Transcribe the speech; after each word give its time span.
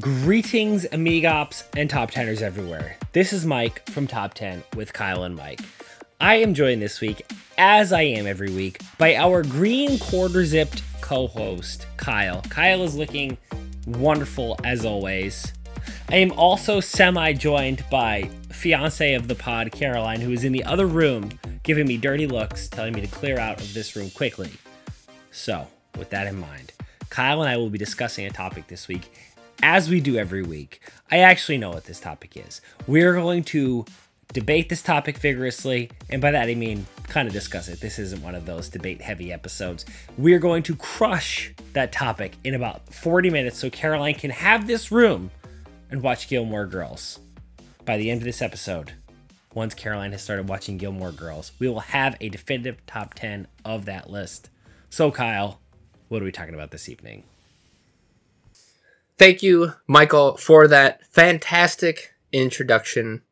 Greetings, 0.00 0.86
amigops 0.86 1.64
and 1.76 1.88
top 1.88 2.10
teners 2.10 2.42
everywhere. 2.42 2.96
This 3.12 3.32
is 3.32 3.46
Mike 3.46 3.88
from 3.90 4.06
Top 4.06 4.34
10 4.34 4.64
with 4.74 4.92
Kyle 4.92 5.22
and 5.22 5.36
Mike. 5.36 5.60
I 6.20 6.36
am 6.36 6.54
joined 6.54 6.82
this 6.82 7.00
week, 7.00 7.24
as 7.58 7.92
I 7.92 8.02
am 8.02 8.26
every 8.26 8.50
week, 8.50 8.80
by 8.98 9.14
our 9.14 9.42
green 9.42 9.98
quarter 10.00 10.44
zipped 10.46 10.82
co 11.00 11.28
host, 11.28 11.86
Kyle. 11.96 12.40
Kyle 12.48 12.82
is 12.82 12.96
looking 12.96 13.38
wonderful 13.86 14.58
as 14.64 14.84
always. 14.84 15.52
I 16.08 16.16
am 16.16 16.32
also 16.32 16.80
semi 16.80 17.32
joined 17.34 17.84
by 17.88 18.30
fiance 18.50 19.14
of 19.14 19.28
the 19.28 19.36
pod, 19.36 19.70
Caroline, 19.70 20.20
who 20.20 20.32
is 20.32 20.42
in 20.42 20.52
the 20.52 20.64
other 20.64 20.86
room 20.86 21.38
giving 21.62 21.86
me 21.86 21.98
dirty 21.98 22.26
looks, 22.26 22.68
telling 22.68 22.94
me 22.94 23.02
to 23.02 23.06
clear 23.06 23.38
out 23.38 23.60
of 23.60 23.74
this 23.74 23.94
room 23.94 24.10
quickly. 24.10 24.50
So, 25.30 25.68
with 25.98 26.10
that 26.10 26.26
in 26.26 26.40
mind, 26.40 26.72
Kyle 27.10 27.42
and 27.42 27.48
I 27.48 27.58
will 27.58 27.70
be 27.70 27.78
discussing 27.78 28.26
a 28.26 28.30
topic 28.30 28.66
this 28.66 28.88
week, 28.88 29.12
as 29.62 29.88
we 29.88 30.00
do 30.00 30.16
every 30.16 30.42
week. 30.42 30.80
I 31.10 31.18
actually 31.18 31.58
know 31.58 31.70
what 31.70 31.84
this 31.84 32.00
topic 32.00 32.36
is. 32.36 32.60
We're 32.86 33.14
going 33.14 33.44
to 33.44 33.84
debate 34.32 34.68
this 34.68 34.82
topic 34.82 35.18
vigorously, 35.18 35.90
and 36.10 36.20
by 36.20 36.32
that 36.32 36.48
I 36.48 36.54
mean 36.54 36.86
kind 37.08 37.28
of 37.28 37.34
discuss 37.34 37.68
it. 37.68 37.80
This 37.80 37.98
isn't 37.98 38.22
one 38.22 38.34
of 38.34 38.46
those 38.46 38.68
debate 38.68 39.00
heavy 39.00 39.32
episodes. 39.32 39.84
We're 40.18 40.38
going 40.38 40.62
to 40.64 40.76
crush 40.76 41.52
that 41.72 41.92
topic 41.92 42.32
in 42.42 42.54
about 42.54 42.92
40 42.92 43.30
minutes 43.30 43.58
so 43.58 43.70
Caroline 43.70 44.14
can 44.14 44.30
have 44.30 44.66
this 44.66 44.90
room 44.90 45.30
and 45.90 46.02
watch 46.02 46.28
Gilmore 46.28 46.66
Girls. 46.66 47.20
By 47.84 47.96
the 47.96 48.10
end 48.10 48.20
of 48.20 48.24
this 48.24 48.42
episode, 48.42 48.92
once 49.54 49.74
Caroline 49.74 50.12
has 50.12 50.22
started 50.22 50.48
watching 50.48 50.78
Gilmore 50.78 51.12
Girls, 51.12 51.52
we 51.58 51.68
will 51.68 51.80
have 51.80 52.16
a 52.20 52.28
definitive 52.28 52.84
top 52.86 53.14
10 53.14 53.46
of 53.64 53.84
that 53.84 54.10
list. 54.10 54.50
So, 54.90 55.10
Kyle, 55.10 55.60
what 56.08 56.22
are 56.22 56.24
we 56.24 56.32
talking 56.32 56.54
about 56.54 56.70
this 56.70 56.88
evening? 56.88 57.24
Thank 59.16 59.42
you, 59.42 59.72
Michael, 59.86 60.36
for 60.36 60.66
that 60.68 61.06
fantastic 61.06 62.14
introduction. 62.32 63.22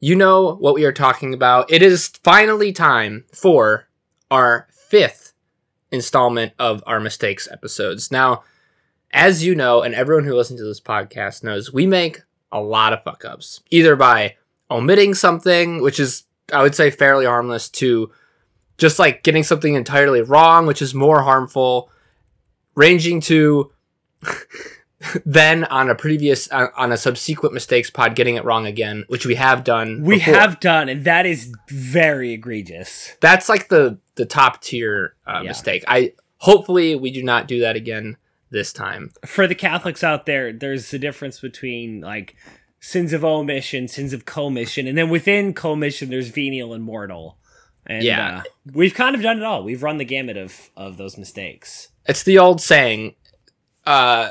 You 0.00 0.16
know 0.16 0.56
what 0.56 0.74
we 0.74 0.84
are 0.84 0.92
talking 0.92 1.34
about. 1.34 1.70
It 1.70 1.82
is 1.82 2.08
finally 2.22 2.72
time 2.72 3.24
for 3.32 3.88
our 4.30 4.66
fifth 4.70 5.34
installment 5.90 6.52
of 6.58 6.82
our 6.86 7.00
mistakes 7.00 7.48
episodes. 7.50 8.10
Now, 8.10 8.44
as 9.12 9.44
you 9.44 9.54
know, 9.54 9.82
and 9.82 9.94
everyone 9.94 10.24
who 10.24 10.34
listens 10.34 10.60
to 10.60 10.66
this 10.66 10.80
podcast 10.80 11.44
knows, 11.44 11.72
we 11.72 11.86
make 11.86 12.22
a 12.52 12.60
lot 12.60 12.92
of 12.92 13.02
fuck 13.04 13.24
ups, 13.24 13.62
either 13.70 13.96
by 13.96 14.36
omitting 14.70 15.14
something, 15.14 15.82
which 15.82 16.00
is, 16.00 16.24
I 16.52 16.62
would 16.62 16.74
say, 16.74 16.90
fairly 16.90 17.26
harmless, 17.26 17.68
to 17.70 18.12
just 18.78 18.98
like 18.98 19.22
getting 19.22 19.44
something 19.44 19.74
entirely 19.74 20.22
wrong, 20.22 20.66
which 20.66 20.82
is 20.82 20.94
more 20.94 21.22
harmful, 21.22 21.90
ranging 22.74 23.20
to 23.22 23.72
then 25.24 25.64
on 25.64 25.90
a 25.90 25.94
previous 25.94 26.50
uh, 26.52 26.68
on 26.76 26.92
a 26.92 26.96
subsequent 26.96 27.52
mistakes 27.54 27.90
pod 27.90 28.14
getting 28.14 28.36
it 28.36 28.44
wrong 28.44 28.66
again, 28.66 29.04
which 29.08 29.26
we 29.26 29.34
have 29.36 29.64
done. 29.64 30.02
We 30.02 30.16
before. 30.16 30.34
have 30.34 30.60
done, 30.60 30.88
and 30.88 31.04
that 31.04 31.26
is 31.26 31.52
very 31.68 32.32
egregious. 32.32 33.14
That's 33.20 33.48
like 33.48 33.68
the 33.68 33.98
the 34.16 34.26
top 34.26 34.60
tier 34.62 35.14
uh, 35.26 35.40
Yeah. 35.42 35.48
mistake. 35.48 35.84
I 35.88 36.12
hopefully 36.38 36.94
we 36.94 37.10
do 37.10 37.22
not 37.22 37.48
do 37.48 37.60
that 37.60 37.76
again 37.76 38.16
this 38.50 38.72
time. 38.72 39.10
For 39.26 39.46
the 39.46 39.54
Catholics 39.54 40.04
out 40.04 40.26
there, 40.26 40.52
there's 40.52 40.92
a 40.94 40.98
difference 40.98 41.40
between 41.40 42.00
like 42.00 42.36
sins 42.80 43.12
of 43.12 43.24
omission, 43.24 43.88
sins 43.88 44.12
of 44.12 44.24
commission, 44.24 44.86
and 44.86 44.96
then 44.96 45.08
within 45.08 45.54
commission, 45.54 46.10
there's 46.10 46.28
venial 46.28 46.72
and 46.74 46.84
mortal. 46.84 47.38
And 47.86 48.02
Yeah. 48.02 48.38
uh, 48.38 48.42
we've 48.72 48.94
kind 48.94 49.14
of 49.14 49.22
done 49.22 49.38
it 49.38 49.42
all. 49.42 49.62
We've 49.64 49.82
run 49.82 49.98
the 49.98 50.04
gamut 50.04 50.36
of 50.36 50.70
of 50.76 50.96
those 50.96 51.18
mistakes. 51.18 51.88
It's 52.06 52.22
the 52.22 52.38
old 52.38 52.60
saying, 52.60 53.14
uh, 53.86 54.30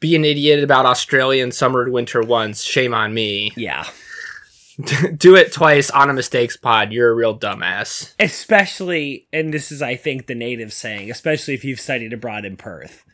"Be 0.00 0.14
an 0.16 0.24
idiot 0.24 0.62
about 0.62 0.86
Australian 0.86 1.52
summer 1.52 1.82
and 1.82 1.92
winter 1.92 2.22
once, 2.22 2.62
shame 2.62 2.94
on 2.94 3.14
me. 3.14 3.52
Yeah. 3.56 3.86
do 5.16 5.34
it 5.34 5.52
twice 5.52 5.90
on 5.90 6.10
a 6.10 6.12
mistakes 6.12 6.56
pod, 6.56 6.92
you're 6.92 7.10
a 7.10 7.14
real 7.14 7.36
dumbass." 7.38 8.14
Especially, 8.20 9.26
and 9.32 9.52
this 9.52 9.72
is, 9.72 9.82
I 9.82 9.96
think, 9.96 10.26
the 10.26 10.34
native 10.34 10.72
saying, 10.72 11.10
especially 11.10 11.54
if 11.54 11.64
you've 11.64 11.80
studied 11.80 12.12
abroad 12.12 12.44
in 12.44 12.56
Perth. 12.56 13.04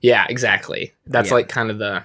Yeah, 0.00 0.26
exactly. 0.28 0.94
That's 1.06 1.28
Yeah. 1.30 1.34
like 1.34 1.48
kind 1.48 1.70
of 1.70 1.78
the 1.78 2.04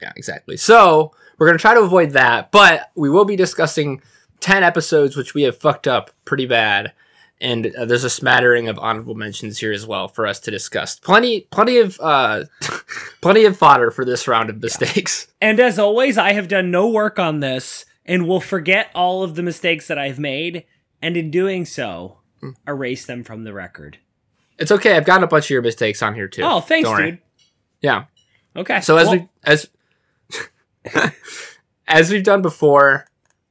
Yeah, 0.00 0.12
exactly. 0.16 0.56
So, 0.56 1.12
we're 1.38 1.46
going 1.46 1.58
to 1.58 1.62
try 1.62 1.74
to 1.74 1.80
avoid 1.80 2.10
that, 2.10 2.50
but 2.50 2.90
we 2.96 3.08
will 3.08 3.24
be 3.24 3.36
discussing 3.36 4.02
10 4.40 4.64
episodes 4.64 5.16
which 5.16 5.32
we 5.34 5.42
have 5.42 5.56
fucked 5.56 5.86
up 5.86 6.10
pretty 6.24 6.46
bad. 6.46 6.92
And 7.42 7.74
uh, 7.74 7.84
there's 7.86 8.04
a 8.04 8.08
smattering 8.10 8.68
of 8.68 8.78
honorable 8.78 9.16
mentions 9.16 9.58
here 9.58 9.72
as 9.72 9.84
well 9.84 10.06
for 10.08 10.26
us 10.28 10.38
to 10.40 10.50
discuss. 10.52 10.98
Plenty 11.00 11.40
plenty 11.50 11.78
of 11.78 11.98
uh 12.00 12.44
plenty 13.20 13.44
of 13.44 13.56
fodder 13.58 13.90
for 13.90 14.04
this 14.04 14.26
round 14.28 14.48
of 14.48 14.62
mistakes. 14.62 15.26
And 15.42 15.58
as 15.58 15.76
always, 15.76 16.16
I 16.16 16.34
have 16.34 16.46
done 16.46 16.70
no 16.70 16.88
work 16.88 17.18
on 17.18 17.40
this 17.40 17.84
and 18.06 18.28
will 18.28 18.40
forget 18.40 18.90
all 18.94 19.24
of 19.24 19.34
the 19.34 19.42
mistakes 19.42 19.88
that 19.88 19.98
I've 19.98 20.20
made, 20.20 20.64
and 21.02 21.16
in 21.16 21.30
doing 21.32 21.64
so, 21.64 22.18
Hmm. 22.40 22.50
erase 22.66 23.04
them 23.06 23.24
from 23.24 23.42
the 23.44 23.52
record. 23.52 23.98
It's 24.58 24.70
okay. 24.70 24.96
I've 24.96 25.04
gotten 25.04 25.24
a 25.24 25.26
bunch 25.26 25.46
of 25.46 25.50
your 25.50 25.62
mistakes 25.62 26.00
on 26.00 26.14
here 26.14 26.28
too. 26.28 26.42
Oh, 26.44 26.60
thanks, 26.60 26.88
dude. 26.90 27.18
Yeah. 27.80 28.04
Okay. 28.54 28.80
So 28.80 28.96
as 28.98 29.08
Well, 29.08 29.16
we 29.16 29.28
as 29.44 29.68
as 31.88 32.10
we've 32.10 32.24
done 32.24 32.42
before, 32.42 33.06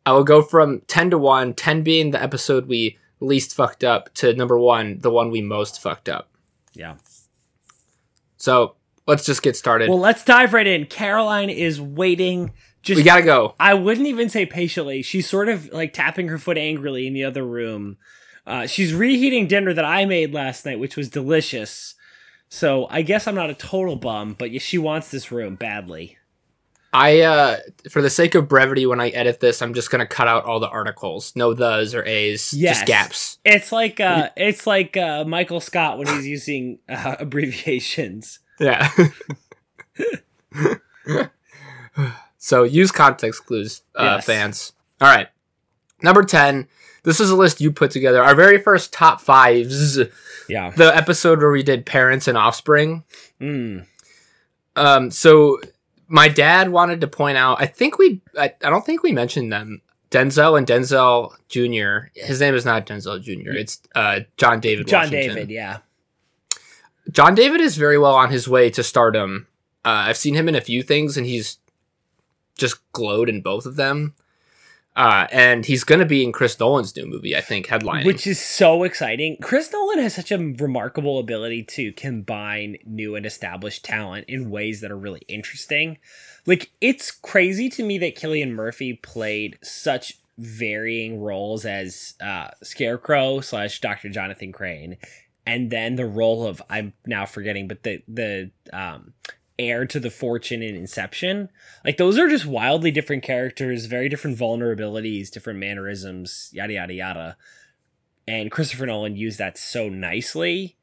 I 0.06 0.14
will 0.14 0.24
go 0.24 0.42
from 0.42 0.82
10 0.88 1.10
to 1.12 1.18
1, 1.18 1.54
10 1.54 1.84
being 1.84 2.12
the 2.12 2.22
episode 2.22 2.68
we 2.68 2.98
least 3.22 3.56
fucked 3.56 3.84
up 3.84 4.14
to 4.16 4.34
number 4.34 4.58
1, 4.58 5.00
the 5.00 5.12
one 5.12 5.32
we 5.32 5.42
most 5.42 5.82
fucked 5.82 6.10
up. 6.10 6.30
yeah. 6.74 6.96
So, 8.38 8.76
let's 9.06 9.26
just 9.26 9.44
get 9.44 9.56
started. 9.56 9.88
Well, 9.90 10.00
let's 10.00 10.24
dive 10.24 10.54
right 10.54 10.66
in. 10.66 10.86
Caroline 10.86 11.50
is 11.50 11.80
waiting. 11.80 12.54
Just 12.82 12.98
we 12.98 13.04
got 13.04 13.18
to 13.18 13.24
go. 13.24 13.54
I 13.60 13.76
wouldn't 13.76 14.08
even 14.08 14.30
say 14.30 14.46
patiently. 14.46 15.04
She's 15.04 15.30
sort 15.30 15.50
of 15.50 15.72
like 15.72 15.94
tapping 15.94 16.28
her 16.30 16.40
foot 16.40 16.58
angrily 16.58 17.06
in 17.06 17.14
the 17.14 17.24
other 17.24 17.46
room. 17.46 17.98
Uh, 18.48 18.66
she's 18.66 18.94
reheating 18.94 19.48
dinner 19.48 19.74
that 19.74 19.86
I 19.86 20.06
made 20.06 20.34
last 20.34 20.66
night, 20.66 20.80
which 20.80 20.98
was 20.98 21.10
delicious. 21.10 21.94
So 22.50 22.88
I 22.90 23.04
guess 23.04 23.28
I'm 23.28 23.36
not 23.36 23.52
a 23.52 23.56
total 23.56 23.96
bum, 23.96 24.36
but 24.38 24.60
she 24.62 24.78
wants 24.78 25.12
this 25.12 25.32
room 25.32 25.56
badly. 25.56 26.18
I 26.94 27.22
uh 27.22 27.58
for 27.90 28.02
the 28.02 28.10
sake 28.10 28.36
of 28.36 28.48
brevity 28.50 28.86
when 28.86 29.00
I 29.00 29.10
edit 29.10 29.40
this, 29.40 29.62
I'm 29.62 29.74
just 29.74 29.90
going 29.92 30.02
to 30.02 30.06
cut 30.06 30.28
out 30.28 30.44
all 30.46 30.60
the 30.60 30.68
articles. 30.70 31.34
No 31.36 31.54
thes 31.56 31.96
or 31.96 32.04
a's, 32.06 32.54
Yes. 32.54 32.78
just 32.80 32.88
gaps. 32.88 33.38
It's 33.46 33.72
like 33.72 34.00
uh, 34.00 34.30
it's 34.36 34.68
like 34.68 34.98
uh, 34.98 35.24
Michael 35.26 35.62
Scott 35.62 35.98
when 35.98 36.08
he's 36.08 36.28
using 36.28 36.80
uh, 36.90 37.16
abbreviations. 37.20 38.40
Yeah. 38.60 38.90
so 42.38 42.64
use 42.64 42.92
context 42.92 43.46
clues, 43.46 43.82
uh, 43.96 44.16
Yes. 44.18 44.26
fans. 44.26 44.74
All 45.00 45.08
right. 45.08 45.30
Number 46.02 46.24
10. 46.24 46.68
This 47.04 47.20
is 47.20 47.30
a 47.32 47.36
list 47.36 47.62
you 47.62 47.72
put 47.72 47.92
together. 47.92 48.24
Our 48.24 48.36
very 48.36 48.60
first 48.60 48.94
top 48.94 49.22
fives. 49.22 50.00
Yeah. 50.48 50.70
The 50.72 50.96
episode 50.96 51.40
where 51.40 51.52
we 51.52 51.64
did 51.64 51.86
parents 51.86 52.28
and 52.28 52.38
offspring. 52.38 53.04
Mm. 53.40 53.86
Um, 54.76 55.12
so 55.12 55.60
my 56.12 56.28
dad 56.28 56.70
wanted 56.70 57.02
to 57.02 57.08
point 57.08 57.38
out, 57.38 57.62
I 57.62 57.66
think 57.66 57.98
we, 57.98 58.22
I, 58.38 58.54
I 58.64 58.70
don't 58.70 58.86
think 58.86 59.02
we 59.02 59.14
mentioned 59.14 59.52
them. 59.52 59.82
Denzel 60.12 60.58
and 60.58 60.68
Denzel 60.68 61.32
Jr. 61.48 62.10
His 62.14 62.42
name 62.42 62.54
is 62.54 62.66
not 62.66 62.86
Denzel 62.86 63.22
Jr. 63.22 63.52
It's 63.52 63.82
uh, 63.96 64.20
John 64.36 64.60
David. 64.60 64.88
John 64.88 65.06
Washington. 65.06 65.36
David. 65.36 65.50
Yeah. 65.50 65.78
John 67.10 67.34
David 67.34 67.62
is 67.62 67.78
very 67.78 67.98
well 67.98 68.14
on 68.14 68.30
his 68.30 68.48
way 68.48 68.70
to 68.72 68.84
stardom. 68.84 69.48
Uh, 69.86 70.04
I've 70.08 70.18
seen 70.18 70.36
him 70.36 70.50
in 70.50 70.56
a 70.56 70.62
few 70.62 70.84
things, 70.84 71.16
and 71.16 71.26
he's 71.26 71.60
just 72.58 72.80
glowed 72.92 73.30
in 73.30 73.42
both 73.42 73.66
of 73.66 73.78
them. 73.78 74.14
Uh, 74.96 75.26
and 75.32 75.66
he's 75.66 75.86
going 75.86 76.00
to 76.00 76.06
be 76.06 76.24
in 76.24 76.34
Chris 76.34 76.60
Nolan's 76.60 76.96
new 76.96 77.06
movie, 77.06 77.36
I 77.36 77.42
think, 77.42 77.68
headlining. 77.68 78.06
Which 78.06 78.28
is 78.28 78.42
so 78.42 78.84
exciting. 78.84 79.38
Chris 79.42 79.72
Nolan 79.72 80.00
has 80.00 80.16
such 80.16 80.32
a 80.32 80.38
remarkable 80.38 81.18
ability 81.18 81.64
to 81.64 81.94
combine 81.94 82.78
new 82.86 83.16
and 83.16 83.26
established 83.26 83.86
talent 83.86 84.26
in 84.28 84.50
ways 84.50 84.82
that 84.82 84.92
are 84.92 84.98
really 84.98 85.22
interesting. 85.30 85.98
Like, 86.46 86.72
it's 86.82 87.10
crazy 87.10 87.70
to 87.70 87.84
me 87.84 87.98
that 88.00 88.18
Cillian 88.18 88.52
Murphy 88.52 88.94
played 88.94 89.58
such 89.64 90.18
varying 90.38 91.22
roles 91.22 91.66
as 91.66 92.16
uh, 92.22 92.50
Scarecrow 92.62 93.40
slash 93.42 93.80
Dr. 93.80 94.10
Jonathan 94.10 94.52
Crane, 94.52 94.98
and 95.46 95.70
then 95.72 95.96
the 95.96 96.06
role 96.06 96.46
of 96.46 96.62
I'm 96.70 96.94
now 97.06 97.26
forgetting, 97.26 97.68
but 97.68 97.84
the 97.84 98.02
the 98.08 98.52
um, 98.74 99.14
heir 99.62 99.86
to 99.86 100.00
the 100.00 100.10
fortune 100.10 100.62
in 100.62 100.76
Inception. 100.76 101.50
Like 101.86 101.98
those 101.98 102.18
are 102.18 102.28
just 102.28 102.46
wildly 102.46 102.92
different 102.92 103.24
characters, 103.24 103.86
very 103.86 104.10
different 104.10 104.38
vulnerabilities, 104.38 105.30
different 105.30 105.60
mannerisms, 105.60 106.50
yada 106.52 106.74
yada 106.74 106.94
yada. 106.94 107.38
And 108.28 108.52
Christopher 108.52 108.86
Nolan 108.86 109.16
used 109.16 109.38
that 109.40 109.58
so 109.58 109.90
nicely. 109.90 110.78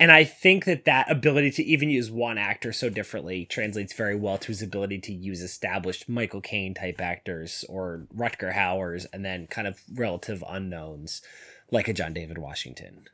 And 0.00 0.10
I 0.10 0.24
think 0.24 0.64
that 0.64 0.84
that 0.84 1.08
ability 1.10 1.52
to 1.52 1.62
even 1.64 1.88
use 1.88 2.10
one 2.10 2.36
actor 2.36 2.72
so 2.72 2.88
differently 2.88 3.44
translates 3.44 3.92
very 3.92 4.16
well 4.16 4.36
to 4.38 4.48
his 4.48 4.60
ability 4.60 4.98
to 5.00 5.12
use 5.12 5.42
established 5.42 6.08
Michael 6.08 6.40
Caine 6.40 6.74
type 6.74 7.00
actors 7.00 7.64
or 7.68 8.06
Rutger 8.16 8.52
Hauers 8.52 9.06
and 9.12 9.24
then 9.24 9.46
kind 9.46 9.68
of 9.68 9.80
relative 9.94 10.42
unknowns 10.48 11.22
like 11.70 11.86
a 11.86 11.92
John 11.92 12.12
David 12.12 12.38
Washington. 12.38 13.08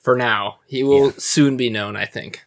For 0.00 0.16
now, 0.16 0.60
he 0.66 0.82
will 0.82 1.06
Yeah. 1.06 1.18
soon 1.18 1.56
be 1.56 1.70
known, 1.70 1.94
I 1.96 2.06
think. 2.06 2.44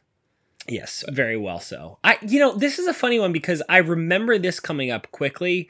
Yes, 0.70 1.04
very 1.10 1.38
well 1.38 1.60
so. 1.60 1.98
I 2.04 2.18
you 2.22 2.40
know, 2.40 2.56
this 2.56 2.80
is 2.80 2.88
a 2.88 2.94
funny 2.94 3.20
one 3.20 3.34
because 3.34 3.62
I 3.68 3.78
remember 3.78 4.38
this 4.38 4.60
coming 4.60 4.92
up 4.92 5.12
quickly. 5.12 5.70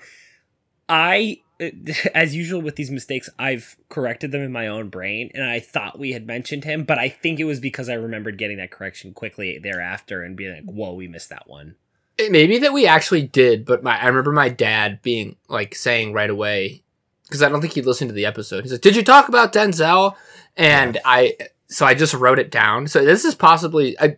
I 0.87 1.39
as 2.13 2.35
usual 2.35 2.61
with 2.61 2.75
these 2.75 2.91
mistakes, 2.91 3.29
I've 3.37 3.77
corrected 3.89 4.31
them 4.31 4.41
in 4.41 4.51
my 4.51 4.67
own 4.67 4.89
brain 4.89 5.31
and 5.33 5.43
I 5.43 5.59
thought 5.59 5.99
we 5.99 6.13
had 6.13 6.25
mentioned 6.25 6.63
him, 6.63 6.83
but 6.83 6.97
I 6.97 7.09
think 7.09 7.39
it 7.39 7.45
was 7.45 7.59
because 7.59 7.89
I 7.89 7.93
remembered 7.93 8.37
getting 8.37 8.57
that 8.57 8.71
correction 8.71 9.13
quickly 9.13 9.57
thereafter 9.57 10.23
and 10.23 10.35
being 10.35 10.53
like, 10.53 10.65
"Whoa, 10.65 10.93
we 10.93 11.07
missed 11.07 11.29
that 11.29 11.47
one." 11.47 11.75
It 12.17 12.31
may 12.31 12.47
be 12.47 12.59
that 12.59 12.73
we 12.73 12.85
actually 12.85 13.23
did, 13.23 13.65
but 13.65 13.83
my 13.83 13.97
I 13.97 14.07
remember 14.07 14.31
my 14.31 14.49
dad 14.49 15.01
being 15.01 15.37
like 15.47 15.75
saying 15.75 16.13
right 16.13 16.29
away 16.29 16.83
because 17.23 17.43
I 17.43 17.49
don't 17.49 17.61
think 17.61 17.73
he 17.73 17.81
listened 17.81 18.09
to 18.09 18.15
the 18.15 18.25
episode. 18.25 18.63
He 18.63 18.69
said, 18.69 18.81
"Did 18.81 18.95
you 18.95 19.03
talk 19.03 19.29
about 19.29 19.53
Denzel?" 19.53 20.15
And 20.57 20.95
yeah. 20.95 21.01
I 21.05 21.37
so 21.67 21.85
I 21.85 21.93
just 21.93 22.13
wrote 22.13 22.39
it 22.39 22.51
down. 22.51 22.87
So 22.87 23.05
this 23.05 23.23
is 23.23 23.35
possibly 23.35 23.99
I, 23.99 24.17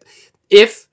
if 0.51 0.88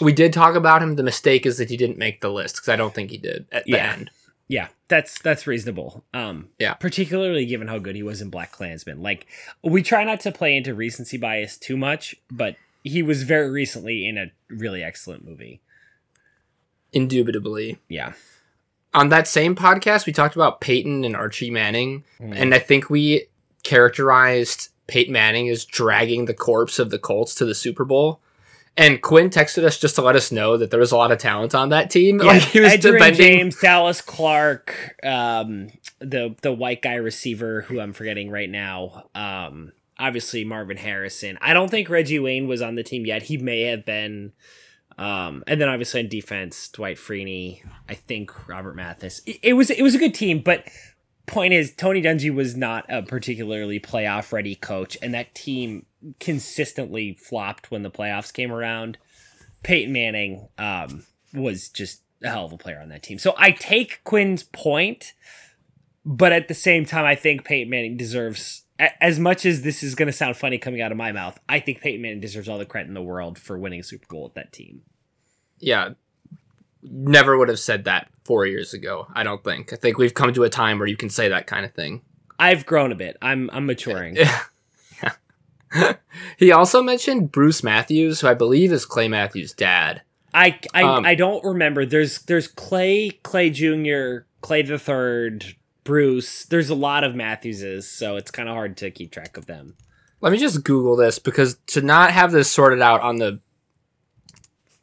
we 0.00 0.12
did 0.12 0.32
talk 0.32 0.54
about 0.56 0.82
him, 0.82 0.96
the 0.96 1.02
mistake 1.02 1.46
is 1.46 1.56
that 1.58 1.70
he 1.70 1.76
didn't 1.76 1.96
make 1.96 2.20
the 2.20 2.30
list 2.30 2.56
because 2.56 2.68
I 2.68 2.76
don't 2.76 2.94
think 2.94 3.10
he 3.10 3.18
did 3.18 3.46
at 3.52 3.64
the 3.64 3.72
yeah. 3.72 3.92
end. 3.92 4.10
Yeah, 4.48 4.68
that's 4.88 5.18
that's 5.22 5.46
reasonable. 5.46 6.04
Um, 6.12 6.50
yeah, 6.58 6.74
particularly 6.74 7.46
given 7.46 7.68
how 7.68 7.78
good 7.78 7.96
he 7.96 8.02
was 8.02 8.20
in 8.20 8.30
BlacKkKlansman. 8.30 9.00
Like, 9.00 9.26
we 9.62 9.82
try 9.82 10.04
not 10.04 10.20
to 10.20 10.32
play 10.32 10.56
into 10.56 10.74
recency 10.74 11.16
bias 11.16 11.56
too 11.56 11.76
much, 11.76 12.16
but 12.30 12.56
he 12.84 13.02
was 13.02 13.22
very 13.22 13.48
recently 13.48 14.06
in 14.06 14.18
a 14.18 14.32
really 14.50 14.82
excellent 14.82 15.24
movie. 15.24 15.62
Indubitably, 16.92 17.78
yeah. 17.88 18.12
On 18.92 19.08
that 19.08 19.26
same 19.26 19.56
podcast, 19.56 20.04
we 20.04 20.12
talked 20.12 20.34
about 20.34 20.60
Peyton 20.60 21.04
and 21.04 21.16
Archie 21.16 21.50
Manning, 21.50 22.04
mm. 22.20 22.34
and 22.36 22.54
I 22.54 22.58
think 22.58 22.90
we 22.90 23.28
characterized 23.62 24.68
Peyton 24.86 25.14
Manning 25.14 25.48
as 25.48 25.64
dragging 25.64 26.26
the 26.26 26.34
corpse 26.34 26.78
of 26.78 26.90
the 26.90 26.98
Colts 26.98 27.34
to 27.36 27.46
the 27.46 27.54
Super 27.54 27.86
Bowl. 27.86 28.20
And 28.76 29.02
Quinn 29.02 29.28
texted 29.28 29.64
us 29.64 29.78
just 29.78 29.96
to 29.96 30.02
let 30.02 30.16
us 30.16 30.32
know 30.32 30.56
that 30.56 30.70
there 30.70 30.80
was 30.80 30.92
a 30.92 30.96
lot 30.96 31.12
of 31.12 31.18
talent 31.18 31.54
on 31.54 31.68
that 31.68 31.90
team. 31.90 32.20
Yeah, 32.20 32.26
like 32.26 32.42
he 32.42 32.60
was 32.60 32.76
defending 32.78 33.14
James, 33.14 33.60
Dallas 33.60 34.00
Clark, 34.00 34.96
um, 35.02 35.68
the 35.98 36.34
the 36.40 36.52
white 36.52 36.80
guy 36.80 36.94
receiver 36.94 37.62
who 37.62 37.80
I'm 37.80 37.92
forgetting 37.92 38.30
right 38.30 38.48
now. 38.48 39.10
Um, 39.14 39.72
obviously 39.98 40.44
Marvin 40.44 40.76
Harrison. 40.76 41.38
I 41.40 41.54
don't 41.54 41.70
think 41.70 41.88
Reggie 41.88 42.18
Wayne 42.18 42.48
was 42.48 42.60
on 42.60 42.74
the 42.74 42.82
team 42.82 43.06
yet. 43.06 43.24
He 43.24 43.38
may 43.38 43.62
have 43.62 43.84
been. 43.84 44.32
Um, 44.98 45.42
and 45.46 45.60
then 45.60 45.68
obviously 45.68 46.00
in 46.00 46.08
defense, 46.08 46.68
Dwight 46.68 46.96
Freeney. 46.96 47.62
I 47.88 47.94
think 47.94 48.48
Robert 48.48 48.74
Mathis. 48.74 49.22
It, 49.26 49.38
it 49.42 49.52
was 49.54 49.70
it 49.70 49.82
was 49.82 49.94
a 49.94 49.98
good 49.98 50.14
team, 50.14 50.40
but 50.40 50.64
point 51.26 51.52
is 51.52 51.74
Tony 51.74 52.02
Dungy 52.02 52.34
was 52.34 52.56
not 52.56 52.84
a 52.88 53.02
particularly 53.02 53.80
playoff 53.80 54.32
ready 54.32 54.54
coach, 54.54 54.96
and 55.02 55.14
that 55.14 55.34
team 55.34 55.86
consistently 56.20 57.14
flopped 57.14 57.70
when 57.70 57.82
the 57.82 57.90
playoffs 57.90 58.32
came 58.32 58.52
around. 58.52 58.98
Peyton 59.62 59.92
Manning 59.92 60.48
um, 60.58 61.04
was 61.32 61.68
just 61.68 62.02
a 62.22 62.30
hell 62.30 62.46
of 62.46 62.52
a 62.52 62.58
player 62.58 62.80
on 62.80 62.88
that 62.88 63.02
team. 63.02 63.18
So 63.18 63.34
I 63.36 63.52
take 63.52 64.02
Quinn's 64.04 64.42
point, 64.42 65.12
but 66.04 66.32
at 66.32 66.48
the 66.48 66.54
same 66.54 66.84
time, 66.84 67.04
I 67.04 67.14
think 67.14 67.44
Peyton 67.44 67.70
Manning 67.70 67.96
deserves, 67.96 68.64
as 68.78 69.18
much 69.18 69.46
as 69.46 69.62
this 69.62 69.82
is 69.82 69.94
going 69.94 70.06
to 70.06 70.12
sound 70.12 70.36
funny 70.36 70.58
coming 70.58 70.80
out 70.80 70.92
of 70.92 70.98
my 70.98 71.12
mouth, 71.12 71.38
I 71.48 71.60
think 71.60 71.80
Peyton 71.80 72.02
Manning 72.02 72.20
deserves 72.20 72.48
all 72.48 72.58
the 72.58 72.66
credit 72.66 72.88
in 72.88 72.94
the 72.94 73.02
world 73.02 73.38
for 73.38 73.56
winning 73.58 73.80
a 73.80 73.84
Super 73.84 74.06
Bowl 74.08 74.24
with 74.24 74.34
that 74.34 74.52
team. 74.52 74.82
Yeah. 75.58 75.90
Never 76.82 77.38
would 77.38 77.48
have 77.48 77.60
said 77.60 77.84
that 77.84 78.08
four 78.24 78.46
years 78.46 78.74
ago, 78.74 79.06
I 79.14 79.22
don't 79.22 79.44
think. 79.44 79.72
I 79.72 79.76
think 79.76 79.98
we've 79.98 80.14
come 80.14 80.32
to 80.32 80.44
a 80.44 80.50
time 80.50 80.78
where 80.78 80.88
you 80.88 80.96
can 80.96 81.10
say 81.10 81.28
that 81.28 81.46
kind 81.46 81.64
of 81.64 81.72
thing. 81.72 82.02
I've 82.38 82.66
grown 82.66 82.90
a 82.90 82.96
bit. 82.96 83.16
I'm 83.22 83.50
I'm 83.52 83.66
maturing. 83.66 84.16
he 86.38 86.50
also 86.52 86.82
mentioned 86.82 87.32
Bruce 87.32 87.62
Matthews, 87.62 88.20
who 88.20 88.28
I 88.28 88.34
believe 88.34 88.72
is 88.72 88.84
Clay 88.84 89.08
Matthews' 89.08 89.52
dad. 89.52 90.02
I 90.34 90.58
I, 90.74 90.82
um, 90.82 91.04
I 91.04 91.14
don't 91.14 91.44
remember. 91.44 91.86
There's 91.86 92.22
there's 92.22 92.48
Clay, 92.48 93.10
Clay 93.22 93.50
Jr., 93.50 94.26
Clay 94.40 94.62
the 94.62 94.78
Third, 94.78 95.56
Bruce. 95.84 96.44
There's 96.44 96.70
a 96.70 96.74
lot 96.74 97.04
of 97.04 97.14
Matthewses, 97.14 97.88
so 97.88 98.16
it's 98.16 98.30
kind 98.30 98.48
of 98.48 98.54
hard 98.54 98.76
to 98.78 98.90
keep 98.90 99.12
track 99.12 99.36
of 99.36 99.46
them. 99.46 99.76
Let 100.20 100.32
me 100.32 100.38
just 100.38 100.64
Google 100.64 100.96
this 100.96 101.18
because 101.18 101.56
to 101.68 101.82
not 101.82 102.12
have 102.12 102.32
this 102.32 102.50
sorted 102.50 102.80
out 102.80 103.00
on 103.00 103.16
the 103.16 103.40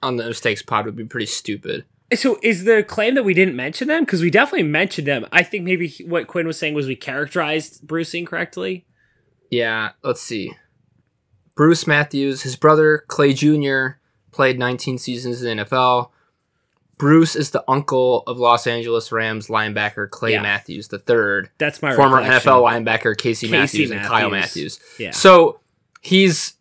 on 0.01 0.17
the 0.17 0.25
mistakes 0.25 0.61
pod 0.61 0.85
would 0.85 0.95
be 0.95 1.05
pretty 1.05 1.25
stupid. 1.25 1.85
So 2.13 2.39
is 2.41 2.63
the 2.63 2.83
claim 2.83 3.15
that 3.15 3.23
we 3.23 3.33
didn't 3.33 3.55
mention 3.55 3.87
them? 3.87 4.03
Because 4.03 4.21
we 4.21 4.31
definitely 4.31 4.67
mentioned 4.67 5.07
them. 5.07 5.27
I 5.31 5.43
think 5.43 5.63
maybe 5.63 5.93
what 6.05 6.27
Quinn 6.27 6.47
was 6.47 6.57
saying 6.57 6.73
was 6.73 6.87
we 6.87 6.95
characterized 6.95 7.85
Bruce 7.85 8.13
incorrectly. 8.13 8.85
Yeah, 9.51 9.91
let's 10.03 10.21
see. 10.21 10.53
Bruce 11.55 11.85
Matthews, 11.85 12.43
his 12.43 12.55
brother 12.55 13.03
Clay 13.07 13.33
Jr., 13.33 13.99
played 14.31 14.57
19 14.57 14.97
seasons 14.97 15.43
in 15.43 15.57
the 15.57 15.63
NFL. 15.65 16.09
Bruce 16.97 17.35
is 17.35 17.51
the 17.51 17.63
uncle 17.67 18.23
of 18.27 18.37
Los 18.39 18.67
Angeles 18.67 19.11
Rams 19.11 19.47
linebacker 19.47 20.09
Clay 20.09 20.33
yeah. 20.33 20.41
Matthews 20.41 20.89
the 20.89 20.99
third. 20.99 21.49
That's 21.57 21.81
my 21.81 21.95
former 21.95 22.21
NFL 22.21 22.63
linebacker 22.63 23.17
Casey, 23.17 23.47
Casey 23.47 23.51
Matthews, 23.51 23.89
Matthews, 23.89 23.91
and 23.91 24.01
Kyle 24.01 24.29
Matthews. 24.29 24.79
Yeah. 24.97 25.11
So 25.11 25.59
he's 26.01 26.55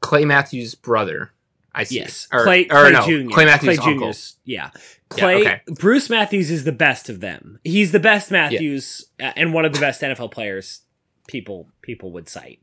Clay 0.00 0.24
Matthews' 0.24 0.74
brother. 0.74 1.32
I 1.74 1.84
see. 1.84 1.96
Yes, 1.96 2.28
or, 2.32 2.44
Clay, 2.44 2.64
or 2.64 2.90
Clay 2.90 2.92
no, 2.92 3.06
Jr. 3.06 3.34
Clay 3.34 3.44
Matthews' 3.44 3.78
Clay 3.78 3.92
uncle. 3.92 4.08
Jr.'s, 4.08 4.36
yeah. 4.44 4.70
Clay 5.08 5.42
yeah, 5.42 5.48
okay. 5.48 5.60
Bruce 5.68 6.08
Matthews 6.08 6.50
is 6.50 6.64
the 6.64 6.72
best 6.72 7.08
of 7.08 7.20
them. 7.20 7.58
He's 7.64 7.92
the 7.92 8.00
best 8.00 8.30
Matthews 8.30 9.06
yeah. 9.18 9.32
and 9.36 9.52
one 9.52 9.64
of 9.64 9.72
the 9.72 9.80
best 9.80 10.02
NFL 10.02 10.30
players 10.30 10.82
people 11.26 11.68
people 11.82 12.12
would 12.12 12.28
cite. 12.28 12.60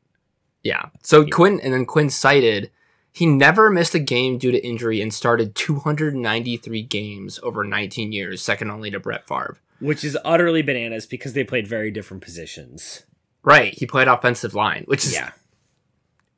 Yeah. 0.63 0.89
So 1.03 1.21
yeah. 1.21 1.29
Quinn 1.29 1.59
and 1.61 1.73
then 1.73 1.85
Quinn 1.85 2.09
cited 2.09 2.71
he 3.17 3.25
never 3.25 3.71
missed 3.71 3.95
a 3.95 3.99
game 3.99 4.37
due 4.37 4.51
to 4.51 4.63
injury 4.63 5.01
and 5.01 5.11
started 5.11 5.55
293 5.55 6.83
games 6.83 7.39
over 7.41 7.63
19 7.63 8.11
years, 8.11 8.43
second 8.43 8.69
only 8.69 8.91
to 8.91 8.99
Brett 8.99 9.27
Favre. 9.27 9.57
Which 9.79 10.03
is 10.03 10.15
utterly 10.23 10.61
bananas 10.61 11.07
because 11.07 11.33
they 11.33 11.43
played 11.43 11.65
very 11.65 11.89
different 11.89 12.21
positions. 12.21 13.05
Right. 13.41 13.73
He 13.73 13.87
played 13.87 14.07
offensive 14.07 14.53
line, 14.53 14.83
which 14.85 15.03
is 15.03 15.13
yeah. 15.13 15.31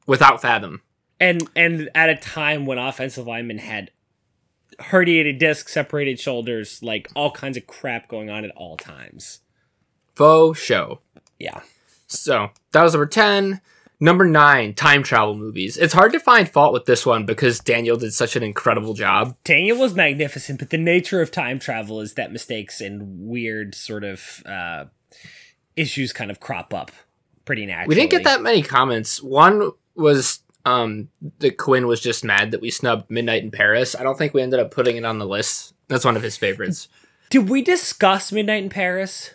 without 0.07 0.41
fathom. 0.41 0.81
And 1.19 1.49
and 1.55 1.89
at 1.93 2.09
a 2.09 2.15
time 2.15 2.65
when 2.65 2.77
offensive 2.77 3.27
linemen 3.27 3.57
had 3.59 3.91
herniated 4.79 5.39
discs, 5.39 5.73
separated 5.73 6.19
shoulders, 6.19 6.81
like 6.81 7.09
all 7.15 7.31
kinds 7.31 7.57
of 7.57 7.67
crap 7.67 8.07
going 8.07 8.29
on 8.29 8.45
at 8.45 8.51
all 8.51 8.77
times. 8.77 9.39
Faux 10.15 10.59
show. 10.59 11.01
Yeah. 11.37 11.61
So 12.07 12.49
that 12.71 12.83
was 12.83 12.93
number 12.93 13.05
10. 13.05 13.61
Number 14.01 14.25
nine, 14.25 14.73
time 14.75 15.03
travel 15.03 15.35
movies. 15.35 15.75
It's 15.75 15.93
hard 15.93 16.13
to 16.13 16.21
find 16.21 16.49
fault 16.49 16.71
with 16.71 16.85
this 16.85 17.05
one 17.05 17.25
because 17.25 17.59
Daniel 17.59 17.97
did 17.97 18.13
such 18.13 18.37
an 18.37 18.43
incredible 18.43 18.93
job. 18.93 19.35
Daniel 19.43 19.77
was 19.77 19.93
magnificent, 19.93 20.57
but 20.57 20.69
the 20.69 20.77
nature 20.77 21.21
of 21.21 21.31
time 21.31 21.59
travel 21.59 21.99
is 21.99 22.13
that 22.13 22.31
mistakes 22.31 22.79
and 22.79 23.27
weird 23.27 23.75
sort 23.75 24.05
of 24.05 24.41
uh, 24.45 24.85
issues 25.75 26.13
kind 26.13 26.31
of 26.31 26.39
crop 26.39 26.73
up 26.73 26.91
pretty 27.43 27.65
naturally. 27.65 27.89
We 27.89 27.95
didn't 27.95 28.11
get 28.11 28.23
that 28.23 28.41
many 28.41 28.61
comments. 28.61 29.21
One 29.21 29.71
was 29.95 30.39
um, 30.69 31.09
that 31.39 31.57
Quinn 31.57 31.87
was 31.87 31.99
just 31.99 32.23
mad 32.23 32.51
that 32.51 32.61
we 32.61 32.69
snubbed 32.69 33.09
Midnight 33.09 33.43
in 33.43 33.51
Paris. 33.51 33.95
I 33.95 34.03
don't 34.03 34.17
think 34.17 34.33
we 34.33 34.41
ended 34.41 34.59
up 34.59 34.71
putting 34.71 34.97
it 34.97 35.05
on 35.05 35.19
the 35.19 35.25
list. 35.25 35.73
That's 35.87 36.05
one 36.05 36.15
of 36.15 36.23
his 36.23 36.37
favorites. 36.37 36.87
Did 37.29 37.49
we 37.49 37.61
discuss 37.61 38.31
Midnight 38.31 38.63
in 38.63 38.69
Paris? 38.69 39.33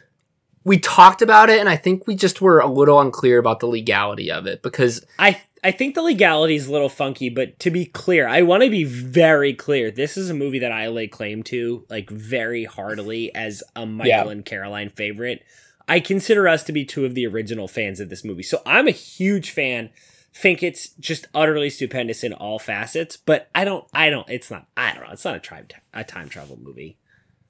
we 0.64 0.79
talked 0.79 1.23
about 1.23 1.50
it 1.50 1.61
and 1.61 1.69
I 1.69 1.76
think 1.76 2.07
we 2.07 2.17
just 2.17 2.41
were 2.41 2.59
a 2.59 2.67
little 2.67 3.00
unclear 3.00 3.38
about 3.38 3.61
the 3.61 3.67
legality 3.67 4.31
of 4.31 4.47
it 4.47 4.62
because 4.62 5.05
I 5.19 5.41
I 5.62 5.71
think 5.71 5.95
the 5.95 6.03
legality 6.03 6.57
is 6.57 6.67
a 6.67 6.73
little 6.73 6.91
funky, 6.91 7.31
but 7.31 7.59
to 7.61 7.71
be 7.71 7.87
clear, 7.87 8.29
I 8.29 8.43
want 8.43 8.62
to 8.64 8.71
be 8.71 8.85
very 8.85 9.55
clear. 9.55 9.91
This 9.91 10.19
is 10.19 10.29
a 10.29 10.35
movie 10.35 10.59
that 10.59 10.73
I 10.73 10.88
lay 10.88 11.09
claim 11.09 11.43
to 11.45 11.87
like 11.88 12.11
very 12.11 12.64
heartily 12.64 13.35
as 13.35 13.62
a 13.75 13.87
Michael 13.87 14.09
yeah. 14.11 14.29
and 14.29 14.45
Caroline 14.45 14.91
favorite. 14.91 15.43
I 15.88 16.00
consider 16.00 16.49
us 16.49 16.64
to 16.64 16.73
be 16.73 16.85
two 16.85 17.07
of 17.07 17.14
the 17.14 17.26
original 17.26 17.67
fans 17.67 17.99
of 17.99 18.11
this 18.11 18.25
movie. 18.25 18.43
So 18.43 18.61
I'm 18.67 18.88
a 18.88 18.93
huge 18.93 19.53
fan. 19.53 19.88
Think 20.35 20.62
it's 20.62 20.88
just 20.95 21.29
utterly 21.33 21.71
stupendous 21.71 22.25
in 22.25 22.33
all 22.33 22.59
facets, 22.59 23.17
but 23.17 23.49
I 23.55 23.64
don't 23.64 23.87
I 23.95 24.11
don't 24.11 24.29
it's 24.29 24.50
not 24.50 24.67
I 24.76 24.93
don't 24.93 25.05
know. 25.05 25.12
It's 25.12 25.25
not 25.25 25.37
a 25.37 25.41
time 25.41 25.69
a 25.93 26.05
time 26.05 26.29
travel 26.29 26.59
movie. 26.61 26.99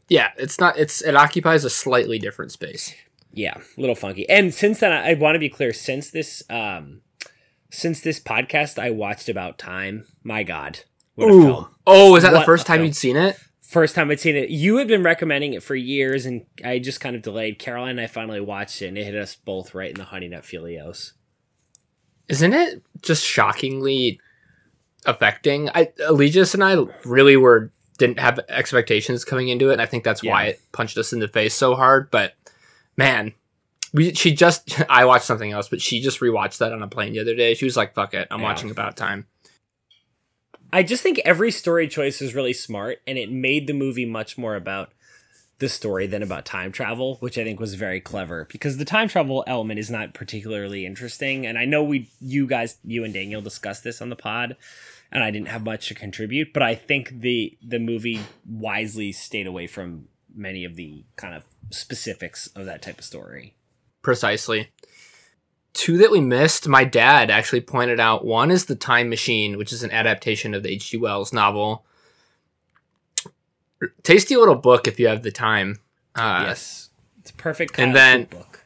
Yeah, 0.08 0.30
it's 0.36 0.60
not. 0.60 0.78
It's 0.78 1.02
it 1.02 1.16
occupies 1.16 1.64
a 1.64 1.70
slightly 1.70 2.18
different 2.18 2.52
space. 2.52 2.94
Yeah, 3.32 3.56
a 3.56 3.80
little 3.80 3.96
funky. 3.96 4.28
And 4.28 4.54
since 4.54 4.80
then, 4.80 4.92
I, 4.92 5.10
I 5.10 5.14
want 5.14 5.34
to 5.34 5.40
be 5.40 5.48
clear. 5.48 5.72
Since 5.72 6.10
this, 6.10 6.42
um, 6.48 7.00
since 7.70 8.00
this 8.00 8.20
podcast, 8.20 8.78
I 8.78 8.90
watched 8.90 9.28
About 9.28 9.58
Time. 9.58 10.06
My 10.22 10.42
God, 10.42 10.80
what 11.14 11.30
Ooh. 11.30 11.40
a 11.40 11.44
film! 11.44 11.66
Oh, 11.86 12.16
is 12.16 12.22
that 12.22 12.32
what 12.32 12.40
the 12.40 12.44
first 12.44 12.66
time 12.66 12.78
film. 12.78 12.86
you'd 12.86 12.96
seen 12.96 13.16
it? 13.16 13.38
First 13.62 13.94
time 13.94 14.10
I'd 14.10 14.20
seen 14.20 14.36
it. 14.36 14.50
You 14.50 14.76
had 14.76 14.86
been 14.86 15.02
recommending 15.02 15.54
it 15.54 15.62
for 15.62 15.74
years, 15.74 16.26
and 16.26 16.46
I 16.62 16.78
just 16.78 17.00
kind 17.00 17.16
of 17.16 17.22
delayed. 17.22 17.58
Caroline 17.58 17.92
and 17.92 18.00
I 18.02 18.06
finally 18.06 18.40
watched 18.40 18.82
it, 18.82 18.88
and 18.88 18.98
it 18.98 19.04
hit 19.04 19.16
us 19.16 19.34
both 19.34 19.74
right 19.74 19.90
in 19.90 19.96
the 19.96 20.04
honey 20.04 20.28
nut 20.28 20.42
Filios. 20.42 21.12
Isn't 22.28 22.52
it 22.52 22.82
just 23.02 23.24
shockingly 23.24 24.20
affecting? 25.06 25.68
I 25.70 25.92
Allegius 26.00 26.54
and 26.54 26.64
I 26.64 26.84
really 27.04 27.36
were 27.36 27.70
didn't 27.98 28.18
have 28.18 28.40
expectations 28.48 29.24
coming 29.24 29.48
into 29.48 29.70
it, 29.70 29.74
and 29.74 29.82
I 29.82 29.86
think 29.86 30.04
that's 30.04 30.22
yeah. 30.22 30.32
why 30.32 30.44
it 30.44 30.60
punched 30.72 30.98
us 30.98 31.12
in 31.12 31.20
the 31.20 31.28
face 31.28 31.54
so 31.54 31.74
hard. 31.74 32.10
But 32.10 32.34
man, 32.96 33.32
we 33.92 34.14
she 34.14 34.34
just 34.34 34.82
I 34.90 35.04
watched 35.04 35.26
something 35.26 35.52
else, 35.52 35.68
but 35.68 35.80
she 35.80 36.00
just 36.00 36.20
rewatched 36.20 36.58
that 36.58 36.72
on 36.72 36.82
a 36.82 36.88
plane 36.88 37.12
the 37.12 37.20
other 37.20 37.34
day. 37.34 37.54
She 37.54 37.64
was 37.64 37.76
like, 37.76 37.94
"Fuck 37.94 38.14
it, 38.14 38.28
I'm 38.30 38.40
yeah. 38.40 38.46
watching 38.46 38.70
About 38.70 38.96
Time." 38.96 39.26
I 40.72 40.82
just 40.82 41.04
think 41.04 41.20
every 41.24 41.52
story 41.52 41.86
choice 41.86 42.20
is 42.20 42.34
really 42.34 42.52
smart, 42.52 42.98
and 43.06 43.16
it 43.16 43.30
made 43.30 43.68
the 43.68 43.72
movie 43.72 44.06
much 44.06 44.36
more 44.36 44.56
about 44.56 44.90
the 45.64 45.68
story 45.70 46.06
than 46.06 46.22
about 46.22 46.44
time 46.44 46.70
travel, 46.70 47.16
which 47.20 47.38
I 47.38 47.42
think 47.42 47.58
was 47.58 47.72
very 47.72 47.98
clever 47.98 48.46
because 48.52 48.76
the 48.76 48.84
time 48.84 49.08
travel 49.08 49.42
element 49.46 49.80
is 49.80 49.90
not 49.90 50.12
particularly 50.12 50.84
interesting. 50.84 51.46
And 51.46 51.56
I 51.56 51.64
know 51.64 51.82
we, 51.82 52.10
you 52.20 52.46
guys, 52.46 52.76
you 52.84 53.02
and 53.02 53.14
Daniel 53.14 53.40
discussed 53.40 53.82
this 53.82 54.02
on 54.02 54.10
the 54.10 54.16
pod, 54.16 54.56
and 55.10 55.24
I 55.24 55.30
didn't 55.30 55.48
have 55.48 55.64
much 55.64 55.88
to 55.88 55.94
contribute, 55.94 56.52
but 56.52 56.62
I 56.62 56.74
think 56.74 57.20
the 57.20 57.56
the 57.66 57.78
movie 57.78 58.20
wisely 58.46 59.10
stayed 59.10 59.46
away 59.46 59.66
from 59.66 60.08
many 60.34 60.66
of 60.66 60.76
the 60.76 61.04
kind 61.16 61.34
of 61.34 61.44
specifics 61.70 62.46
of 62.48 62.66
that 62.66 62.82
type 62.82 62.98
of 62.98 63.04
story. 63.06 63.54
Precisely. 64.02 64.68
Two 65.72 65.96
that 65.96 66.10
we 66.10 66.20
missed, 66.20 66.68
my 66.68 66.84
dad 66.84 67.30
actually 67.30 67.62
pointed 67.62 67.98
out. 67.98 68.24
One 68.24 68.50
is 68.50 68.66
The 68.66 68.76
Time 68.76 69.08
Machine, 69.08 69.56
which 69.56 69.72
is 69.72 69.82
an 69.82 69.90
adaptation 69.90 70.52
of 70.52 70.62
the 70.62 70.70
H.G. 70.70 70.98
Wells 70.98 71.32
novel. 71.32 71.86
Tasty 74.02 74.36
little 74.36 74.54
book 74.54 74.86
if 74.86 74.98
you 75.00 75.08
have 75.08 75.22
the 75.22 75.30
time. 75.30 75.78
Uh, 76.14 76.44
yes, 76.46 76.90
it's 77.20 77.30
a 77.30 77.34
perfect. 77.34 77.78
and 77.78 77.94
then- 77.94 78.24
book. 78.24 78.64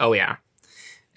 Oh, 0.00 0.12
yeah. 0.14 0.36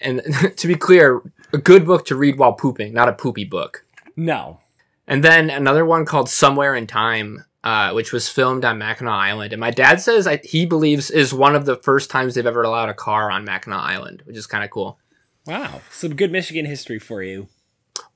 And 0.00 0.22
to 0.56 0.66
be 0.68 0.74
clear, 0.76 1.20
a 1.52 1.58
good 1.58 1.84
book 1.86 2.04
to 2.06 2.14
read 2.16 2.38
while 2.38 2.52
pooping, 2.52 2.92
not 2.92 3.08
a 3.08 3.12
poopy 3.12 3.44
book. 3.44 3.84
No, 4.14 4.60
And 5.08 5.22
then 5.24 5.50
another 5.50 5.84
one 5.84 6.04
called 6.06 6.28
Somewhere 6.30 6.74
in 6.74 6.86
Time, 6.86 7.44
uh, 7.64 7.92
which 7.92 8.12
was 8.12 8.28
filmed 8.28 8.64
on 8.64 8.78
Mackinac 8.78 9.12
Island. 9.12 9.52
And 9.52 9.60
my 9.60 9.70
dad 9.70 10.00
says 10.00 10.26
I, 10.26 10.36
he 10.44 10.64
believes 10.66 11.10
is 11.10 11.34
one 11.34 11.54
of 11.56 11.66
the 11.66 11.76
first 11.76 12.10
times 12.10 12.34
they've 12.34 12.46
ever 12.46 12.62
allowed 12.62 12.88
a 12.88 12.94
car 12.94 13.30
on 13.30 13.44
Mackinac 13.44 13.80
Island, 13.80 14.22
which 14.24 14.36
is 14.36 14.46
kind 14.46 14.64
of 14.64 14.70
cool. 14.70 14.98
wow, 15.46 15.80
some 15.90 16.14
good 16.16 16.32
Michigan 16.32 16.64
history 16.64 16.98
for 16.98 17.22
you. 17.22 17.48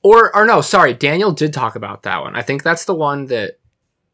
Or, 0.03 0.35
or 0.35 0.45
no, 0.45 0.61
sorry, 0.61 0.93
Daniel 0.93 1.31
did 1.31 1.53
talk 1.53 1.75
about 1.75 2.03
that 2.03 2.21
one. 2.21 2.35
I 2.35 2.41
think 2.41 2.63
that's 2.63 2.85
the 2.85 2.95
one 2.95 3.25
that 3.27 3.59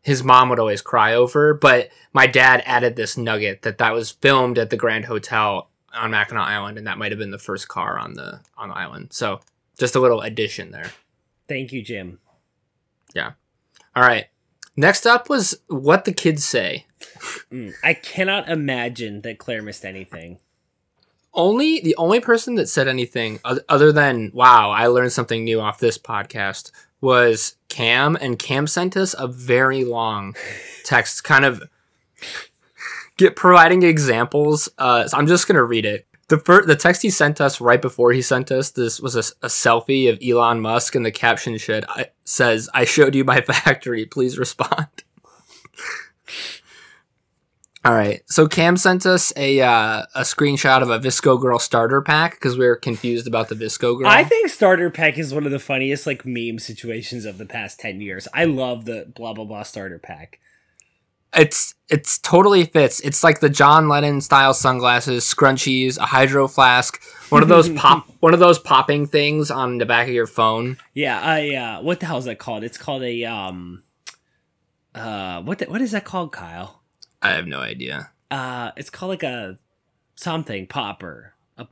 his 0.07 0.23
mom 0.23 0.47
would 0.47 0.57
always 0.59 0.81
cry 0.81 1.13
over. 1.13 1.53
But 1.53 1.89
my 2.13 2.27
dad 2.27 2.63
added 2.65 2.95
this 2.95 3.17
nugget 3.17 3.63
that 3.63 3.77
that 3.79 3.93
was 3.93 4.09
filmed 4.11 4.57
at 4.57 4.69
the 4.69 4.77
Grand 4.77 5.03
Hotel 5.03 5.69
on 5.93 6.11
Mackinac 6.11 6.47
Island, 6.47 6.77
and 6.77 6.87
that 6.87 6.97
might 6.97 7.11
have 7.11 7.19
been 7.19 7.31
the 7.31 7.37
first 7.37 7.67
car 7.67 7.99
on 7.99 8.13
the 8.13 8.39
on 8.57 8.69
the 8.69 8.75
island. 8.75 9.09
So 9.11 9.41
just 9.77 9.95
a 9.95 9.99
little 9.99 10.21
addition 10.21 10.71
there. 10.71 10.91
Thank 11.49 11.73
you, 11.73 11.81
Jim. 11.81 12.19
Yeah. 13.13 13.33
All 13.95 14.03
right. 14.03 14.27
Next 14.77 15.05
up 15.05 15.27
was 15.29 15.59
what 15.67 16.05
the 16.05 16.13
kids 16.13 16.45
say. 16.45 16.85
Mm, 17.51 17.73
I 17.83 17.93
cannot 17.93 18.47
imagine 18.47 19.21
that 19.23 19.39
Claire 19.39 19.61
missed 19.61 19.83
anything. 19.85 20.39
only 21.33 21.81
the 21.81 21.95
only 21.97 22.19
person 22.21 22.55
that 22.55 22.67
said 22.69 22.87
anything 22.87 23.39
other 23.69 23.91
than 23.91 24.31
wow 24.33 24.71
i 24.71 24.87
learned 24.87 25.11
something 25.11 25.43
new 25.43 25.59
off 25.59 25.77
this 25.79 25.97
podcast 25.97 26.71
was 27.01 27.55
cam 27.69 28.15
and 28.19 28.39
cam 28.39 28.67
sent 28.67 28.97
us 28.97 29.15
a 29.17 29.27
very 29.27 29.83
long 29.83 30.35
text 30.83 31.23
kind 31.23 31.45
of 31.45 31.63
get 33.17 33.35
providing 33.35 33.83
examples. 33.83 34.69
Uh 34.77 35.07
so 35.07 35.17
i'm 35.17 35.27
just 35.27 35.47
gonna 35.47 35.63
read 35.63 35.85
it. 35.85 36.07
The 36.29 36.39
first 36.39 36.67
the 36.67 36.75
text 36.75 37.01
he 37.01 37.09
sent 37.09 37.39
us 37.39 37.61
right 37.61 37.81
before 37.81 38.11
he 38.11 38.21
sent 38.21 38.51
us 38.51 38.71
this 38.71 38.99
was 38.99 39.15
a, 39.15 39.19
a 39.45 39.49
selfie 39.49 40.09
of 40.09 40.19
elon 40.21 40.59
musk 40.59 40.95
and 40.95 41.05
the 41.05 41.11
caption 41.11 41.57
should 41.57 41.85
I, 41.87 42.07
says 42.23 42.69
i 42.73 42.83
showed 42.85 43.15
you 43.15 43.23
my 43.23 43.41
factory. 43.53 44.05
Please 44.05 44.37
respond 44.37 44.87
All 47.85 47.93
right. 47.93 48.21
So 48.25 48.47
Cam 48.47 48.75
sent 48.75 49.05
us 49.05 49.31
a 49.37 49.61
uh, 49.61 50.03
a 50.15 50.21
screenshot 50.21 50.81
of 50.81 50.89
a 50.89 50.99
VSCO 50.99 51.39
Girl 51.39 51.59
starter 51.59 52.01
pack 52.01 52.33
because 52.33 52.57
we 52.57 52.65
were 52.65 52.75
confused 52.75 53.27
about 53.27 53.49
the 53.49 53.55
VSCO 53.55 53.99
Girl. 53.99 54.07
I 54.07 54.23
think 54.23 54.49
starter 54.49 54.89
pack 54.89 55.17
is 55.17 55.33
one 55.33 55.45
of 55.45 55.51
the 55.51 55.59
funniest 55.59 56.05
like 56.05 56.25
meme 56.25 56.59
situations 56.59 57.23
of 57.25 57.37
the 57.37 57.45
past 57.45 57.79
ten 57.79 58.01
years. 58.01 58.27
I 58.33 58.45
love 58.45 58.85
the 58.85 59.11
blah 59.15 59.33
blah 59.33 59.45
blah 59.45 59.63
starter 59.63 59.99
pack. 59.99 60.39
it's 61.35 61.75
it's 61.87 62.17
totally 62.17 62.65
fits. 62.65 62.99
It's 63.01 63.23
like 63.23 63.39
the 63.39 63.49
John 63.49 63.87
Lennon 63.87 64.19
style 64.21 64.53
sunglasses, 64.53 65.23
scrunchies, 65.23 65.97
a 65.97 66.07
hydro 66.07 66.47
flask, 66.47 67.01
one 67.29 67.43
of 67.43 67.47
those 67.47 67.69
pop 67.69 68.09
one 68.19 68.33
of 68.33 68.39
those 68.39 68.59
popping 68.59 69.05
things 69.07 69.49
on 69.51 69.77
the 69.77 69.85
back 69.85 70.07
of 70.07 70.13
your 70.13 70.27
phone. 70.27 70.77
Yeah, 70.93 71.21
I 71.21 71.55
uh 71.55 71.81
what 71.83 71.99
the 72.01 72.07
hell 72.07 72.17
is 72.17 72.25
that 72.25 72.39
called? 72.39 72.63
It's 72.63 72.77
called 72.77 73.03
a 73.03 73.23
um 73.25 73.83
uh 74.95 75.41
what 75.43 75.59
the, 75.59 75.65
what 75.65 75.81
is 75.81 75.91
that 75.91 76.03
called, 76.03 76.31
Kyle? 76.33 76.76
I 77.21 77.31
have 77.31 77.47
no 77.47 77.59
idea. 77.59 78.11
Uh 78.31 78.71
it's 78.77 78.89
called 78.89 79.09
like 79.09 79.23
a 79.23 79.57
something 80.15 80.67
popper. 80.67 81.33
A 81.57 81.67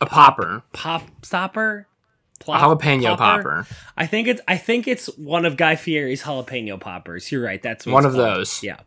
A 0.00 0.06
popper, 0.06 0.62
pop 0.72 1.02
stopper? 1.24 1.86
Plop- 2.40 2.80
jalapeno 2.80 3.16
popper. 3.18 3.66
I 3.96 4.06
think 4.06 4.26
it's 4.26 4.40
I 4.48 4.56
think 4.56 4.88
it's 4.88 5.06
one 5.18 5.44
of 5.44 5.56
Guy 5.58 5.76
Fieri's 5.76 6.22
jalapeno 6.22 6.80
poppers. 6.80 7.30
You're 7.30 7.42
right. 7.44 7.62
That's 7.62 7.84
what 7.86 7.92
One 7.92 8.06
of 8.06 8.12
called. 8.14 8.24
those. 8.24 8.62
Yeah. 8.62 8.78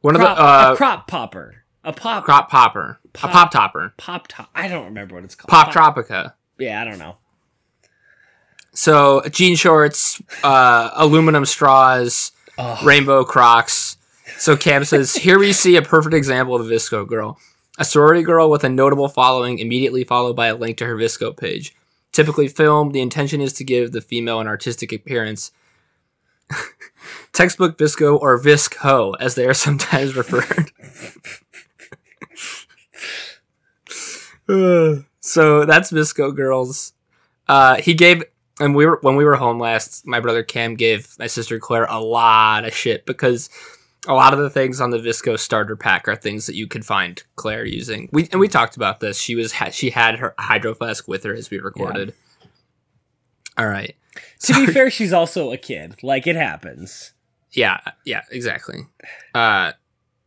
One 0.00 0.16
Crop, 0.16 0.30
of 0.30 0.36
the 0.36 0.42
uh, 0.42 0.72
a 0.72 0.76
crop 0.76 1.06
popper. 1.06 1.54
A 1.84 1.92
pop 1.94 2.24
crop 2.24 2.50
popper, 2.50 2.98
Pop- 3.14 3.30
a 3.30 3.32
pop 3.32 3.50
topper, 3.52 3.94
pop 3.96 4.26
top. 4.28 4.50
I 4.54 4.68
don't 4.68 4.84
remember 4.86 5.14
what 5.14 5.24
it's 5.24 5.34
called. 5.34 5.48
pop 5.48 5.72
tropica. 5.72 6.34
Yeah, 6.58 6.82
I 6.82 6.84
don't 6.84 6.98
know. 6.98 7.16
So 8.72 9.22
jean 9.30 9.56
shorts, 9.56 10.20
uh, 10.44 10.90
aluminum 10.94 11.44
straws, 11.46 12.32
Oh, 12.58 12.78
rainbow 12.84 13.24
Crocs. 13.24 13.96
So 14.38 14.56
Cam 14.56 14.84
says, 14.84 15.14
here 15.14 15.38
we 15.38 15.52
see 15.52 15.76
a 15.76 15.82
perfect 15.82 16.14
example 16.14 16.54
of 16.54 16.66
a 16.66 16.74
VSCO 16.74 17.06
girl. 17.06 17.38
A 17.78 17.84
sorority 17.84 18.22
girl 18.22 18.50
with 18.50 18.64
a 18.64 18.68
notable 18.68 19.08
following, 19.08 19.58
immediately 19.58 20.04
followed 20.04 20.36
by 20.36 20.48
a 20.48 20.56
link 20.56 20.76
to 20.78 20.86
her 20.86 20.96
VSCO 20.96 21.36
page. 21.36 21.74
Typically 22.12 22.48
filmed, 22.48 22.92
the 22.92 23.00
intention 23.00 23.40
is 23.40 23.52
to 23.54 23.64
give 23.64 23.92
the 23.92 24.00
female 24.00 24.40
an 24.40 24.46
artistic 24.46 24.92
appearance. 24.92 25.52
Textbook 27.32 27.78
VSCO 27.78 28.20
or 28.20 28.38
Visc 28.38 28.74
Ho, 28.76 29.14
as 29.20 29.34
they 29.34 29.46
are 29.46 29.54
sometimes 29.66 30.14
referred. 30.16 30.70
So 35.22 35.64
that's 35.64 35.92
VSCO 35.92 36.34
girls. 36.34 36.94
Uh, 37.46 37.76
he 37.76 37.94
gave 37.94 38.24
and 38.60 38.74
we 38.74 38.86
were 38.86 38.98
when 39.02 39.16
we 39.16 39.24
were 39.24 39.36
home 39.36 39.58
last 39.58 40.06
my 40.06 40.20
brother 40.20 40.42
cam 40.42 40.74
gave 40.74 41.16
my 41.18 41.26
sister 41.26 41.58
claire 41.58 41.86
a 41.86 41.98
lot 41.98 42.64
of 42.64 42.74
shit 42.74 43.06
because 43.06 43.48
a 44.08 44.14
lot 44.14 44.32
of 44.32 44.38
the 44.38 44.50
things 44.50 44.80
on 44.80 44.90
the 44.90 44.98
VSCO 44.98 45.38
starter 45.38 45.76
pack 45.76 46.08
are 46.08 46.16
things 46.16 46.46
that 46.46 46.54
you 46.54 46.66
could 46.66 46.86
find 46.86 47.22
claire 47.36 47.64
using. 47.64 48.08
We 48.12 48.28
and 48.32 48.40
we 48.40 48.48
talked 48.48 48.76
about 48.76 49.00
this. 49.00 49.20
She 49.20 49.34
was 49.34 49.52
ha- 49.52 49.70
she 49.70 49.90
had 49.90 50.18
her 50.18 50.34
hydro 50.38 50.74
flask 50.74 51.06
with 51.06 51.24
her 51.24 51.34
as 51.34 51.50
we 51.50 51.58
recorded. 51.58 52.14
All 53.58 53.66
right. 53.68 53.94
To 54.40 54.54
be 54.54 54.66
fair, 54.72 54.90
she's 54.90 55.12
also 55.12 55.52
a 55.52 55.56
kid. 55.58 56.02
Like 56.02 56.26
it 56.26 56.36
happens. 56.36 57.12
yeah 57.52 57.80
yeah 58.04 58.22
exactly. 58.30 58.86
Uh 59.34 59.72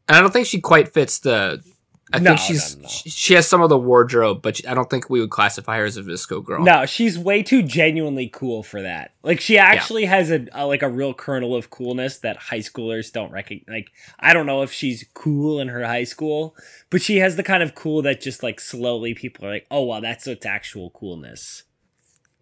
and 0.07 0.17
i 0.17 0.19
don't 0.21 0.33
think 0.33 0.45
she 0.45 0.59
quite 0.59 0.93
fits 0.93 1.19
the 1.19 1.63
i 2.11 2.19
No, 2.19 2.31
think 2.31 2.39
she's 2.39 2.75
no, 2.75 2.81
no. 2.83 2.87
She, 2.89 3.33
has 3.33 3.47
some 3.47 3.61
of 3.61 3.69
the 3.69 3.77
wardrobe 3.77 4.41
but 4.41 4.59
i 4.67 4.73
don't 4.73 4.89
think 4.89 5.09
we 5.09 5.21
would 5.21 5.29
classify 5.29 5.77
her 5.77 5.85
as 5.85 5.95
a 5.97 6.03
VSCO 6.03 6.43
girl 6.43 6.63
No, 6.63 6.85
she's 6.85 7.17
way 7.17 7.43
too 7.43 7.63
genuinely 7.63 8.27
cool 8.27 8.61
for 8.63 8.81
that. 8.81 9.13
Like 9.23 9.39
she 9.39 9.57
actually 9.57 10.05
has 10.05 10.29
a, 10.31 10.45
a 10.51 10.65
like 10.65 10.81
a 10.81 10.89
real 10.89 11.13
kernel 11.13 11.55
of 11.55 11.69
coolness 11.69 12.17
that 12.19 12.35
high 12.35 12.59
schoolers 12.59 13.11
don't 13.11 13.31
recognize. 13.31 13.73
Like 13.73 13.91
I 14.19 14.33
don't 14.33 14.45
know 14.45 14.63
if 14.63 14.71
she's 14.73 15.05
cool 15.13 15.59
in 15.61 15.69
her 15.69 15.85
high 15.85 16.03
school, 16.03 16.55
but 16.89 17.01
she 17.01 17.17
has 17.17 17.37
the 17.37 17.43
kind 17.43 17.63
of 17.63 17.73
cool 17.73 18.01
that 18.01 18.19
just 18.21 18.43
like 18.43 18.59
slowly 18.59 19.13
people 19.13 19.45
are 19.45 19.51
like, 19.51 19.67
"Oh 19.71 19.83
wow, 19.83 20.01
that's 20.01 20.27
its 20.27 20.45
actual 20.45 20.89
coolness." 20.89 21.63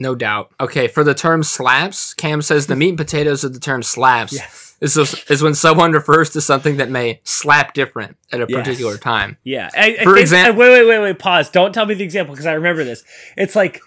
No 0.01 0.15
doubt. 0.15 0.51
Okay, 0.60 0.88
for 0.88 1.03
the 1.03 1.13
term 1.13 1.43
slaps, 1.43 2.13
Cam 2.15 2.41
says 2.41 2.65
the 2.67 2.75
meat 2.75 2.89
and 2.89 2.98
potatoes 2.98 3.43
of 3.43 3.53
the 3.53 3.60
term 3.60 3.84
slaps 3.84 4.34
Yes. 4.34 4.75
is, 4.81 4.98
is 5.29 5.43
when 5.43 5.53
someone 5.53 5.91
refers 5.91 6.31
to 6.31 6.41
something 6.41 6.77
that 6.77 6.89
may 6.89 7.20
slap 7.24 7.74
different 7.75 8.17
at 8.31 8.41
a 8.41 8.46
Yes. 8.50 8.58
particular 8.60 8.98
time. 8.98 9.38
Yeah. 9.43 9.70
I, 9.75 9.98
I 10.01 10.03
For 10.03 10.17
example, 10.17 10.55
uh, 10.62 10.65
wait, 10.65 10.72
wait, 10.79 10.88
wait, 10.88 11.00
wait. 11.01 11.20
Pause. 11.20 11.50
Don't 11.51 11.72
tell 11.72 11.86
me 11.86 11.93
the 11.93 12.03
example 12.03 12.34
because 12.34 12.48
I 12.48 12.53
remember 12.53 12.84
this. 12.84 13.03
It's 13.38 13.55
like 13.55 13.79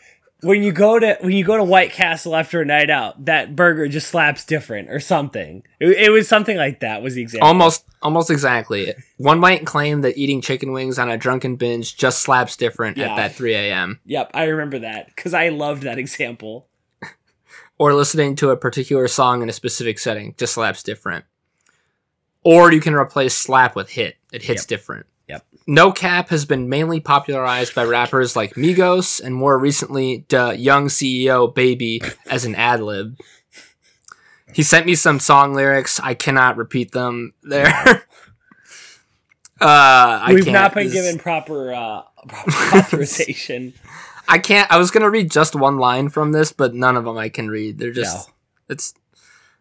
when 0.44 0.62
you 0.62 0.70
go 0.72 0.98
to 0.98 1.16
when 1.20 1.32
you 1.32 1.44
go 1.44 1.56
to 1.56 1.64
White 1.64 1.90
Castle 1.92 2.36
after 2.36 2.60
a 2.60 2.64
night 2.64 2.90
out, 2.90 3.24
that 3.24 3.56
burger 3.56 3.88
just 3.88 4.08
slaps 4.08 4.44
different 4.44 4.90
or 4.90 5.00
something. 5.00 5.62
It, 5.80 5.88
it 6.06 6.10
was 6.10 6.28
something 6.28 6.56
like 6.56 6.80
that. 6.80 7.02
Was 7.02 7.14
the 7.14 7.22
example? 7.22 7.48
Almost 7.48 7.84
almost 8.02 8.30
exactly. 8.30 8.92
One 9.16 9.40
might 9.40 9.64
claim 9.66 10.02
that 10.02 10.16
eating 10.16 10.40
chicken 10.40 10.72
wings 10.72 10.98
on 10.98 11.10
a 11.10 11.16
drunken 11.16 11.56
binge 11.56 11.96
just 11.96 12.22
slaps 12.22 12.56
different 12.56 12.96
Yeah. 12.96 13.12
at 13.12 13.16
that 13.16 13.34
3 13.34 13.54
a.m. 13.54 14.00
Yep, 14.04 14.30
I 14.34 14.44
remember 14.44 14.78
that 14.80 15.06
because 15.06 15.34
I 15.34 15.48
loved 15.48 15.82
that 15.82 15.98
example. 15.98 16.68
Or 17.76 17.92
listening 17.92 18.36
to 18.36 18.50
a 18.50 18.56
particular 18.56 19.08
song 19.08 19.42
in 19.42 19.48
a 19.48 19.52
specific 19.52 19.98
setting 19.98 20.36
just 20.38 20.54
slaps 20.54 20.84
different. 20.84 21.24
Or 22.44 22.70
you 22.72 22.80
can 22.80 22.94
replace 22.94 23.34
slap 23.36 23.74
with 23.74 23.90
hit. 23.90 24.14
It 24.32 24.42
hits 24.42 24.62
Yep. 24.62 24.68
different. 24.68 25.06
Yep. 25.28 25.46
No 25.66 25.92
cap 25.92 26.28
has 26.28 26.44
been 26.44 26.68
mainly 26.68 27.00
popularized 27.00 27.74
by 27.74 27.84
rappers 27.84 28.36
like 28.36 28.54
Migos 28.54 29.22
and 29.22 29.34
more 29.34 29.58
recently 29.58 30.26
the 30.28 30.54
young 30.58 30.86
CEO 30.88 31.52
Baby 31.54 32.02
as 32.26 32.44
an 32.44 32.54
ad 32.54 32.80
lib. 32.82 33.18
He 34.52 34.62
sent 34.62 34.86
me 34.86 34.94
some 34.94 35.18
song 35.18 35.54
lyrics. 35.54 35.98
I 35.98 36.14
cannot 36.14 36.56
repeat 36.56 36.92
them 36.92 37.32
there. 37.42 37.66
uh, 39.60 39.60
I 39.60 40.32
We've 40.34 40.44
can't. 40.44 40.54
not 40.54 40.74
been 40.74 40.90
given 40.90 41.18
proper 41.18 41.72
uh, 41.72 42.02
proper 42.28 42.76
authorization. 42.78 43.74
I 44.28 44.38
can't. 44.38 44.70
I 44.70 44.78
was 44.78 44.90
gonna 44.90 45.10
read 45.10 45.30
just 45.30 45.54
one 45.56 45.78
line 45.78 46.08
from 46.08 46.32
this, 46.32 46.52
but 46.52 46.74
none 46.74 46.96
of 46.96 47.04
them 47.04 47.18
I 47.18 47.28
can 47.28 47.48
read. 47.48 47.78
They're 47.78 47.92
just. 47.92 48.30
It's 48.68 48.94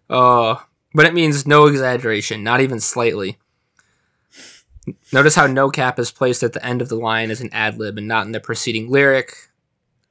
uh 0.10 0.56
but 0.94 1.06
it 1.06 1.14
means 1.14 1.48
no 1.48 1.66
exaggeration, 1.66 2.44
not 2.44 2.62
even 2.62 2.80
slightly. 2.80 3.38
Notice 5.12 5.36
how 5.36 5.48
no 5.48 5.70
cap 5.70 5.98
is 6.00 6.12
placed 6.12 6.44
at 6.44 6.54
the 6.54 6.66
end 6.66 6.82
of 6.82 6.90
the 6.90 6.96
line 6.96 7.32
as 7.32 7.40
an 7.42 7.50
ad 7.54 7.78
lib 7.78 7.98
and 7.98 8.08
not 8.08 8.26
in 8.26 8.32
the 8.34 8.40
preceding 8.40 8.90
lyric. 8.90 9.34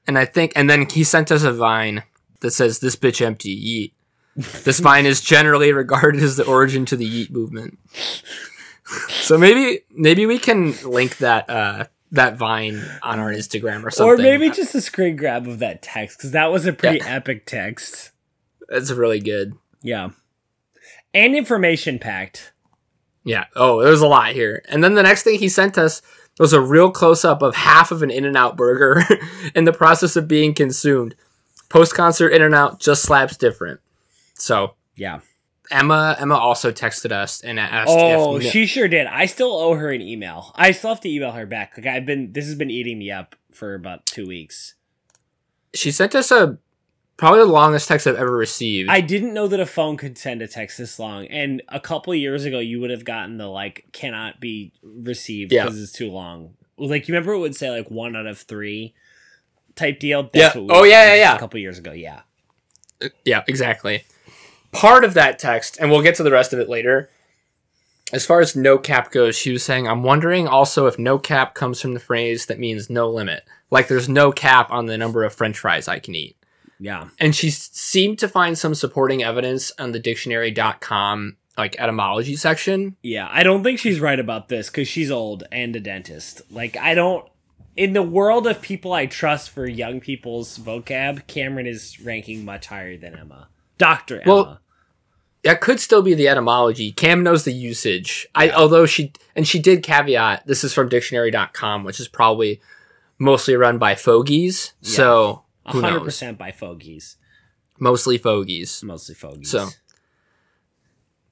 And 0.07 0.19
I 0.19 0.25
think 0.25 0.53
and 0.57 0.69
then 0.71 0.89
he 0.89 1.05
sent 1.05 1.31
us 1.31 1.43
a 1.43 1.53
vine 1.53 2.03
that 2.41 2.53
says 2.53 2.79
this 2.81 2.97
bitch 2.97 3.25
empty 3.25 3.55
yeet. 3.55 3.93
This 4.65 4.81
vine 4.81 5.05
is 5.05 5.21
generally 5.21 5.73
regarded 5.75 6.23
as 6.23 6.37
the 6.37 6.47
origin 6.47 6.87
to 6.87 6.97
the 6.97 7.05
yeet 7.09 7.31
movement. 7.31 7.79
so 9.09 9.37
maybe 9.39 9.81
maybe 9.91 10.27
we 10.27 10.39
can 10.39 10.73
link 10.85 11.19
that 11.19 11.49
uh 11.51 11.85
that 12.13 12.37
vine 12.37 12.83
on 13.03 13.19
our 13.19 13.31
Instagram 13.31 13.85
or 13.85 13.91
something. 13.91 14.15
Or 14.15 14.17
maybe 14.19 14.51
just 14.51 14.75
a 14.75 14.81
screen 14.83 15.17
grab 15.17 15.47
of 15.47 15.59
that 15.61 15.81
text 15.83 16.19
because 16.19 16.33
that 16.33 16.51
was 16.53 16.67
a 16.67 16.73
pretty 16.73 16.99
Yeah. 16.99 17.15
epic 17.15 17.47
text. 17.47 18.11
It's 18.69 18.91
really 18.91 19.21
good. 19.21 19.55
Yeah. 19.83 20.11
And 21.15 21.35
information 21.37 21.99
packed. 21.99 22.53
Yeah. 23.25 23.45
Oh, 23.55 23.83
there's 23.83 24.01
a 24.01 24.07
lot 24.07 24.33
here. 24.33 24.63
And 24.69 24.83
then 24.83 24.95
the 24.95 25.03
next 25.03 25.23
thing 25.23 25.39
he 25.39 25.49
sent 25.49 25.79
us 25.79 26.03
was 26.39 26.53
a 26.53 26.61
real 26.61 26.91
close 26.91 27.25
up 27.25 27.43
of 27.43 27.55
half 27.55 27.91
of 27.93 28.03
an 28.03 28.11
In 28.11 28.25
N 28.25 28.37
Out 28.37 28.57
burger 28.57 29.03
in 29.55 29.65
the 29.65 29.73
process 29.73 30.17
of 30.17 30.27
being 30.29 30.55
consumed. 30.55 31.15
Post 31.69 31.95
concert 31.95 32.31
In 32.31 32.43
N 32.43 32.55
Out 32.55 32.81
just 32.81 33.03
slaps 33.03 33.37
different. 33.37 33.81
So 34.35 34.75
Yeah. 34.97 35.21
Emma 35.71 36.17
Emma 36.19 36.35
also 36.35 36.71
texted 36.73 37.13
us 37.13 37.41
and 37.43 37.59
asked 37.59 37.89
Oh, 37.91 38.37
if 38.37 38.43
she 38.45 38.67
sure 38.67 38.89
did. 38.89 39.07
I 39.07 39.27
still 39.27 39.53
owe 39.53 39.75
her 39.75 39.91
an 39.91 40.03
email. 40.03 40.53
I 40.55 40.73
still 40.73 40.91
have 40.91 41.01
to 41.01 41.09
email 41.09 41.31
her 41.33 41.47
back. 41.47 41.75
Like 41.79 41.87
I've 41.87 42.05
been 42.05 42.33
this 42.33 42.47
has 42.47 42.57
been 42.57 42.71
eating 42.71 42.99
me 42.99 43.11
up 43.11 43.37
for 43.53 43.75
about 43.75 44.05
two 44.05 44.27
weeks. 44.27 44.75
she 45.75 45.91
sent 45.91 46.15
us 46.15 46.31
a 46.31 46.59
probably 47.23 47.39
the 47.39 47.47
longest 47.47 47.87
text 47.87 48.09
I've 48.09 48.17
ever 48.17 48.37
received. 48.37 48.91
I 48.91 49.01
didn't 49.01 49.33
know 49.33 49.47
that 49.47 49.61
a 49.61 49.65
phone 49.67 49.97
could 49.97 50.19
send 50.19 50.43
a 50.43 50.49
text 50.49 50.77
this 50.77 50.99
long. 50.99 51.27
And 51.27 51.63
a 51.69 51.79
couple 51.79 52.13
years 52.17 52.45
ago 52.45 52.59
you 52.59 52.81
would 52.81 52.91
have 52.91 53.05
gotten 53.05 53.37
the 53.39 53.47
like 53.47 53.85
cannot 53.93 54.41
be 54.41 54.73
received 54.83 55.53
Yeah. 55.53 55.63
because 55.67 55.81
it's 55.81 55.93
too 55.93 56.11
long. 56.11 56.55
Like 56.77 57.07
you 57.07 57.15
remember 57.15 57.35
it 57.35 57.39
would 57.39 57.55
say 57.55 57.71
like 57.71 57.89
one 57.93 58.17
out 58.17 58.27
of 58.27 58.39
three 58.39 58.93
type 59.77 60.01
deal? 60.01 60.29
Yeah. 60.35 60.49
what 60.49 60.57
we 60.65 60.69
Oh, 60.71 60.83
yeah, 60.83 61.11
yeah, 61.11 61.15
yeah. 61.15 61.37
A 61.37 61.39
couple 61.39 61.61
years 61.61 61.79
ago, 61.79 61.93
yeah. 61.93 62.23
Uh, 63.01 63.11
yeah, 63.25 63.45
exactly. 63.47 64.03
Part 64.73 65.05
of 65.05 65.15
that 65.15 65.39
text, 65.39 65.79
and 65.81 65.93
we'll 65.93 66.03
get 66.03 66.17
to 66.17 66.25
the 66.25 66.33
rest 66.33 66.53
of 66.53 66.59
it 66.59 66.69
later. 66.69 67.09
As 68.13 68.27
far 68.27 68.41
as 68.41 68.57
no 68.57 68.79
cap 68.79 69.13
goes, 69.13 69.37
she 69.37 69.53
was 69.53 69.63
saying, 69.63 69.87
I'm 69.87 70.03
wondering 70.03 70.49
also 70.49 70.89
if 70.89 70.99
no 70.99 71.21
cap 71.21 71.55
comes 71.55 71.81
from 71.81 71.95
the 71.95 72.01
phrase 72.01 72.47
that 72.47 72.59
means 72.59 72.91
no 72.91 73.09
limit. 73.09 73.45
Like 73.71 73.87
there's 73.87 74.09
no 74.09 74.33
cap 74.33 74.73
on 74.73 74.87
the 74.87 74.99
number 74.99 75.23
of 75.23 75.33
french 75.33 75.61
fries 75.61 75.87
I 75.87 76.01
can 76.01 76.17
eat. 76.17 76.37
Yeah. 76.83 77.09
And 77.21 77.35
she 77.35 77.51
seemed 77.51 78.19
to 78.19 78.29
find 78.29 78.59
some 78.59 78.75
supporting 78.75 79.23
evidence 79.23 79.71
on 79.79 79.93
the 79.93 80.01
dictionary.com 80.01 81.37
like 81.57 81.77
etymology 81.79 82.35
section. 82.35 82.97
Yeah, 83.03 83.29
I 83.31 83.43
don't 83.43 83.63
think 83.63 83.79
she's 83.79 84.01
right 84.01 84.19
about 84.19 84.49
this 84.49 84.69
because 84.69 84.89
she's 84.89 85.11
old 85.11 85.45
and 85.53 85.77
a 85.77 85.81
dentist. 85.81 86.43
Like, 86.51 86.77
I 86.77 86.95
don't. 86.95 87.29
In 87.77 87.93
the 87.93 88.03
world 88.03 88.47
of 88.47 88.61
people 88.61 88.93
I 88.93 89.07
trust 89.07 89.51
for 89.51 89.67
young 89.67 90.01
people's 90.01 90.59
vocab, 90.59 91.27
Cameron 91.27 91.67
is 91.67 92.01
ranking 92.01 92.45
much 92.45 92.67
higher 92.67 92.97
than 92.97 93.17
Emma. 93.17 93.49
Dr. 93.79 94.21
Emma. 94.21 94.33
Well, 94.33 94.61
That 95.45 95.61
could 95.61 95.79
still 95.81 96.03
be 96.03 96.15
the 96.15 96.29
etymology. 96.29 96.93
Cam 96.93 97.23
knows 97.23 97.45
the 97.45 97.53
usage. 97.53 98.27
I 98.35 98.51
although 98.51 98.87
she 98.87 99.13
and 99.37 99.47
she 99.47 99.59
did 99.59 99.83
caveat 99.83 100.47
this 100.47 100.65
is 100.65 100.75
from 100.75 100.89
dictionary.com, 100.89 101.85
which 101.85 102.01
is 102.01 102.09
probably 102.09 102.61
mostly 103.19 103.55
run 103.55 103.79
by 103.79 103.95
fogies. 103.95 104.73
So 104.83 105.43
who 105.71 105.81
100% 105.83 106.37
by 106.39 106.51
fogies. 106.53 107.17
mostly 107.79 108.19
fogies. 108.19 108.83
Mostly 108.83 109.15
fogies. 109.15 109.51
So 109.51 109.69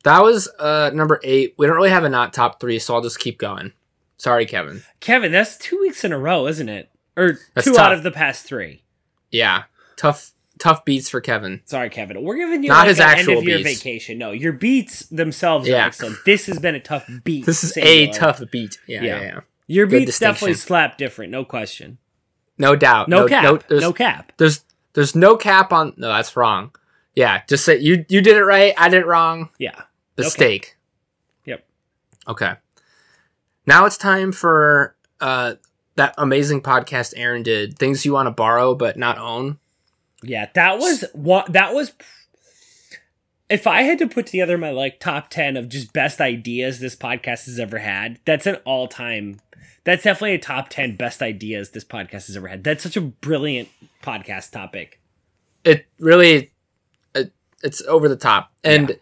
that 0.04 0.22
was 0.22 0.48
uh 0.58 0.90
number 0.94 1.20
eight. 1.22 1.54
We 1.58 1.66
don't 1.66 1.76
really 1.76 1.90
have 1.90 2.04
a 2.04 2.08
not 2.08 2.32
top 2.32 2.60
three, 2.60 2.78
so 2.78 2.94
I'll 2.94 3.02
just 3.02 3.18
keep 3.18 3.38
going. 3.38 3.72
Sorry, 4.16 4.44
Kevin. 4.46 4.82
Kevin, 5.00 5.32
that's 5.32 5.56
two 5.56 5.78
weeks 5.80 6.04
in 6.04 6.12
a 6.12 6.18
row, 6.18 6.46
isn't 6.46 6.68
it? 6.68 6.90
Or 7.16 7.38
That's 7.54 7.66
two 7.66 7.72
tough. 7.74 7.86
out 7.86 7.92
of 7.92 8.02
the 8.02 8.10
past 8.10 8.44
three. 8.46 8.82
Yeah, 9.30 9.64
tough, 9.96 10.32
tough 10.58 10.84
beats 10.84 11.08
for 11.08 11.20
Kevin. 11.20 11.62
Sorry, 11.64 11.88
Kevin. 11.90 12.22
We're 12.22 12.36
giving 12.36 12.62
you 12.62 12.68
Not 12.68 12.80
like 12.80 12.88
his 12.88 12.98
an 13.00 13.06
actual 13.06 13.38
end 13.38 13.48
of 13.48 13.64
beats. 13.64 13.78
vacation. 13.82 14.18
No, 14.18 14.30
your 14.32 14.52
beats 14.52 15.06
themselves 15.06 15.68
are 15.68 15.72
Yeah. 15.72 15.86
excellent. 15.86 16.16
This 16.26 16.46
has 16.46 16.58
been 16.58 16.74
a 16.74 16.80
tough 16.80 17.08
beat. 17.24 17.46
This 17.46 17.64
is 17.64 17.72
singular. 17.74 18.10
a 18.14 18.18
tough 18.18 18.42
beat. 18.50 18.78
Yeah, 18.86 19.02
Yeah. 19.02 19.16
yeah, 19.20 19.22
yeah. 19.22 19.40
Your 19.66 19.86
good 19.86 20.06
beats 20.06 20.18
definitely 20.18 20.54
slap 20.54 20.98
different, 20.98 21.30
no 21.32 21.44
question. 21.44 21.98
No 22.60 22.76
doubt. 22.76 23.08
No, 23.08 23.26
cap. 23.26 23.42
No, 23.42 23.56
there's, 23.68 23.92
cap. 23.94 24.32
there's 24.36 24.64
there's 24.92 25.16
no 25.16 25.34
cap 25.36 25.72
on. 25.72 25.94
No, 25.96 26.08
that's 26.08 26.36
wrong. 26.36 26.72
Yeah, 27.14 27.40
just 27.48 27.64
say 27.64 27.78
you 27.78 28.04
you 28.10 28.20
did 28.20 28.36
it 28.36 28.44
right. 28.44 28.74
I 28.76 28.90
did 28.90 29.00
it 29.00 29.06
wrong. 29.06 29.48
Yeah. 29.58 29.82
Mistake. 30.18 30.76
Yep. 31.46 31.66
Okay. 32.28 32.52
Now 33.66 33.86
it's 33.86 33.96
time 33.96 34.30
for 34.30 34.94
uh 35.22 35.54
that 35.96 36.14
amazing 36.18 36.60
podcast 36.60 37.14
Aaron 37.16 37.42
did. 37.42 37.78
Things 37.78 38.04
you 38.04 38.12
want 38.12 38.26
to 38.26 38.30
borrow 38.30 38.74
but 38.74 38.98
not 38.98 39.16
own. 39.16 39.58
Yeah, 40.22 40.50
that 40.54 40.78
was 40.78 41.06
what 41.14 41.50
that 41.54 41.72
was. 41.72 41.92
If 43.48 43.66
I 43.66 43.82
had 43.82 43.98
to 44.00 44.06
put 44.06 44.26
together 44.26 44.58
my 44.58 44.70
like 44.70 45.00
top 45.00 45.30
ten 45.30 45.56
of 45.56 45.70
just 45.70 45.94
best 45.94 46.20
ideas 46.20 46.78
this 46.78 46.94
podcast 46.94 47.46
has 47.46 47.58
ever 47.58 47.78
had, 47.78 48.18
that's 48.26 48.46
an 48.46 48.56
all 48.66 48.86
time. 48.86 49.40
That's 49.84 50.04
definitely 50.04 50.34
a 50.34 50.38
top 50.38 50.68
ten 50.68 50.96
best 50.96 51.22
ideas 51.22 51.70
this 51.70 51.84
podcast 51.84 52.26
has 52.26 52.36
ever 52.36 52.48
had. 52.48 52.64
That's 52.64 52.82
such 52.82 52.96
a 52.96 53.00
brilliant 53.00 53.68
podcast 54.02 54.50
topic. 54.52 55.00
It 55.64 55.86
really 55.98 56.50
it, 57.14 57.32
it's 57.62 57.80
over 57.82 58.08
the 58.08 58.16
top. 58.16 58.52
And 58.62 58.98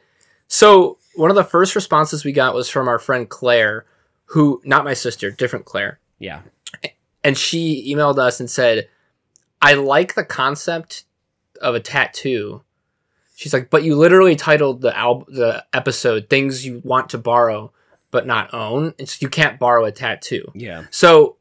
so 0.46 0.98
one 1.14 1.30
of 1.30 1.36
the 1.36 1.44
first 1.44 1.74
responses 1.74 2.24
we 2.24 2.32
got 2.32 2.54
was 2.54 2.68
from 2.68 2.86
our 2.86 2.98
friend 2.98 3.28
Claire, 3.28 3.86
who 4.26 4.62
not 4.64 4.84
my 4.84 4.94
sister, 4.94 5.30
different 5.30 5.64
Claire. 5.64 5.98
Yeah, 6.20 6.42
and 7.24 7.36
she 7.36 7.92
emailed 7.92 8.18
us 8.18 8.38
and 8.38 8.48
said, 8.48 8.88
"I 9.60 9.74
like 9.74 10.14
the 10.14 10.24
concept 10.24 11.04
of 11.60 11.74
a 11.74 11.80
tattoo." 11.80 12.62
She's 13.34 13.52
like, 13.52 13.70
"But 13.70 13.82
you 13.82 13.96
literally 13.96 14.36
titled 14.36 14.80
the 14.80 14.96
al- 14.96 15.26
the 15.28 15.64
episode 15.72 16.28
"Things 16.30 16.64
You 16.64 16.80
Want 16.84 17.10
to 17.10 17.18
Borrow 17.18 17.72
but 18.10 18.26
Not 18.26 18.52
Own," 18.54 18.94
and 18.98 19.08
so 19.08 19.18
you 19.20 19.28
can't 19.28 19.58
borrow 19.58 19.84
a 19.84 19.92
tattoo." 19.92 20.50
yeah, 20.54 20.84
So, 20.90 21.36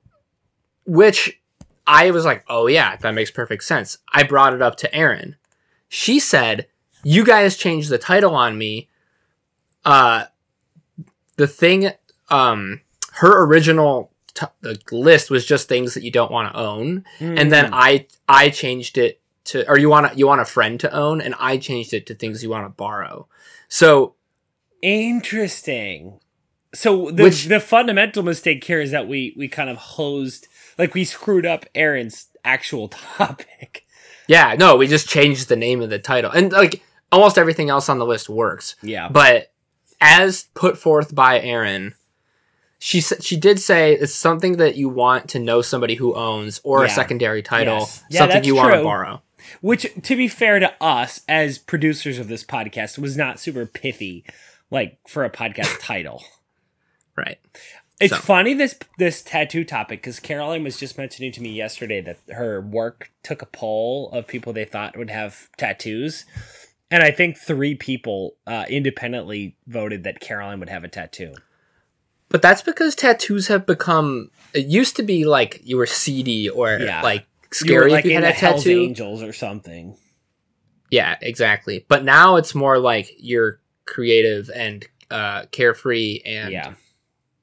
which 0.86 1.40
I 1.86 2.12
was 2.12 2.26
like, 2.26 2.44
"Oh 2.50 2.68
yeah, 2.68 2.96
that 2.98 3.14
makes 3.14 3.32
perfect 3.32 3.64
sense." 3.64 3.98
I 4.14 4.24
brought 4.24 4.54
it 4.54 4.62
up 4.62 4.76
to 4.78 4.94
Erin. 4.96 5.36
She 5.90 6.20
said, 6.20 6.68
"You 7.04 7.24
guys 7.26 7.56
changed 7.58 7.90
the 7.90 7.98
title 7.98 8.36
on 8.36 8.58
me." 8.58 8.90
Uh, 9.86 10.26
the 11.38 11.48
thing, 11.48 11.92
um, 12.30 12.82
her 13.14 13.44
original 13.46 14.12
t- 14.34 14.46
the 14.62 14.78
list 14.92 15.30
was 15.30 15.46
just 15.46 15.68
things 15.70 15.94
that 15.94 16.04
you 16.04 16.12
don't 16.12 16.32
want 16.32 16.52
to 16.54 16.60
own, 16.60 17.06
and 17.20 17.40
Hmm. 17.40 17.50
then 17.50 17.70
I 17.74 18.08
I 18.28 18.50
changed 18.50 18.98
it 18.98 19.22
to, 19.46 19.66
or 19.70 19.78
you 19.78 19.88
want 19.90 20.18
you 20.18 20.28
want 20.28 20.42
a 20.42 20.46
friend 20.46 20.78
to 20.82 20.92
own, 20.94 21.22
and 21.22 21.34
I 21.40 21.58
changed 21.58 21.94
it 21.94 22.06
to 22.08 22.16
things 22.16 22.44
you 22.44 22.50
want 22.50 22.66
to 22.66 22.70
borrow. 22.70 23.28
So 23.70 24.16
interesting. 24.82 26.20
So 26.78 27.10
the 27.10 27.24
Which- 27.24 27.46
the 27.46 27.60
fundamental 27.60 28.22
mistake 28.22 28.64
here 28.64 28.80
is 28.80 28.92
that 28.92 29.08
we 29.08 29.34
we 29.36 29.48
kind 29.48 29.70
of 29.70 29.78
hosed 29.78 30.48
like 30.78 30.94
we 30.94 31.06
screwed 31.06 31.46
up 31.46 31.66
Aaron's 31.74 32.28
actual 32.46 32.88
topic. 33.18 33.86
yeah, 34.28 34.56
no, 34.58 34.76
we 34.76 34.86
just 34.88 35.10
changed 35.10 35.50
the 35.50 35.56
name 35.56 35.82
of 35.82 35.90
the 35.90 35.98
title, 36.00 36.30
and 36.32 36.52
like 36.52 36.84
almost 37.12 37.38
everything 37.40 37.70
else 37.70 37.90
on 37.90 37.98
the 37.98 38.06
list 38.06 38.30
works. 38.30 38.76
Yeah, 38.84 39.10
But 39.10 39.52
as 40.00 40.50
put 40.54 40.78
forth 40.78 41.16
by 41.16 41.40
Aaron, 41.40 41.96
she 42.78 43.02
she 43.02 43.38
did 43.38 43.60
say 43.60 43.94
it's 43.94 44.14
something 44.14 44.58
that 44.58 44.76
you 44.76 44.88
want 44.88 45.30
to 45.30 45.40
know 45.40 45.64
somebody 45.64 45.96
who 45.96 46.14
owns 46.14 46.62
or 46.64 46.84
a 46.84 46.90
secondary 46.90 47.42
title, 47.42 47.80
Yes. 47.80 48.04
Yeah, 48.12 48.20
something 48.20 48.44
you 48.44 48.56
want 48.56 48.70
to 48.74 48.76
true. 48.76 48.84
borrow. 48.84 49.22
Which, 49.62 49.88
to 50.04 50.16
be 50.16 50.28
fair 50.28 50.60
to 50.60 50.72
us 50.84 51.22
as 51.28 51.58
producers 51.58 52.20
of 52.20 52.28
this 52.28 52.44
podcast, 52.44 53.00
was 53.00 53.16
not 53.18 53.40
super 53.40 53.66
pithy, 53.66 54.26
like 54.70 55.00
for 55.08 55.24
a 55.24 55.30
podcast 55.32 55.80
title. 55.82 56.22
Right. 57.18 57.40
It's 58.00 58.14
So. 58.14 58.20
funny 58.22 58.54
this 58.54 58.76
this 59.00 59.24
tattoo 59.24 59.64
topic 59.64 60.02
because 60.02 60.20
Caroline 60.20 60.64
was 60.64 60.78
just 60.78 60.98
mentioning 61.00 61.32
to 61.32 61.42
me 61.42 61.50
yesterday 61.50 62.00
that 62.02 62.20
her 62.36 62.62
work 62.62 63.12
took 63.24 63.42
a 63.42 63.48
poll 63.48 64.12
of 64.12 64.28
people 64.28 64.54
they 64.54 64.66
thought 64.66 64.96
would 64.98 65.10
have 65.10 65.50
tattoos, 65.58 66.26
and 66.92 67.02
I 67.02 67.10
think 67.10 67.38
three 67.38 67.74
people 67.74 68.36
uh, 68.46 68.66
independently 68.70 69.58
voted 69.66 70.04
that 70.04 70.20
Caroline 70.20 70.60
would 70.60 70.70
have 70.70 70.84
a 70.84 70.88
tattoo. 70.88 71.34
But 72.30 72.44
that's 72.44 72.62
because 72.62 72.94
tattoos 72.94 73.48
have 73.48 73.66
become. 73.66 74.30
It 74.54 74.68
used 74.68 74.96
to 74.98 75.04
be 75.04 75.26
like 75.26 75.62
you 75.64 75.78
were 75.78 75.88
seedy 75.88 76.48
or 76.50 76.78
Yeah. 76.78 77.02
like 77.02 77.22
You 77.46 77.48
scary 77.54 77.92
like 77.92 78.06
if 78.06 78.12
you 78.12 78.16
had 78.16 78.24
a 78.26 78.32
Hell's 78.32 78.64
tattoo. 78.64 78.80
Angels 78.82 79.24
or 79.24 79.34
something. 79.34 79.98
Yeah, 80.92 81.16
exactly. 81.22 81.84
But 81.88 82.04
now 82.04 82.36
it's 82.36 82.54
more 82.54 82.78
like 82.78 83.10
you're 83.18 83.60
creative 83.86 84.52
and 84.54 84.86
uh, 85.10 85.46
carefree 85.52 86.20
and 86.26 86.52
yeah, 86.52 86.74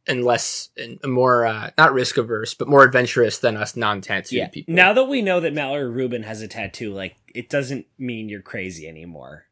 and 0.07 0.25
less 0.25 0.71
and 0.77 0.99
more 1.05 1.47
uh, 1.47 1.71
not 1.79 1.93
risk 1.93 2.17
averse, 2.17 2.55
but 2.55 2.69
more 2.69 2.85
adventurous 2.85 3.39
than 3.39 3.57
us 3.57 3.77
non-tattooed 3.77 4.33
yeah. 4.33 4.49
people. 4.49 4.75
Now 4.75 4.93
that 4.93 5.05
we 5.05 5.23
know 5.23 5.41
that 5.41 5.55
Mallory 5.55 5.89
Rubin 5.89 6.25
has 6.25 6.43
a 6.43 6.49
tattoo, 6.49 6.93
like 6.93 7.17
it 7.35 7.49
doesn't 7.49 7.87
mean 7.99 8.29
you're 8.29 8.43
crazy 8.43 8.89
anymore. 8.89 9.47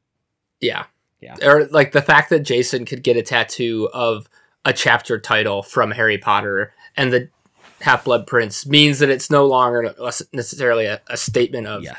Yeah. 0.61 0.85
Yeah. 1.21 1.37
Or 1.43 1.67
like 1.67 1.93
the 1.93 2.03
fact 2.03 2.31
that 2.31 2.41
Jason 2.41 2.85
could 2.85 3.03
get 3.03 3.17
a 3.17 3.23
tattoo 3.23 3.89
of 3.93 4.29
a 4.65 4.73
chapter 4.73 5.19
title 5.19 5.63
from 5.63 5.91
Harry 5.93 6.19
Potter 6.19 6.75
and 6.97 7.13
the 7.13 7.29
Half 7.81 8.05
Blood 8.05 8.27
Prince 8.27 8.67
means 8.67 8.99
that 9.01 9.11
it's 9.11 9.31
no 9.31 9.47
longer 9.47 9.95
necessarily 10.33 10.87
a, 10.87 11.01
a 11.09 11.17
statement 11.17 11.67
of 11.67 11.83
Yeah. 11.83 11.97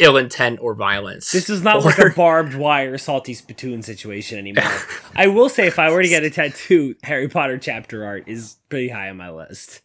Ill 0.00 0.16
intent 0.16 0.58
or 0.60 0.74
violence. 0.74 1.30
This 1.30 1.48
is 1.50 1.62
not 1.62 1.84
like 1.84 1.98
a 1.98 2.10
barbed 2.16 2.54
wire 2.54 2.98
salty 2.98 3.34
spittoon 3.34 3.82
situation 3.82 4.38
anymore. 4.38 4.64
I 5.14 5.26
will 5.28 5.48
say 5.48 5.66
if 5.66 5.78
I 5.78 5.90
were 5.92 6.02
to 6.02 6.08
get 6.08 6.24
a 6.24 6.30
tattoo, 6.30 6.96
Harry 7.04 7.28
Potter 7.28 7.58
chapter 7.58 8.04
art 8.04 8.24
is 8.26 8.56
pretty 8.68 8.88
high 8.88 9.10
on 9.10 9.16
my 9.18 9.30
list. 9.30 9.82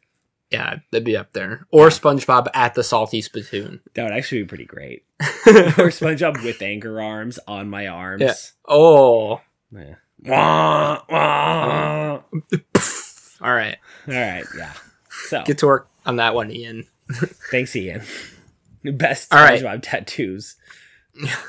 yeah, 0.51 0.77
that'd 0.91 1.03
be 1.05 1.17
up 1.17 1.33
there. 1.33 1.67
Or 1.71 1.89
SpongeBob 1.89 2.47
at 2.53 2.73
the 2.75 2.83
salty 2.83 3.21
spittoon. 3.21 3.81
That 3.93 4.03
would 4.03 4.13
actually 4.13 4.43
be 4.43 4.47
pretty 4.47 4.65
great. 4.65 5.03
or 5.21 5.89
SpongeBob 5.91 6.43
with 6.43 6.61
anger 6.61 7.01
arms 7.01 7.37
on 7.47 7.69
my 7.69 7.87
arms. 7.87 8.21
Yeah. 8.21 8.33
Oh, 8.67 9.41
Yeah. 9.71 9.95
Wah, 10.25 11.01
wah. 11.09 12.19
all 13.41 13.53
right. 13.53 13.77
All 14.07 14.13
right, 14.13 14.45
yeah. 14.57 14.73
So 15.27 15.43
Get 15.43 15.57
to 15.59 15.67
work 15.67 15.87
on 16.05 16.15
that 16.17 16.33
one, 16.33 16.51
Ian. 16.51 16.85
thanks, 17.51 17.75
Ian. 17.75 18.01
Best 18.97 19.33
All 19.33 19.39
right. 19.39 19.61
SpongeBob 19.61 19.79
tattoos. 19.81 20.55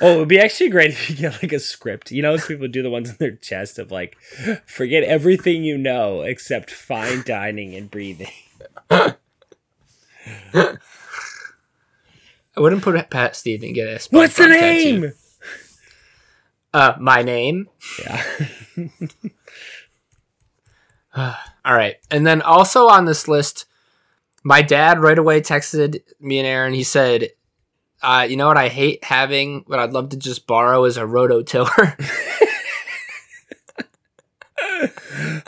Oh, 0.00 0.14
it 0.14 0.18
would 0.18 0.28
be 0.28 0.38
actually 0.38 0.70
great 0.70 0.90
if 0.90 1.10
you 1.10 1.16
get 1.16 1.42
like 1.42 1.52
a 1.52 1.58
script. 1.58 2.12
You 2.12 2.22
know, 2.22 2.32
those 2.32 2.46
people 2.46 2.68
do 2.68 2.82
the 2.82 2.90
ones 2.90 3.10
on 3.10 3.16
their 3.18 3.32
chest 3.34 3.78
of 3.80 3.90
like, 3.90 4.16
forget 4.64 5.02
everything 5.02 5.64
you 5.64 5.76
know 5.76 6.20
except 6.22 6.70
fine 6.70 7.22
dining 7.26 7.74
and 7.74 7.90
breathing. 7.90 8.30
I 8.90 9.16
wouldn't 12.56 12.82
put 12.82 12.96
it 12.96 13.10
past 13.10 13.40
Steve 13.40 13.62
and 13.62 13.74
get 13.74 13.88
a 13.88 13.96
SpongeBob 13.96 14.12
What's 14.12 14.36
the 14.36 14.46
tattoo. 14.46 15.00
name? 15.00 15.12
Uh, 16.72 16.94
my 17.00 17.22
name. 17.22 17.68
Yeah. 17.98 18.22
All 21.64 21.74
right. 21.74 21.96
And 22.10 22.26
then 22.26 22.42
also 22.42 22.86
on 22.88 23.04
this 23.06 23.26
list, 23.26 23.66
my 24.46 24.62
dad 24.62 25.00
right 25.00 25.18
away 25.18 25.40
texted 25.40 26.02
me 26.20 26.38
and 26.38 26.46
Aaron. 26.46 26.72
He 26.72 26.84
said, 26.84 27.30
uh, 28.00 28.24
you 28.30 28.36
know 28.36 28.46
what 28.46 28.56
I 28.56 28.68
hate 28.68 29.02
having, 29.02 29.64
but 29.66 29.80
I'd 29.80 29.92
love 29.92 30.10
to 30.10 30.16
just 30.16 30.46
borrow 30.46 30.84
is 30.84 30.96
a 30.96 31.02
rototiller. 31.02 31.98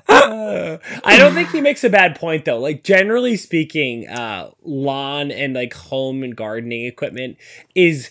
Uh, 0.09 0.79
I 1.05 1.17
don't 1.17 1.35
think 1.35 1.51
he 1.51 1.61
makes 1.61 1.85
a 1.85 1.91
bad 1.91 2.19
point 2.19 2.45
though. 2.45 2.59
Like 2.59 2.83
generally 2.83 3.37
speaking, 3.37 4.09
uh, 4.09 4.51
lawn 4.63 5.31
and 5.31 5.55
like 5.55 5.75
home 5.75 6.25
and 6.25 6.35
gardening 6.35 6.85
equipment 6.85 7.37
is 7.77 8.11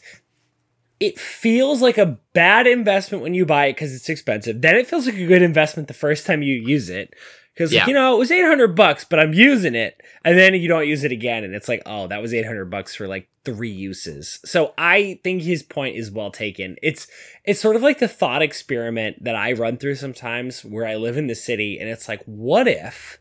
it 1.01 1.19
feels 1.19 1.81
like 1.81 1.97
a 1.97 2.17
bad 2.31 2.65
investment 2.65 3.23
when 3.23 3.33
you 3.33 3.45
buy 3.45 3.65
it 3.65 3.73
because 3.73 3.93
it's 3.93 4.07
expensive. 4.07 4.61
Then 4.61 4.77
it 4.77 4.87
feels 4.87 5.05
like 5.05 5.15
a 5.15 5.27
good 5.27 5.41
investment 5.41 5.89
the 5.89 5.93
first 5.93 6.25
time 6.25 6.41
you 6.41 6.53
use 6.53 6.89
it. 6.89 7.13
Because 7.57 7.73
Yeah. 7.73 7.87
you 7.87 7.93
know 7.95 8.15
it 8.15 8.19
was 8.19 8.29
eight 8.29 8.45
hundred 8.45 8.75
bucks, 8.75 9.03
but 9.03 9.19
I'm 9.19 9.33
using 9.33 9.73
it, 9.73 9.99
and 10.23 10.37
then 10.37 10.53
you 10.53 10.67
don't 10.67 10.87
use 10.87 11.03
it 11.03 11.11
again, 11.11 11.43
and 11.43 11.55
it's 11.55 11.67
like, 11.67 11.81
oh, 11.87 12.05
that 12.05 12.21
was 12.21 12.31
eight 12.31 12.45
hundred 12.45 12.65
bucks 12.65 12.93
for 12.93 13.07
like 13.07 13.29
three 13.43 13.71
uses. 13.71 14.39
So 14.45 14.75
I 14.77 15.19
think 15.23 15.41
his 15.41 15.63
point 15.63 15.95
is 15.95 16.11
well 16.11 16.29
taken. 16.29 16.75
It's 16.83 17.07
it's 17.45 17.59
sort 17.59 17.75
of 17.75 17.81
like 17.81 17.97
the 17.97 18.07
thought 18.07 18.43
experiment 18.43 19.23
that 19.23 19.35
I 19.35 19.53
run 19.53 19.77
through 19.77 19.95
sometimes, 19.95 20.63
where 20.63 20.85
I 20.85 20.97
live 20.97 21.17
in 21.17 21.25
the 21.25 21.33
city, 21.33 21.79
and 21.79 21.89
it's 21.89 22.07
like, 22.07 22.21
what 22.25 22.67
if 22.67 23.17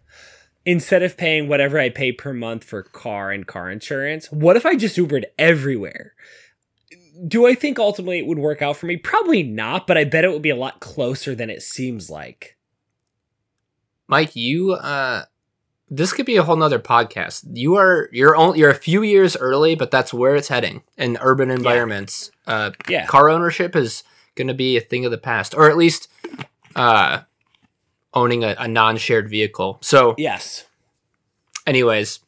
instead 0.66 1.02
of 1.02 1.16
paying 1.16 1.48
whatever 1.48 1.78
I 1.78 1.88
pay 1.88 2.12
per 2.12 2.34
month 2.34 2.62
for 2.62 2.82
car 2.82 3.30
and 3.30 3.46
car 3.46 3.70
insurance, 3.70 4.30
what 4.30 4.56
if 4.56 4.66
I 4.66 4.76
just 4.76 4.98
Ubered 4.98 5.24
everywhere? 5.38 6.12
Do 7.26 7.46
I 7.46 7.54
think 7.54 7.78
ultimately 7.78 8.18
it 8.18 8.26
would 8.26 8.38
work 8.38 8.60
out 8.60 8.76
for 8.76 8.84
me? 8.84 8.98
Probably 8.98 9.42
not, 9.42 9.86
but 9.86 9.96
I 9.96 10.04
bet 10.04 10.24
it 10.24 10.30
would 10.30 10.42
be 10.42 10.50
a 10.50 10.56
lot 10.56 10.80
closer 10.80 11.34
than 11.34 11.48
it 11.48 11.62
seems 11.62 12.10
like. 12.10 12.55
Mike, 14.08 14.36
you, 14.36 14.72
uh, 14.72 15.24
this 15.90 16.12
could 16.12 16.26
be 16.26 16.36
a 16.36 16.42
whole 16.42 16.56
nother 16.56 16.78
podcast. 16.78 17.44
You 17.52 17.76
are, 17.76 18.08
you're 18.12 18.36
only, 18.36 18.58
you're 18.60 18.70
a 18.70 18.74
few 18.74 19.02
years 19.02 19.36
early, 19.36 19.74
but 19.74 19.90
that's 19.90 20.12
where 20.14 20.34
it's 20.34 20.48
heading 20.48 20.82
in 20.96 21.16
urban 21.20 21.50
environments. 21.50 22.30
Uh, 22.46 22.70
Yeah. 22.88 23.06
car 23.06 23.28
ownership 23.30 23.74
is 23.76 24.02
going 24.34 24.48
to 24.48 24.54
be 24.54 24.76
a 24.76 24.80
thing 24.80 25.04
of 25.04 25.10
the 25.10 25.18
past, 25.18 25.54
or 25.54 25.70
at 25.70 25.76
least, 25.76 26.08
uh, 26.74 27.20
owning 28.14 28.44
a, 28.44 28.54
a 28.58 28.68
non-shared 28.68 29.28
vehicle. 29.28 29.78
So, 29.80 30.14
Yes. 30.18 30.64
anyways, 31.66 32.20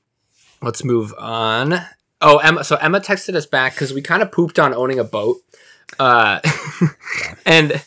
let's 0.62 0.84
move 0.84 1.14
on. 1.18 1.80
Oh, 2.20 2.38
Emma. 2.38 2.64
So 2.64 2.76
Emma 2.76 3.00
texted 3.00 3.34
us 3.36 3.46
back 3.46 3.74
because 3.74 3.92
we 3.94 4.02
kind 4.02 4.22
of 4.22 4.32
pooped 4.32 4.58
on 4.58 4.74
owning 4.74 4.98
a 4.98 5.04
boat, 5.04 5.36
uh, 6.00 6.40
and 7.46 7.84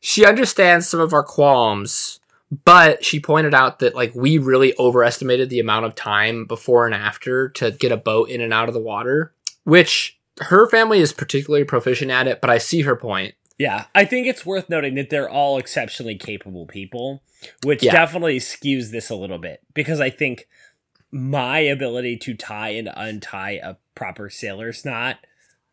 she 0.00 0.26
understands 0.26 0.88
some 0.88 0.98
of 0.98 1.12
our 1.12 1.22
qualms, 1.22 2.18
but 2.64 3.02
she 3.02 3.18
pointed 3.18 3.54
out 3.54 3.78
that 3.78 3.94
like 3.94 4.14
we 4.14 4.36
really 4.36 4.74
overestimated 4.78 5.48
the 5.48 5.58
amount 5.58 5.86
of 5.86 5.94
time 5.94 6.44
before 6.44 6.84
and 6.84 6.94
after 6.94 7.48
to 7.48 7.70
get 7.70 7.90
a 7.92 7.96
boat 7.96 8.28
in 8.28 8.42
and 8.42 8.52
out 8.52 8.68
of 8.68 8.74
the 8.74 8.80
water, 8.80 9.32
which 9.64 10.18
her 10.40 10.68
family 10.68 11.00
is 11.00 11.14
particularly 11.14 11.64
proficient 11.64 12.10
at 12.10 12.26
it. 12.28 12.42
But 12.42 12.50
I 12.50 12.58
see 12.58 12.82
her 12.82 12.94
point. 12.94 13.34
Yeah, 13.58 13.84
I 13.94 14.04
think 14.04 14.26
it's 14.26 14.44
worth 14.44 14.68
noting 14.68 14.96
that 14.96 15.08
they're 15.08 15.30
all 15.30 15.56
exceptionally 15.56 16.16
capable 16.16 16.66
people, 16.66 17.22
which 17.62 17.82
Yeah. 17.82 17.92
definitely 17.92 18.38
skews 18.38 18.90
this 18.90 19.08
a 19.08 19.14
little 19.14 19.38
bit 19.38 19.60
because 19.72 20.00
I 20.00 20.10
think 20.10 20.46
my 21.10 21.58
ability 21.60 22.16
to 22.18 22.34
tie 22.34 22.70
and 22.70 22.90
untie 22.94 23.60
a 23.62 23.76
proper 23.94 24.28
sailor's 24.28 24.84
knot 24.84 25.18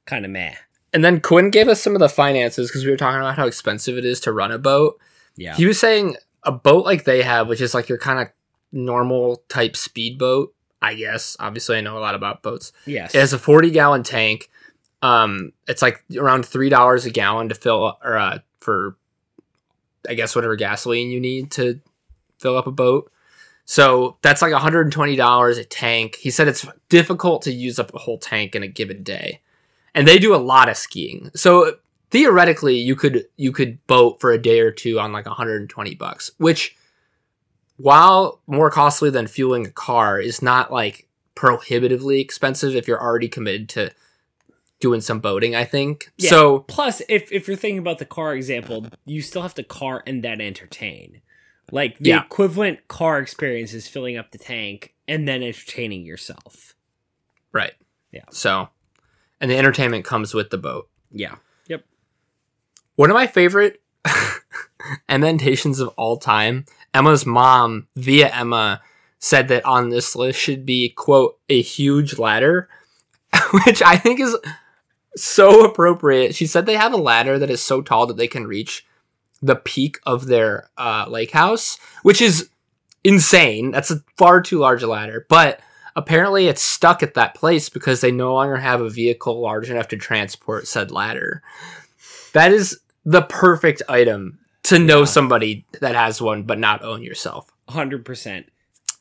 kind 0.05 0.23
of 0.23 0.31
meh. 0.31 0.55
And 0.93 1.03
then 1.03 1.19
Quinn 1.19 1.49
gave 1.49 1.67
us 1.67 1.81
some 1.81 1.93
of 1.95 1.99
the 1.99 2.09
finances 2.09 2.69
because 2.69 2.85
we 2.85 2.91
were 2.91 2.97
talking 2.97 3.19
about 3.21 3.35
how 3.37 3.47
expensive 3.47 3.97
it 3.97 4.05
is 4.05 4.19
to 4.21 4.31
run 4.31 4.51
a 4.51 4.57
boat. 4.57 4.99
Yeah. 5.35 5.55
He 5.55 5.65
was 5.65 5.79
saying 5.79 6.17
a 6.43 6.51
boat 6.51 6.85
like 6.85 7.03
they 7.03 7.21
have, 7.23 7.47
which 7.47 7.61
is 7.61 7.73
like 7.73 7.89
your 7.89 7.97
kind 7.97 8.19
of 8.19 8.27
normal 8.71 9.43
type 9.49 9.75
speedboat, 9.75 10.53
I 10.81 10.93
guess. 10.95 11.35
Obviously, 11.39 11.77
I 11.77 11.81
know 11.81 11.97
a 11.97 11.99
lot 11.99 12.15
about 12.15 12.43
boats. 12.43 12.71
yes. 12.85 13.13
It 13.13 13.19
has 13.19 13.33
a 13.33 13.39
40 13.39 13.71
gallon 13.71 14.03
tank. 14.03 14.49
Um, 15.01 15.53
it's 15.67 15.81
like 15.81 16.03
around 16.17 16.45
three 16.45 16.69
dollars 16.69 17.05
a 17.05 17.09
gallon 17.09 17.49
to 17.49 17.55
fill 17.55 17.97
or 18.03 18.17
uh, 18.17 18.39
for, 18.59 18.97
I 20.07 20.13
guess 20.13 20.35
whatever 20.35 20.55
gasoline 20.55 21.09
you 21.09 21.19
need 21.19 21.51
to 21.51 21.79
fill 22.37 22.57
up 22.57 22.67
a 22.67 22.71
boat. 22.71 23.11
So 23.65 24.17
that's 24.21 24.41
like 24.41 24.51
120 24.51 25.15
dollars 25.15 25.57
a 25.57 25.63
tank. 25.63 26.15
He 26.15 26.31
said 26.31 26.47
it's 26.47 26.65
difficult 26.89 27.43
to 27.43 27.53
use 27.53 27.79
up 27.79 27.93
a 27.93 27.99
whole 27.99 28.17
tank 28.17 28.55
in 28.55 28.63
a 28.63 28.67
given 28.67 29.03
day, 29.03 29.41
and 29.93 30.07
they 30.07 30.17
do 30.17 30.33
a 30.33 30.37
lot 30.37 30.69
of 30.69 30.75
skiing. 30.75 31.29
So 31.35 31.77
theoretically, 32.11 32.77
you 32.77 32.95
could 32.95 33.25
you 33.37 33.51
could 33.51 33.85
boat 33.87 34.19
for 34.19 34.31
a 34.31 34.41
day 34.41 34.59
or 34.59 34.71
two 34.71 34.99
on 34.99 35.11
like 35.11 35.25
120 35.25 35.95
bucks, 35.95 36.31
which 36.37 36.75
while 37.77 38.41
more 38.47 38.69
costly 38.69 39.09
than 39.09 39.27
fueling 39.27 39.65
a 39.65 39.71
car 39.71 40.19
is 40.19 40.41
not 40.41 40.71
like 40.71 41.07
prohibitively 41.35 42.19
expensive 42.19 42.75
if 42.75 42.87
you're 42.87 43.01
already 43.01 43.29
committed 43.29 43.69
to 43.69 43.89
doing 44.81 44.99
some 45.01 45.19
boating 45.19 45.55
i 45.55 45.63
think 45.63 46.11
Yeah. 46.17 46.29
so 46.29 46.59
Plus, 46.59 47.01
if 47.09 47.31
if 47.31 47.47
you're 47.47 47.55
thinking 47.57 47.79
about 47.79 47.99
the 47.99 48.05
car 48.05 48.33
example, 48.35 48.87
you 49.05 49.21
still 49.21 49.41
have 49.41 49.53
to 49.55 49.63
car 49.63 50.03
and 50.05 50.23
then 50.23 50.41
entertain. 50.41 51.21
Like 51.71 51.99
the 51.99 52.09
Yeah. 52.09 52.23
equivalent 52.25 52.87
car 52.87 53.19
experience 53.19 53.73
is 53.73 53.87
filling 53.87 54.17
up 54.17 54.31
the 54.31 54.37
tank 54.37 54.95
and 55.07 55.27
then 55.27 55.43
entertaining 55.43 56.05
yourself. 56.05 56.75
right 57.53 57.73
Yeah. 58.11 58.25
so 58.31 58.69
and 59.41 59.49
the 59.49 59.57
entertainment 59.57 60.03
comes 60.05 60.33
with 60.33 60.49
the 60.49 60.57
boat 60.57 60.89
Yeah. 61.11 61.35
One 62.99 63.09
of 63.09 63.15
my 63.15 63.27
favorite 63.27 63.81
ementations 65.07 65.79
of 65.79 65.87
all 65.95 66.17
time 66.17 66.65
emma's 66.93 67.25
mom 67.25 67.87
via 67.95 68.27
emma 68.27 68.81
said 69.19 69.47
that 69.47 69.63
on 69.63 69.87
this 69.87 70.17
list 70.17 70.37
should 70.37 70.65
be 70.65 70.89
quote 70.89 71.39
a 71.47 71.61
huge 71.61 72.19
ladder 72.19 72.67
which 73.51 73.81
i 73.81 73.95
think 73.95 74.19
is 74.19 74.35
so 75.15 75.63
appropriate. 75.63 76.35
She 76.35 76.45
said 76.45 76.65
they 76.65 76.75
have 76.75 76.91
a 76.91 76.97
ladder 76.97 77.39
that 77.39 77.49
is 77.49 77.61
so 77.61 77.81
tall 77.81 78.05
that 78.07 78.17
they 78.17 78.27
can 78.27 78.45
reach 78.45 78.85
the 79.41 79.55
peak 79.55 79.99
of 80.05 80.27
their 80.27 80.69
uh, 80.77 81.05
lake 81.07 81.31
house 81.31 81.79
which 82.03 82.21
is 82.21 82.49
insane. 83.05 83.71
That's 83.71 83.91
a 83.91 84.03
far 84.17 84.41
too 84.41 84.59
large 84.59 84.83
a 84.83 84.87
ladder 84.87 85.25
but 85.29 85.61
apparently 85.95 86.47
it's 86.47 86.61
stuck 86.61 87.01
at 87.01 87.13
that 87.13 87.33
place 87.33 87.69
because 87.69 88.01
they 88.01 88.11
no 88.11 88.33
longer 88.33 88.57
have 88.57 88.81
a 88.81 88.89
vehicle 88.89 89.39
large 89.39 89.69
enough 89.69 89.87
to 89.87 89.95
transport 89.95 90.67
said 90.67 90.91
ladder. 90.91 91.41
That 92.33 92.51
is 92.51 92.81
the 93.05 93.21
perfect 93.21 93.81
item 93.87 94.39
to 94.63 94.79
know 94.79 95.05
somebody 95.05 95.65
that 95.81 95.95
has 95.95 96.21
one 96.21 96.43
but 96.43 96.59
not 96.59 96.83
own 96.83 97.03
yourself. 97.03 97.51
Hundred 97.67 98.05
percent. 98.05 98.47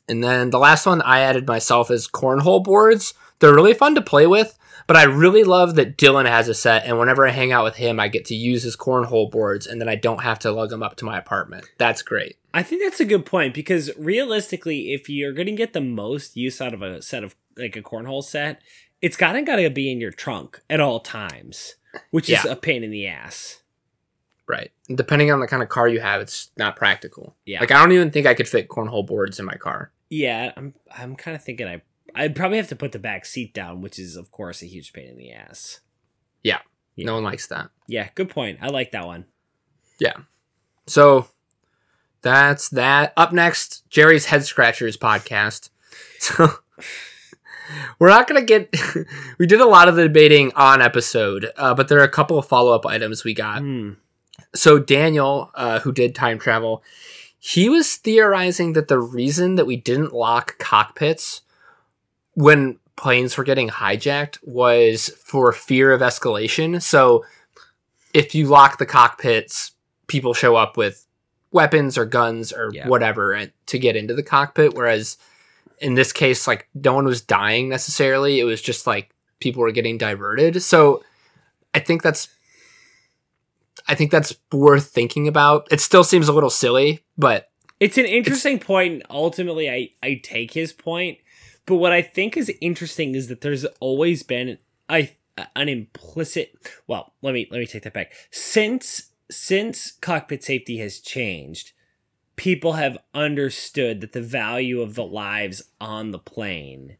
And 0.08 0.24
then 0.24 0.50
the 0.50 0.58
last 0.58 0.86
one 0.86 1.02
I 1.02 1.20
added 1.20 1.46
myself 1.46 1.90
is 1.90 2.08
cornhole 2.08 2.64
boards. 2.64 3.14
They're 3.38 3.54
really 3.54 3.74
fun 3.74 3.94
to 3.94 4.00
play 4.00 4.26
with, 4.26 4.58
but 4.86 4.96
I 4.96 5.04
really 5.04 5.44
love 5.44 5.74
that 5.74 5.98
Dylan 5.98 6.26
has 6.26 6.48
a 6.48 6.54
set 6.54 6.86
and 6.86 6.98
whenever 6.98 7.26
I 7.26 7.30
hang 7.30 7.52
out 7.52 7.64
with 7.64 7.76
him 7.76 8.00
I 8.00 8.08
get 8.08 8.24
to 8.26 8.34
use 8.34 8.62
his 8.62 8.76
cornhole 8.76 9.30
boards 9.30 9.66
and 9.66 9.80
then 9.80 9.88
I 9.88 9.94
don't 9.94 10.22
have 10.22 10.38
to 10.40 10.50
lug 10.50 10.70
them 10.70 10.82
up 10.82 10.96
to 10.96 11.04
my 11.04 11.18
apartment. 11.18 11.66
That's 11.76 12.02
great. 12.02 12.36
I 12.54 12.62
think 12.62 12.82
that's 12.82 13.00
a 13.00 13.04
good 13.04 13.26
point 13.26 13.54
because 13.54 13.90
realistically, 13.98 14.92
if 14.92 15.08
you're 15.08 15.34
going 15.34 15.46
to 15.46 15.52
get 15.52 15.74
the 15.74 15.80
most 15.80 16.36
use 16.36 16.60
out 16.60 16.74
of 16.74 16.82
a 16.82 17.02
set 17.02 17.22
of 17.22 17.36
like 17.56 17.76
a 17.76 17.82
cornhole 17.82 18.24
set, 18.24 18.62
it's 19.02 19.16
gotta 19.16 19.42
gotta 19.42 19.68
be 19.70 19.92
in 19.92 20.00
your 20.00 20.10
trunk 20.10 20.60
at 20.70 20.80
all 20.80 21.00
times, 21.00 21.74
which 22.10 22.30
is 22.30 22.44
a 22.44 22.56
pain 22.56 22.82
in 22.82 22.90
the 22.90 23.06
ass. 23.06 23.62
Right. 24.48 24.72
Depending 24.88 25.30
on 25.30 25.40
the 25.40 25.46
kind 25.46 25.62
of 25.62 25.68
car 25.68 25.88
you 25.88 26.00
have, 26.00 26.20
it's 26.22 26.50
not 26.56 26.74
practical. 26.74 27.36
Yeah. 27.44 27.60
Like 27.60 27.70
I 27.70 27.80
don't 27.80 27.92
even 27.92 28.10
think 28.10 28.26
I 28.26 28.34
could 28.34 28.48
fit 28.48 28.68
cornhole 28.68 29.06
boards 29.06 29.38
in 29.38 29.44
my 29.44 29.56
car. 29.56 29.92
Yeah, 30.08 30.52
I'm 30.56 30.74
I'm 30.96 31.16
kind 31.16 31.34
of 31.34 31.44
thinking 31.44 31.68
I 31.68 31.82
I'd 32.14 32.34
probably 32.34 32.56
have 32.56 32.68
to 32.68 32.76
put 32.76 32.92
the 32.92 32.98
back 32.98 33.26
seat 33.26 33.52
down, 33.52 33.82
which 33.82 33.98
is 33.98 34.16
of 34.16 34.32
course 34.32 34.62
a 34.62 34.66
huge 34.66 34.92
pain 34.92 35.08
in 35.08 35.18
the 35.18 35.32
ass. 35.32 35.80
Yeah. 36.42 36.60
No 36.96 37.14
one 37.14 37.24
likes 37.24 37.46
that. 37.48 37.70
Yeah, 37.86 38.08
good 38.14 38.30
point. 38.30 38.58
I 38.60 38.68
like 38.68 38.92
that 38.92 39.06
one. 39.06 39.26
Yeah. 40.00 40.14
So 40.86 41.28
that's 42.22 42.70
that. 42.70 43.12
Up 43.16 43.32
next, 43.32 43.88
Jerry's 43.88 44.26
Head 44.26 44.44
Scratchers 44.44 44.96
podcast. 44.96 45.70
So 46.20 46.50
we're 48.00 48.08
not 48.08 48.26
going 48.26 48.40
to 48.40 48.44
get. 48.44 48.74
we 49.38 49.46
did 49.46 49.60
a 49.60 49.66
lot 49.66 49.88
of 49.88 49.94
the 49.94 50.02
debating 50.02 50.52
on 50.56 50.82
episode, 50.82 51.52
uh, 51.56 51.74
but 51.74 51.86
there 51.86 52.00
are 52.00 52.04
a 52.04 52.08
couple 52.08 52.38
of 52.38 52.46
follow 52.46 52.72
up 52.72 52.84
items 52.84 53.22
we 53.22 53.34
got. 53.34 53.60
Hmm. 53.60 53.92
So 54.54 54.78
Daniel, 54.78 55.50
uh, 55.54 55.80
who 55.80 55.92
did 55.92 56.14
time 56.14 56.38
travel, 56.38 56.82
he 57.38 57.68
was 57.68 57.96
theorizing 57.96 58.72
that 58.72 58.88
the 58.88 58.98
reason 58.98 59.54
that 59.56 59.66
we 59.66 59.76
didn't 59.76 60.12
lock 60.12 60.58
cockpits 60.58 61.42
when 62.34 62.78
planes 62.96 63.36
were 63.36 63.44
getting 63.44 63.68
hijacked 63.68 64.38
was 64.42 65.08
for 65.22 65.52
fear 65.52 65.92
of 65.92 66.00
escalation. 66.00 66.82
So 66.82 67.24
if 68.12 68.34
you 68.34 68.46
lock 68.46 68.78
the 68.78 68.86
cockpits, 68.86 69.72
people 70.08 70.34
show 70.34 70.56
up 70.56 70.76
with 70.76 71.06
weapons 71.52 71.96
or 71.96 72.04
guns 72.04 72.52
or 72.52 72.70
Yeah. 72.72 72.88
whatever 72.88 73.46
to 73.66 73.78
get 73.78 73.96
into 73.96 74.14
the 74.14 74.22
cockpit. 74.22 74.74
Whereas 74.74 75.16
in 75.80 75.94
this 75.94 76.12
case, 76.12 76.46
like 76.46 76.68
no 76.74 76.94
one 76.94 77.04
was 77.04 77.20
dying 77.20 77.68
necessarily. 77.68 78.40
It 78.40 78.44
was 78.44 78.60
just 78.60 78.86
like 78.86 79.10
people 79.38 79.62
were 79.62 79.70
getting 79.70 79.96
diverted. 79.98 80.60
So 80.62 81.04
I 81.74 81.78
think 81.78 82.02
that's 82.02 82.28
I 83.88 83.94
think 83.94 84.10
that's 84.10 84.36
worth 84.52 84.88
thinking 84.88 85.26
about. 85.26 85.66
It 85.70 85.80
still 85.80 86.04
seems 86.04 86.28
a 86.28 86.32
little 86.32 86.50
silly, 86.50 87.04
but 87.16 87.50
It's 87.80 87.98
an 87.98 88.04
interesting 88.04 88.58
point. 88.58 88.92
and 88.94 89.02
Ultimately, 89.10 89.70
I 89.70 89.90
I 90.02 90.20
take 90.22 90.52
his 90.52 90.72
point, 90.72 91.18
but 91.66 91.76
what 91.76 91.92
I 91.92 92.02
think 92.02 92.36
is 92.36 92.52
interesting 92.60 93.14
is 93.14 93.28
that 93.28 93.40
there's 93.40 93.64
always 93.80 94.22
been 94.22 94.58
I 94.88 95.12
an 95.56 95.68
implicit. 95.68 96.54
Well, 96.86 97.14
let 97.22 97.34
me 97.34 97.48
let 97.50 97.58
me 97.58 97.66
take 97.66 97.84
that 97.84 97.94
back. 97.94 98.12
Since 98.30 99.12
since 99.30 99.92
cockpit 99.92 100.42
safety 100.42 100.78
has 100.78 101.00
changed, 101.00 101.72
people 102.36 102.74
have 102.74 102.98
understood 103.14 104.00
that 104.00 104.12
the 104.12 104.22
value 104.22 104.80
of 104.80 104.94
the 104.94 105.04
lives 105.04 105.62
on 105.80 106.10
the 106.10 106.18
plane 106.18 106.96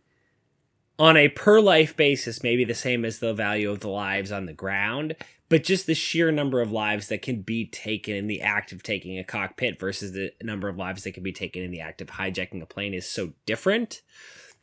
on 0.98 1.16
a 1.16 1.28
per 1.28 1.60
life 1.60 1.96
basis 1.96 2.42
may 2.42 2.56
be 2.56 2.64
the 2.64 2.74
same 2.74 3.04
as 3.04 3.18
the 3.18 3.32
value 3.32 3.70
of 3.70 3.80
the 3.80 3.88
lives 3.88 4.32
on 4.32 4.46
the 4.46 4.52
ground, 4.52 5.14
but 5.48 5.64
just 5.64 5.86
the 5.86 5.94
sheer 5.94 6.30
number 6.30 6.60
of 6.60 6.72
lives 6.72 7.08
that 7.08 7.22
can 7.22 7.42
be 7.42 7.66
taken 7.66 8.14
in 8.14 8.26
the 8.26 8.40
act 8.40 8.72
of 8.72 8.82
taking 8.82 9.18
a 9.18 9.24
cockpit 9.24 9.80
versus 9.80 10.12
the 10.12 10.32
number 10.42 10.68
of 10.68 10.76
lives 10.76 11.04
that 11.04 11.12
can 11.12 11.22
be 11.22 11.32
taken 11.32 11.62
in 11.62 11.70
the 11.70 11.80
act 11.80 12.00
of 12.00 12.08
hijacking 12.08 12.62
a 12.62 12.66
plane 12.66 12.94
is 12.94 13.08
so 13.08 13.32
different 13.46 14.02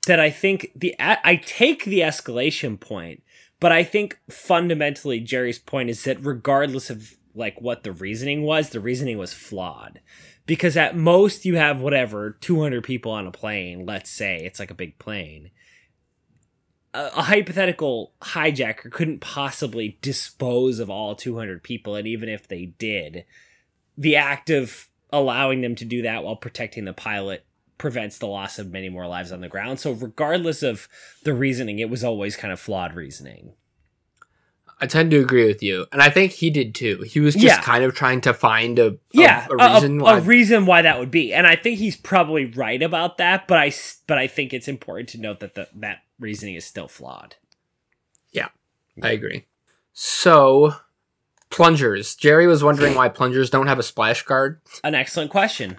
that 0.06 0.20
I 0.20 0.30
think 0.30 0.72
the 0.76 0.96
I 1.00 1.38
take 1.38 1.86
the 1.86 2.02
escalation 2.02 2.80
point, 2.80 3.24
but 3.60 3.72
I 3.72 3.84
think 3.84 4.20
fundamentally 4.30 5.20
Jerry's 5.20 5.60
point 5.60 5.90
is 5.90 6.04
that 6.04 6.24
regardless 6.24 6.90
of 6.90 7.14
like 7.34 7.60
what 7.60 7.84
the 7.84 7.92
reasoning 7.92 8.44
was, 8.44 8.70
the 8.70 8.80
reasoning 8.80 9.18
was 9.18 9.34
flawed. 9.34 10.02
Because 10.46 10.78
at 10.78 10.96
most 10.96 11.44
you 11.44 11.56
have 11.56 11.82
whatever 11.82 12.38
200 12.40 12.84
people 12.84 13.12
on 13.12 13.26
a 13.26 13.32
plane, 13.32 13.86
let's 13.86 14.12
say 14.12 14.44
it's 14.46 14.60
like 14.60 14.70
a 14.70 14.76
big 14.76 15.00
plane 15.00 15.50
a, 16.96 17.22
hypothetical 17.24 18.14
hijacker 18.22 18.92
couldn't 18.92 19.20
possibly 19.22 19.98
dispose 20.02 20.80
of 20.80 20.90
all 20.90 21.16
200 21.16 21.64
people 21.64 21.96
and 21.96 22.08
even 22.08 22.30
if 22.30 22.48
they 22.48 22.66
did 22.66 23.26
the 23.98 24.16
act 24.16 24.50
of 24.50 24.88
allowing 25.12 25.62
them 25.62 25.76
to 25.76 25.86
do 25.86 26.02
that 26.02 26.24
while 26.24 26.36
protecting 26.36 26.86
the 26.86 26.94
pilot 26.94 27.46
prevents 27.78 28.18
the 28.18 28.26
loss 28.28 28.58
of 28.60 28.72
many 28.72 28.90
more 28.90 29.08
lives 29.08 29.32
on 29.32 29.42
the 29.42 29.48
ground 29.50 29.80
so 29.80 29.92
regardless 29.92 30.64
of 30.64 30.88
the 31.24 31.34
reasoning 31.34 31.80
it 31.80 31.90
was 31.90 32.04
always 32.04 32.36
kind 32.36 32.52
of 32.54 32.60
flawed 32.60 32.94
reasoning 32.96 33.54
I 34.78 34.88
tend 34.88 35.12
to 35.12 35.20
agree 35.22 35.46
with 35.48 35.64
you. 35.64 35.86
And 35.94 36.02
I 36.02 36.10
think 36.10 36.34
he 36.34 36.50
did 36.50 36.76
too. 36.76 37.02
He 37.08 37.22
was 37.22 37.34
just 37.34 37.46
Yeah. 37.46 37.62
kind 37.62 37.86
of 37.86 37.96
trying 37.96 38.20
to 38.22 38.34
find 38.34 38.78
a, 38.78 38.88
a- 38.88 38.98
yeah 39.14 39.48
a, 39.50 39.56
reason 39.56 40.02
a, 40.02 40.04
why 40.04 40.18
a 40.18 40.22
reason 40.22 40.66
why 40.66 40.82
that 40.82 41.00
would 41.00 41.12
be 41.12 41.34
and 41.34 41.48
i 41.48 41.56
think 41.56 41.80
he's 41.80 41.96
probably 41.96 42.44
right 42.44 42.84
about 42.84 43.18
that 43.18 43.48
but 43.48 43.58
i 43.58 43.72
but 44.06 44.18
i 44.18 44.28
think 44.28 44.54
it's 44.54 44.68
important 44.68 45.08
to 45.10 45.18
note 45.18 45.40
that 45.40 45.56
the, 45.56 45.70
that 45.76 46.00
reasoning 46.20 46.56
is 46.56 46.66
still 46.66 46.88
flawed 46.88 47.36
Yeah, 48.32 48.48
I 49.02 49.12
agree. 49.12 49.46
So 49.94 50.76
plungers. 51.50 52.16
Jerry 52.16 52.48
was 52.48 52.64
wondering 52.64 52.96
why 52.96 53.10
plungers 53.10 53.50
don't 53.50 53.68
have 53.68 53.80
a 53.80 53.84
splash 53.84 54.24
guard. 54.24 54.60
an 54.84 54.96
excellent 54.96 55.32
question 55.32 55.78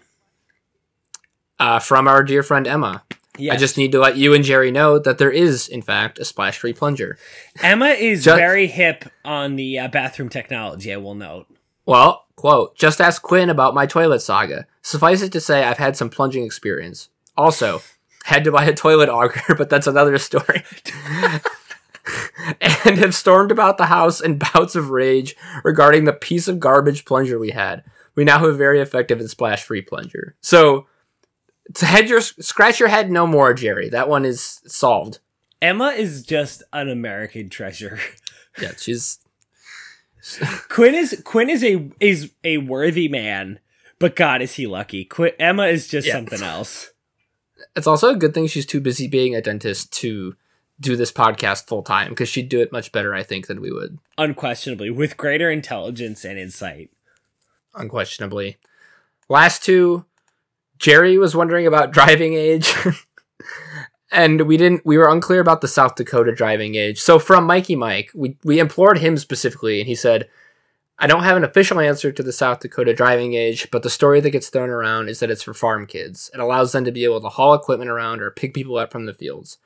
Uh, 1.59 1.79
from 1.79 2.07
our 2.09 2.23
dear 2.23 2.43
friend 2.43 2.67
Emma. 2.67 3.03
yes. 3.39 3.55
I 3.55 3.57
just 3.59 3.77
need 3.79 3.93
to 3.93 3.99
let 3.99 4.17
you 4.17 4.35
and 4.35 4.45
Jerry 4.45 4.71
know 4.71 4.99
that 4.99 5.19
there 5.19 5.31
is, 5.31 5.69
in 5.69 5.83
fact, 5.83 6.19
a 6.19 6.25
splash 6.25 6.59
free 6.59 6.73
plunger. 6.73 7.19
Emma 7.63 7.89
is 7.89 8.25
Ju- 8.25 8.35
very 8.35 8.67
hip 8.67 9.05
on 9.25 9.57
the 9.57 9.79
uh, 9.79 9.89
bathroom 9.89 10.29
technology, 10.29 10.93
I 10.93 10.97
will 10.99 11.15
note. 11.15 11.47
Well, 11.87 12.27
quote, 12.37 12.77
just 12.77 13.01
ask 13.01 13.23
Quinn 13.23 13.49
about 13.49 13.75
my 13.75 13.87
toilet 13.87 14.21
saga. 14.21 14.67
Suffice 14.83 15.23
it 15.23 15.33
to 15.33 15.41
say, 15.41 15.65
I've 15.65 15.79
had 15.79 15.97
some 15.97 16.11
plunging 16.11 16.45
experience. 16.45 17.09
Also, 17.37 17.83
had 18.27 18.43
to 18.45 18.51
buy 18.53 18.65
a 18.65 18.75
toilet 18.75 19.09
auger, 19.09 19.55
but 19.59 19.71
that's 19.71 19.87
another 19.87 20.19
story. 20.19 20.65
and 22.61 22.99
have 22.99 23.15
stormed 23.15 23.51
about 23.53 23.79
the 23.79 23.87
house 23.87 24.21
in 24.21 24.39
bouts 24.39 24.75
of 24.75 24.91
rage 24.91 25.37
regarding 25.65 26.05
the 26.05 26.13
piece 26.13 26.49
of 26.49 26.61
garbage 26.61 27.05
plunger 27.05 27.39
we 27.39 27.51
had. 27.51 27.85
We 28.15 28.25
now 28.25 28.39
have 28.41 28.49
a 28.49 28.53
very 28.55 28.81
effective 28.81 29.21
and 29.21 29.31
splash 29.31 29.63
free 29.63 29.83
plunger. 29.83 30.35
So, 30.41 30.87
to 31.75 31.87
head 31.87 32.09
your 32.09 32.21
scratch 32.21 32.81
your 32.81 32.89
head 32.89 33.11
no 33.11 33.27
more, 33.27 33.55
Jerry. 33.55 33.89
That 33.89 34.09
one 34.09 34.25
is 34.25 34.61
solved. 34.67 35.19
Emma 35.63 35.89
is 35.89 36.23
just 36.25 36.63
an 36.73 36.89
American 36.89 37.49
treasure. 37.49 37.99
Yeah, 38.59 38.73
she's 38.79 39.19
Quinn 40.71 40.95
is 40.95 41.21
Quinn 41.27 41.51
is 41.51 41.63
a 41.63 41.91
is 42.01 42.33
a 42.43 42.57
worthy 42.57 43.07
man, 43.07 43.61
but 43.99 44.17
God 44.17 44.41
is 44.41 44.55
he 44.55 44.67
lucky. 44.67 45.07
Emma 45.39 45.67
is 45.67 45.87
just 45.89 46.07
Yeah. 46.07 46.15
something 46.15 46.43
else. 46.43 46.93
It's 47.75 47.87
also 47.87 48.11
a 48.11 48.17
good 48.17 48.35
thing 48.35 48.47
she's 48.47 48.67
too 48.67 48.81
busy 48.81 49.09
being 49.09 49.35
a 49.35 49.41
dentist 49.43 49.93
to 49.95 50.37
do 50.79 50.95
this 50.97 51.11
podcast 51.13 51.67
full 51.67 51.83
time 51.83 52.11
because 52.11 52.29
she'd 52.29 52.49
do 52.51 52.61
it 52.61 52.71
much 52.73 52.93
better, 52.93 53.15
I 53.15 53.23
think, 53.23 53.47
than 53.47 53.61
we 53.61 53.71
would, 53.73 53.99
Unquestionably, 54.19 54.91
with 54.91 55.17
greater 55.17 55.51
intelligence 55.51 56.25
and 56.25 56.39
insight. 56.39 56.91
unquestionably. 57.75 58.57
Last 59.29 59.65
two, 59.65 60.05
Jerry 60.79 61.19
was 61.19 61.35
wondering 61.35 61.67
about 61.67 61.93
driving 61.93 62.35
age. 62.35 62.73
and 64.13 64.43
we 64.43 64.57
didn't 64.57 64.85
we 64.85 64.99
were 64.99 65.09
unclear 65.11 65.41
about 65.41 65.61
the 65.61 65.69
South 65.69 65.95
Dakota 65.97 66.33
driving 66.35 66.75
age. 66.75 67.01
So 67.01 67.19
from 67.19 67.45
Mikey 67.45 67.77
Mike, 67.77 68.11
we, 68.15 68.37
we 68.45 68.59
implored 68.59 68.99
him 68.99 69.17
specifically 69.17 69.81
and 69.81 69.89
he 69.89 69.95
said, 69.95 70.29
I 70.99 71.07
don't 71.07 71.25
have 71.25 71.37
an 71.37 71.45
official 71.45 71.79
answer 71.79 72.11
to 72.11 72.23
the 72.23 72.33
South 72.33 72.61
Dakota 72.61 72.95
driving 72.95 73.35
age, 73.35 73.71
but 73.71 73.83
the 73.83 73.91
story 73.91 74.21
that 74.21 74.31
gets 74.31 74.49
thrown 74.49 74.71
around 74.71 75.09
is 75.11 75.21
that 75.21 75.31
it's 75.31 75.43
for 75.43 75.53
farm 75.53 75.87
kids. 75.87 76.31
It 76.33 76.41
allows 76.41 76.73
them 76.73 76.85
to 76.87 76.93
be 76.93 77.05
able 77.05 77.21
to 77.21 77.29
haul 77.29 77.53
equipment 77.55 77.91
around 77.91 78.23
or 78.23 78.31
pick 78.31 78.55
people 78.55 78.79
up 78.79 78.91
from 78.93 79.05
the 79.05 79.13
fields. 79.13 79.59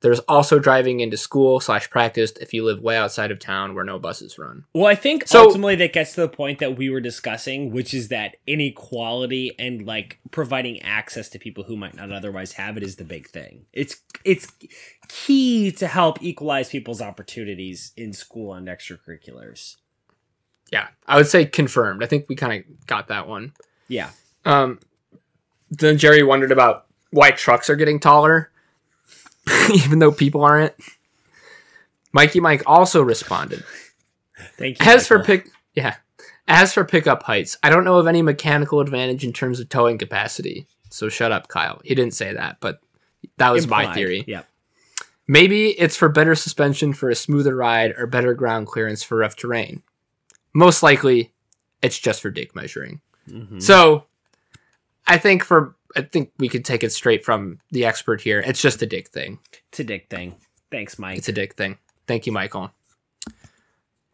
There's 0.00 0.20
also 0.20 0.58
driving 0.58 1.00
into 1.00 1.16
school 1.16 1.58
slash 1.58 1.88
practice 1.88 2.30
if 2.38 2.52
you 2.52 2.62
live 2.62 2.82
way 2.82 2.96
outside 2.98 3.30
of 3.30 3.38
town 3.38 3.74
where 3.74 3.82
no 3.84 3.98
buses 3.98 4.38
run. 4.38 4.64
Well, 4.74 4.86
I 4.86 4.94
think 4.94 5.26
So- 5.26 5.42
ultimately 5.46 5.74
that 5.76 5.94
gets 5.94 6.14
to 6.14 6.20
the 6.20 6.28
point 6.28 6.58
that 6.58 6.76
we 6.76 6.90
were 6.90 7.00
discussing, 7.00 7.72
which 7.72 7.94
is 7.94 8.08
that 8.08 8.36
inequality 8.46 9.52
and 9.58 9.86
like 9.86 10.18
providing 10.30 10.80
access 10.82 11.30
to 11.30 11.38
people 11.38 11.64
who 11.64 11.76
might 11.76 11.96
not 11.96 12.12
otherwise 12.12 12.52
have 12.52 12.76
it 12.76 12.82
is 12.82 12.96
the 12.96 13.04
big 13.04 13.26
thing. 13.28 13.64
It's 13.72 13.96
it's 14.22 14.52
key 15.08 15.72
to 15.72 15.86
help 15.86 16.22
equalize 16.22 16.68
people's 16.68 17.00
opportunities 17.00 17.92
in 17.96 18.12
school 18.12 18.52
and 18.52 18.68
extracurriculars. 18.68 19.76
Yeah, 20.72 20.88
I 21.06 21.16
would 21.16 21.26
say 21.26 21.44
confirmed. 21.44 22.02
I 22.02 22.06
think 22.06 22.26
we 22.28 22.34
kind 22.34 22.52
of 22.52 22.86
got 22.86 23.08
that 23.08 23.28
one. 23.28 23.52
Yeah. 23.88 24.10
Um, 24.44 24.80
then 25.70 25.98
Jerry 25.98 26.22
wondered 26.22 26.52
about 26.52 26.86
why 27.10 27.30
trucks 27.30 27.70
are 27.70 27.76
getting 27.76 28.00
taller, 28.00 28.50
even 29.72 29.98
though 29.98 30.12
people 30.12 30.44
aren't. 30.44 30.74
Mikey 32.12 32.40
Mike 32.40 32.62
also 32.66 33.02
responded. 33.02 33.62
Thank 34.58 34.80
you. 34.80 34.86
As 34.86 35.06
for 35.06 35.22
pick, 35.22 35.48
yeah. 35.74 35.96
As 36.48 36.72
for 36.72 36.84
pickup 36.84 37.24
heights, 37.24 37.56
I 37.62 37.70
don't 37.70 37.84
know 37.84 37.98
of 37.98 38.06
any 38.06 38.22
mechanical 38.22 38.80
advantage 38.80 39.24
in 39.24 39.32
terms 39.32 39.60
of 39.60 39.68
towing 39.68 39.98
capacity. 39.98 40.66
So 40.90 41.08
shut 41.08 41.32
up, 41.32 41.48
Kyle. 41.48 41.80
He 41.84 41.94
didn't 41.94 42.14
say 42.14 42.32
that, 42.32 42.58
but 42.60 42.80
that 43.38 43.52
was 43.52 43.66
my 43.66 43.92
theory. 43.92 44.24
Yep. 44.26 44.46
Maybe 45.28 45.70
it's 45.70 45.96
for 45.96 46.08
better 46.08 46.34
suspension 46.34 46.92
for 46.92 47.10
a 47.10 47.14
smoother 47.14 47.56
ride 47.56 47.94
or 47.98 48.06
better 48.06 48.32
ground 48.32 48.68
clearance 48.68 49.02
for 49.02 49.18
rough 49.18 49.34
terrain. 49.34 49.82
Most 50.56 50.82
likely, 50.82 51.34
it's 51.82 51.98
just 51.98 52.22
for 52.22 52.30
dick 52.30 52.56
measuring. 52.56 53.02
Mhm. 53.28 53.62
So, 53.62 54.06
I 55.06 55.18
think 55.18 55.44
for 55.44 55.76
I 55.94 56.00
think 56.02 56.32
we 56.38 56.48
could 56.48 56.64
take 56.64 56.82
it 56.82 56.92
straight 56.92 57.24
from 57.24 57.58
the 57.70 57.84
expert 57.84 58.22
here. 58.22 58.40
It's 58.40 58.60
just 58.60 58.80
a 58.80 58.86
dick 58.86 59.08
thing. 59.08 59.38
It's 59.68 59.80
a 59.80 59.84
dick 59.84 60.08
thing. 60.08 60.36
Thanks, 60.70 60.98
Mike. 60.98 61.18
It's 61.18 61.28
a 61.28 61.32
dick 61.32 61.54
thing. 61.54 61.76
Thank 62.06 62.26
you, 62.26 62.32
Michael. 62.32 62.72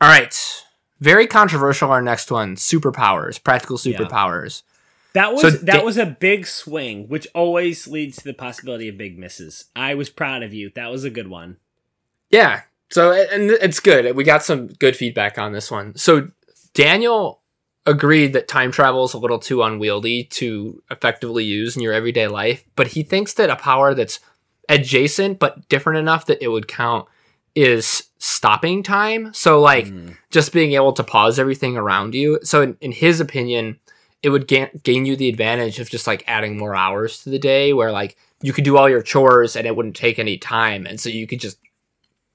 All 0.00 0.08
right. 0.08 0.64
Very 1.00 1.28
controversial. 1.28 1.90
Our 1.92 2.02
next 2.02 2.30
one: 2.32 2.56
superpowers, 2.56 3.42
practical 3.42 3.78
superpowers. 3.78 4.62
That 5.12 5.32
was 5.32 5.42
So 5.42 5.50
that 5.50 5.84
was 5.84 5.96
a 5.96 6.06
big 6.06 6.46
swing, 6.46 7.08
which 7.08 7.28
always 7.34 7.86
leads 7.86 8.16
to 8.16 8.24
the 8.24 8.34
possibility 8.34 8.88
of 8.88 8.98
big 8.98 9.16
misses. 9.16 9.66
I 9.76 9.94
was 9.94 10.10
proud 10.10 10.42
of 10.42 10.52
you. 10.52 10.70
That 10.70 10.90
was 10.90 11.04
a 11.04 11.10
good 11.10 11.28
one. 11.28 11.58
Yeah. 12.30 12.62
So 12.92 13.12
and 13.12 13.50
it's 13.50 13.80
good. 13.80 14.14
We 14.14 14.24
got 14.24 14.42
some 14.42 14.68
good 14.68 14.96
feedback 14.96 15.38
on 15.38 15.52
this 15.52 15.70
one. 15.70 15.96
So 15.96 16.28
Daniel 16.74 17.40
agreed 17.86 18.32
that 18.34 18.46
time 18.46 18.70
travel 18.70 19.04
is 19.04 19.14
a 19.14 19.18
little 19.18 19.38
too 19.38 19.62
unwieldy 19.62 20.24
to 20.24 20.82
effectively 20.90 21.44
use 21.44 21.74
in 21.76 21.82
your 21.82 21.92
everyday 21.92 22.28
life, 22.28 22.64
but 22.76 22.88
he 22.88 23.02
thinks 23.02 23.34
that 23.34 23.50
a 23.50 23.56
power 23.56 23.94
that's 23.94 24.20
adjacent 24.68 25.38
but 25.38 25.68
different 25.68 25.98
enough 25.98 26.26
that 26.26 26.42
it 26.42 26.48
would 26.48 26.68
count 26.68 27.08
is 27.54 28.04
stopping 28.18 28.82
time. 28.82 29.34
So 29.34 29.60
like 29.60 29.86
Mm. 29.86 30.16
just 30.30 30.52
being 30.52 30.72
able 30.72 30.92
to 30.92 31.02
pause 31.02 31.38
everything 31.38 31.76
around 31.76 32.14
you. 32.14 32.38
So 32.42 32.62
in, 32.62 32.76
in 32.80 32.92
his 32.92 33.20
opinion, 33.20 33.80
it 34.22 34.30
would 34.30 34.46
gain, 34.46 34.68
gain 34.84 35.04
you 35.04 35.16
the 35.16 35.28
advantage 35.28 35.80
of 35.80 35.90
just 35.90 36.06
like 36.06 36.22
adding 36.28 36.56
more 36.56 36.76
hours 36.76 37.22
to 37.24 37.30
the 37.30 37.38
day 37.38 37.72
where 37.72 37.90
like 37.90 38.16
you 38.40 38.52
could 38.52 38.64
do 38.64 38.76
all 38.76 38.88
your 38.88 39.02
chores 39.02 39.56
and 39.56 39.66
it 39.66 39.74
wouldn't 39.74 39.96
take 39.96 40.18
any 40.18 40.38
time 40.38 40.86
and 40.86 41.00
so 41.00 41.08
you 41.08 41.26
could 41.26 41.40
just 41.40 41.58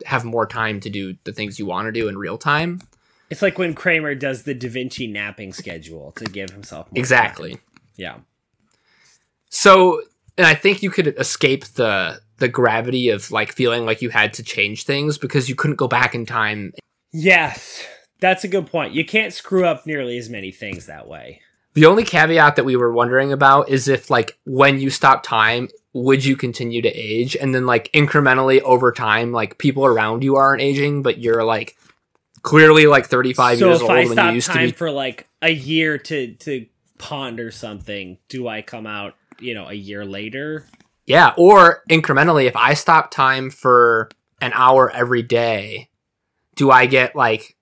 have 0.07 0.23
more 0.25 0.45
time 0.47 0.79
to 0.79 0.89
do 0.89 1.15
the 1.25 1.31
things 1.33 1.59
you 1.59 1.65
want 1.65 1.85
to 1.87 1.91
do 1.91 2.07
in 2.07 2.17
real 2.17 2.37
time. 2.37 2.81
It's 3.29 3.41
like 3.41 3.57
when 3.57 3.73
Kramer 3.73 4.15
does 4.15 4.43
the 4.43 4.53
Da 4.53 4.69
Vinci 4.69 5.05
napping 5.05 5.51
schedule 5.53 6.13
to 6.13 6.25
give 6.25 6.49
himself 6.49 6.87
more 6.91 6.99
Exactly. 6.99 7.51
time. 7.51 7.61
Yeah. 7.97 8.17
So, 9.49 10.01
and 10.37 10.47
I 10.47 10.55
think 10.55 10.81
you 10.81 10.89
could 10.89 11.07
escape 11.19 11.65
the 11.65 12.21
the 12.37 12.47
gravity 12.47 13.09
of 13.09 13.31
like 13.31 13.51
feeling 13.51 13.85
like 13.85 14.01
you 14.01 14.09
had 14.09 14.31
to 14.35 14.43
change 14.43 14.83
things 14.83 15.17
because 15.17 15.49
you 15.49 15.55
couldn't 15.55 15.77
go 15.77 15.87
back 15.87 16.13
in 16.13 16.25
time. 16.25 16.71
Yes. 17.11 17.83
That's 18.19 18.43
a 18.43 18.47
good 18.47 18.67
point. 18.67 18.93
You 18.93 19.03
can't 19.05 19.33
screw 19.33 19.65
up 19.65 19.87
nearly 19.87 20.17
as 20.19 20.29
many 20.29 20.51
things 20.51 20.85
that 20.85 21.07
way. 21.07 21.41
The 21.73 21.85
only 21.87 22.03
caveat 22.03 22.55
that 22.55 22.63
we 22.65 22.75
were 22.75 22.91
wondering 22.93 23.31
about 23.31 23.69
is 23.69 23.87
if 23.87 24.09
like 24.11 24.37
when 24.45 24.79
you 24.79 24.89
stop 24.91 25.23
time, 25.23 25.67
would 25.93 26.23
you 26.23 26.35
continue 26.35 26.81
to 26.81 26.89
age 26.89 27.35
and 27.35 27.55
then 27.55 27.65
like 27.65 27.91
incrementally 27.93 28.61
over 28.61 28.91
time 28.91 29.31
like 29.31 29.57
people 29.57 29.85
around 29.85 30.23
you 30.23 30.35
aren't 30.35 30.61
aging 30.61 31.01
but 31.01 31.17
you're 31.17 31.43
like 31.43 31.75
clearly 32.43 32.85
like 32.85 33.07
35 33.07 33.57
so 33.57 33.67
years 33.69 33.81
old 33.81 33.91
I 33.91 34.05
when 34.05 34.17
you 34.17 34.33
used 34.33 34.51
to 34.51 34.57
be 34.57 34.71
for 34.71 34.91
like 34.91 35.27
a 35.41 35.51
year 35.51 35.97
to 35.97 36.33
to 36.33 36.65
ponder 36.97 37.51
something, 37.51 38.17
do 38.29 38.47
I 38.47 38.61
come 38.61 38.87
out, 38.87 39.15
you 39.39 39.53
know, 39.53 39.67
a 39.67 39.73
year 39.73 40.05
later? 40.05 40.65
Yeah, 41.05 41.33
or 41.37 41.83
incrementally, 41.89 42.45
if 42.45 42.55
I 42.55 42.73
stop 42.73 43.11
time 43.11 43.49
for 43.49 44.09
an 44.41 44.51
hour 44.53 44.91
every 44.91 45.21
day, 45.21 45.89
do 46.55 46.69
I 46.69 46.85
get 46.85 47.15
like 47.15 47.55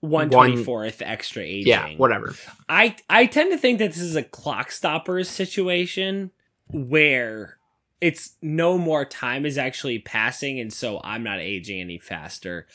One 0.00 0.30
twenty 0.30 0.62
fourth 0.62 1.02
extra 1.02 1.42
aging. 1.42 1.66
yeah, 1.66 1.90
whatever? 1.96 2.34
I 2.68 2.96
I 3.10 3.26
tend 3.26 3.52
to 3.52 3.58
think 3.58 3.78
that 3.78 3.92
this 3.92 4.00
is 4.00 4.16
a 4.16 4.22
Clockstoppers 4.22 5.26
situation 5.26 6.30
where 6.70 7.57
it's 8.00 8.34
no 8.40 8.78
more 8.78 9.04
time 9.04 9.44
is 9.44 9.58
actually 9.58 9.98
passing 9.98 10.60
and 10.60 10.72
so 10.72 11.00
I'm 11.02 11.22
not 11.22 11.40
aging 11.40 11.80
any 11.80 11.98
faster. 11.98 12.66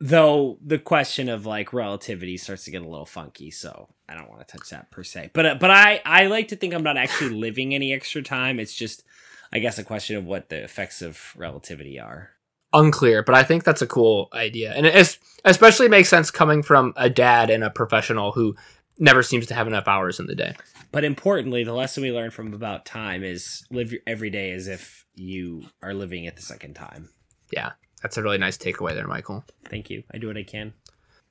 Though 0.00 0.58
the 0.64 0.78
question 0.78 1.28
of 1.28 1.46
like 1.46 1.72
relativity 1.72 2.36
starts 2.36 2.64
to 2.64 2.70
get 2.70 2.82
a 2.82 2.88
little 2.88 3.06
funky, 3.06 3.50
so 3.50 3.88
I 4.08 4.14
don't 4.14 4.28
want 4.28 4.46
to 4.46 4.56
touch 4.56 4.70
that 4.70 4.90
per 4.90 5.04
se. 5.04 5.30
But 5.32 5.46
uh, 5.46 5.54
but 5.54 5.70
I 5.70 6.02
I 6.04 6.26
like 6.26 6.48
to 6.48 6.56
think 6.56 6.74
I'm 6.74 6.82
not 6.82 6.96
actually 6.96 7.30
living 7.34 7.74
any 7.74 7.92
extra 7.92 8.20
time. 8.22 8.58
It's 8.58 8.74
just 8.74 9.04
I 9.52 9.60
guess 9.60 9.78
a 9.78 9.84
question 9.84 10.16
of 10.16 10.24
what 10.24 10.48
the 10.48 10.62
effects 10.62 11.00
of 11.00 11.32
relativity 11.36 11.98
are. 11.98 12.30
Unclear, 12.72 13.22
but 13.22 13.36
I 13.36 13.44
think 13.44 13.62
that's 13.62 13.82
a 13.82 13.86
cool 13.86 14.28
idea, 14.34 14.72
and 14.74 14.84
it 14.84 15.18
especially 15.44 15.88
makes 15.88 16.08
sense 16.08 16.32
coming 16.32 16.60
from 16.60 16.92
a 16.96 17.08
dad 17.08 17.48
and 17.48 17.62
a 17.62 17.70
professional 17.70 18.32
who 18.32 18.56
never 18.98 19.22
seems 19.22 19.46
to 19.46 19.54
have 19.54 19.66
enough 19.66 19.88
hours 19.88 20.20
in 20.20 20.26
the 20.26 20.34
day. 20.34 20.54
But 20.92 21.04
importantly, 21.04 21.64
the 21.64 21.72
lesson 21.72 22.02
we 22.02 22.12
learned 22.12 22.32
from 22.34 22.52
about 22.54 22.86
time 22.86 23.24
is 23.24 23.64
live 23.70 23.90
your 23.92 24.00
every 24.06 24.30
day 24.30 24.52
as 24.52 24.68
if 24.68 25.04
you 25.14 25.64
are 25.82 25.94
living 25.94 26.24
it 26.24 26.36
the 26.36 26.42
second 26.42 26.74
time. 26.74 27.10
Yeah, 27.52 27.72
that's 28.02 28.16
a 28.16 28.22
really 28.22 28.38
nice 28.38 28.56
takeaway 28.56 28.94
there, 28.94 29.06
Michael. 29.06 29.44
Thank 29.64 29.90
you. 29.90 30.04
I 30.12 30.18
do 30.18 30.28
what 30.28 30.36
I 30.36 30.44
can. 30.44 30.74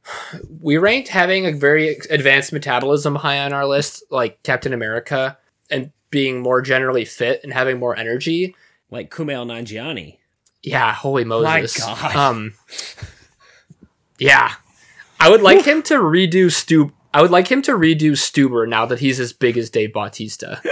We 0.62 0.78
ranked 0.78 1.08
having 1.10 1.45
a 1.45 1.52
very 1.52 1.95
advanced 2.10 2.52
metabolism 2.52 3.15
high 3.15 3.39
on 3.39 3.54
our 3.54 3.65
list, 3.65 4.04
like 4.10 4.41
Captain 4.43 4.73
America, 4.73 5.38
and 5.69 5.91
being 6.10 6.41
more 6.41 6.62
generally 6.62 7.06
fit 7.06 7.41
and 7.43 7.54
having 7.54 7.80
more 7.80 7.95
energy. 7.97 8.56
Like 8.91 9.10
Kumail 9.10 9.45
Nanjiani. 9.45 10.17
Yeah, 10.62 10.93
holy 10.93 11.23
Moses. 11.23 11.80
My 11.80 11.86
God. 11.86 12.15
Um 12.15 12.54
Yeah. 14.19 14.54
I 15.19 15.30
would 15.30 15.41
like 15.41 15.65
him 15.71 15.82
to 15.84 15.95
redo 15.95 16.52
Stu 16.52 16.91
I 17.13 17.21
would 17.21 17.32
like 17.32 17.47
him 17.47 17.62
to 17.63 17.73
redo 17.73 18.12
Stuber 18.12 18.67
now 18.67 18.86
that 18.86 18.99
he's 18.99 19.19
as 19.19 19.34
big 19.34 19.58
as 19.58 19.69
Dave 19.69 19.93
Bautista. 19.93 20.62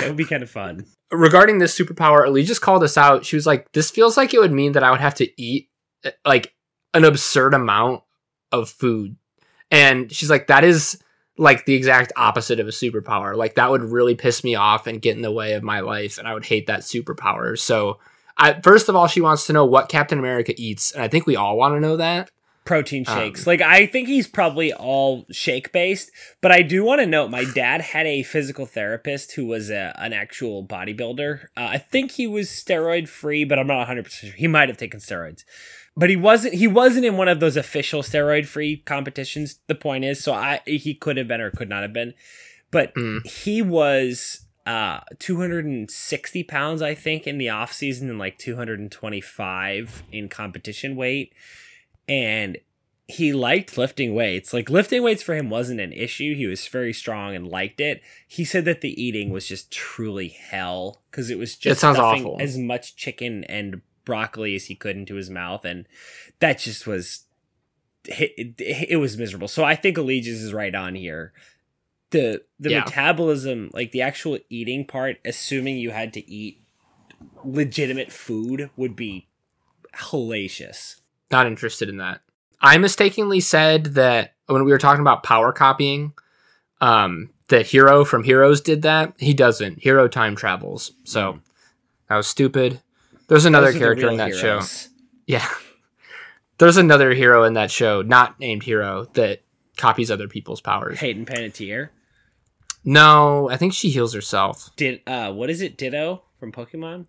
That 0.00 0.08
would 0.08 0.16
be 0.16 0.24
kind 0.24 0.44
of 0.44 0.50
fun. 0.50 0.86
Regarding 1.10 1.58
this 1.58 1.76
superpower, 1.76 2.24
Ellie 2.24 2.44
just 2.44 2.60
called 2.60 2.84
us 2.84 2.96
out. 2.96 3.24
She 3.24 3.34
was 3.34 3.46
like, 3.46 3.70
This 3.72 3.90
feels 3.90 4.16
like 4.16 4.32
it 4.32 4.38
would 4.38 4.52
mean 4.52 4.72
that 4.72 4.84
I 4.84 4.92
would 4.92 5.00
have 5.00 5.14
to 5.16 5.40
eat 5.40 5.68
uh, 6.04 6.10
like 6.24 6.54
an 6.94 7.04
absurd 7.04 7.52
amount 7.52 8.02
of 8.52 8.70
food. 8.70 9.16
And 9.72 10.12
she's 10.12 10.30
like, 10.30 10.46
That 10.46 10.62
is 10.62 11.02
like 11.38 11.64
the 11.64 11.74
exact 11.74 12.12
opposite 12.16 12.60
of 12.60 12.66
a 12.68 12.72
superpower. 12.72 13.36
Like 13.36 13.54
that 13.54 13.70
would 13.70 13.82
really 13.82 14.14
piss 14.14 14.44
me 14.44 14.56
off 14.56 14.86
and 14.86 15.00
get 15.00 15.16
in 15.16 15.22
the 15.22 15.32
way 15.32 15.54
of 15.54 15.62
my 15.62 15.80
life, 15.80 16.18
and 16.18 16.26
I 16.26 16.34
would 16.34 16.46
hate 16.46 16.66
that 16.66 16.80
superpower. 16.80 17.58
So 17.58 17.98
I, 18.36 18.60
first 18.60 18.88
of 18.88 18.96
all, 18.96 19.06
she 19.06 19.20
wants 19.20 19.46
to 19.46 19.52
know 19.52 19.64
what 19.64 19.88
Captain 19.88 20.18
America 20.18 20.54
eats, 20.56 20.92
and 20.92 21.02
I 21.02 21.08
think 21.08 21.26
we 21.26 21.36
all 21.36 21.56
want 21.56 21.74
to 21.74 21.80
know 21.80 21.96
that. 21.96 22.30
Protein 22.68 23.04
Um, 23.08 23.16
shakes. 23.18 23.46
like 23.46 23.60
I 23.60 23.86
think 23.86 24.08
he's 24.08 24.28
probably 24.28 24.72
all 24.72 25.26
shake 25.32 25.72
based, 25.72 26.10
but 26.40 26.52
I 26.52 26.62
do 26.62 26.84
want 26.84 27.00
to 27.00 27.06
note 27.06 27.30
my 27.30 27.44
dad 27.54 27.80
had 27.80 28.06
a 28.06 28.22
physical 28.22 28.66
therapist 28.66 29.32
who 29.32 29.46
was 29.46 29.70
a, 29.70 29.94
an 29.98 30.12
actual 30.12 30.64
bodybuilder. 30.66 31.44
Uh, 31.56 31.68
I 31.76 31.78
think 31.78 32.12
he 32.12 32.26
was 32.26 32.48
steroid 32.48 33.08
free, 33.08 33.44
but 33.44 33.58
I'm 33.58 33.66
not 33.66 33.88
100% 33.88 34.08
sure. 34.10 34.30
He 34.32 34.46
might 34.46 34.68
have 34.68 34.78
taken 34.78 35.00
steroids. 35.00 35.44
But 35.96 36.10
he 36.10 36.16
wasn't 36.16 36.54
he 36.54 36.68
wasn't 36.68 37.06
in 37.06 37.16
one 37.16 37.26
of 37.28 37.40
those 37.40 37.56
official 37.56 38.02
steroid 38.02 38.46
free 38.46 38.76
competitions. 38.76 39.58
The 39.66 39.74
point 39.74 40.04
is, 40.04 40.22
so 40.22 40.32
I 40.32 40.60
he 40.66 40.94
could 40.94 41.16
have 41.16 41.26
been 41.26 41.40
or 41.40 41.50
could 41.50 41.68
not 41.68 41.82
have 41.82 41.92
been. 41.92 42.14
But 42.70 42.94
Mm. 42.94 43.26
he 43.26 43.62
was 43.62 44.44
uh 44.66 45.00
260 45.18 46.42
pounds 46.44 46.82
i 46.82 46.94
think 46.94 47.26
in 47.26 47.38
the 47.38 47.48
off 47.48 47.72
season 47.72 48.10
and 48.10 48.18
like 48.18 48.36
225 48.36 50.02
in 50.12 50.28
competition 50.28 50.94
weight 50.94 51.32
and 52.08 52.58
he 53.10 53.32
liked 53.32 53.78
lifting 53.78 54.14
weights. 54.14 54.52
Like 54.52 54.68
lifting 54.68 55.02
weights 55.02 55.22
for 55.22 55.34
him 55.34 55.48
wasn't 55.48 55.80
an 55.80 55.92
issue. 55.92 56.34
He 56.34 56.46
was 56.46 56.66
very 56.68 56.92
strong 56.92 57.34
and 57.34 57.48
liked 57.48 57.80
it. 57.80 58.02
He 58.26 58.44
said 58.44 58.64
that 58.66 58.82
the 58.82 59.02
eating 59.02 59.30
was 59.30 59.46
just 59.46 59.70
truly 59.70 60.28
hell 60.28 61.00
because 61.10 61.30
it 61.30 61.38
was 61.38 61.56
just 61.56 61.80
sounds 61.80 61.96
stuffing 61.96 62.22
awful. 62.24 62.36
as 62.40 62.58
much 62.58 62.96
chicken 62.96 63.44
and 63.44 63.80
broccoli 64.04 64.54
as 64.54 64.66
he 64.66 64.74
could 64.74 64.96
into 64.96 65.14
his 65.14 65.28
mouth 65.30 65.64
and 65.66 65.86
that 66.40 66.58
just 66.58 66.86
was 66.86 67.24
it, 68.06 68.54
it, 68.58 68.86
it 68.90 68.96
was 68.96 69.16
miserable. 69.18 69.48
So 69.48 69.64
i 69.64 69.74
think 69.74 69.96
allegiance 69.98 70.40
is 70.40 70.52
right 70.54 70.74
on 70.74 70.94
here. 70.94 71.32
The 72.10 72.42
the 72.60 72.70
Yeah. 72.70 72.80
metabolism 72.80 73.70
like 73.74 73.92
the 73.92 74.02
actual 74.02 74.38
eating 74.50 74.86
part 74.86 75.16
assuming 75.24 75.76
you 75.78 75.90
had 75.90 76.12
to 76.14 76.30
eat 76.30 76.62
legitimate 77.44 78.12
food 78.12 78.70
would 78.76 78.96
be 78.96 79.28
hellacious 79.94 80.96
Not 81.30 81.46
interested 81.46 81.88
in 81.88 81.98
that. 81.98 82.20
I 82.60 82.78
mistakenly 82.78 83.40
said 83.40 83.94
that 83.94 84.34
when 84.46 84.64
we 84.64 84.70
were 84.72 84.78
talking 84.78 85.00
about 85.02 85.22
power 85.22 85.52
copying, 85.52 86.12
um, 86.80 87.30
that 87.48 87.66
Hiro 87.66 88.04
from 88.04 88.24
Heroes 88.24 88.60
did 88.60 88.82
that. 88.82 89.14
He 89.18 89.32
doesn't. 89.34 89.82
Hiro 89.82 90.08
time 90.08 90.36
travels. 90.36 90.92
So 91.04 91.40
that 92.08 92.16
was 92.16 92.26
stupid. 92.26 92.80
There's 93.28 93.44
another 93.44 93.72
Those 93.72 93.78
character 93.80 94.08
in 94.10 94.16
that 94.18 94.34
show. 94.34 94.60
Yeah. 95.26 95.46
There's 96.56 96.78
another 96.78 97.12
hero 97.12 97.44
in 97.44 97.52
that 97.52 97.70
show, 97.70 98.00
not 98.00 98.40
named 98.40 98.62
Hiro, 98.62 99.04
that 99.12 99.42
copies 99.76 100.10
other 100.10 100.26
people's 100.26 100.62
powers. 100.62 100.98
hayden 100.98 101.26
panettiere 101.26 101.90
No, 102.82 103.48
I 103.50 103.56
think 103.58 103.74
she 103.74 103.90
heals 103.90 104.14
herself. 104.14 104.70
did 104.76 105.02
uh 105.06 105.30
what 105.32 105.50
is 105.50 105.60
it 105.60 105.76
ditto 105.76 106.22
from 106.40 106.50
pokemon 106.50 107.06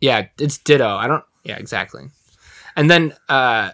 Yeah, 0.00 0.26
it's 0.38 0.58
Ditto. 0.58 0.96
I 0.96 1.06
don't. 1.06 1.24
Yeah, 1.44 1.56
exactly. 1.56 2.08
And 2.76 2.90
then 2.90 3.14
uh, 3.28 3.70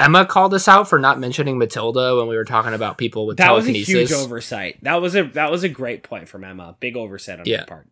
Emma 0.00 0.24
called 0.26 0.54
us 0.54 0.68
out 0.68 0.88
for 0.88 0.98
not 0.98 1.18
mentioning 1.18 1.58
Matilda 1.58 2.16
when 2.16 2.28
we 2.28 2.36
were 2.36 2.44
talking 2.44 2.74
about 2.74 2.98
people 2.98 3.26
with 3.26 3.36
that 3.38 3.50
was 3.52 3.64
a 3.64 3.72
telekinesis. 3.72 4.10
huge 4.10 4.12
oversight 4.12 4.78
that 4.82 5.00
was 5.02 5.16
a 5.16 5.24
that 5.24 5.50
was 5.50 5.64
a 5.64 5.68
great 5.68 6.02
point 6.04 6.28
from 6.28 6.44
emma 6.44 6.76
big 6.78 6.96
oversight 6.96 7.40
on 7.40 7.46
Yeah. 7.46 7.60
her 7.60 7.66
part 7.66 7.88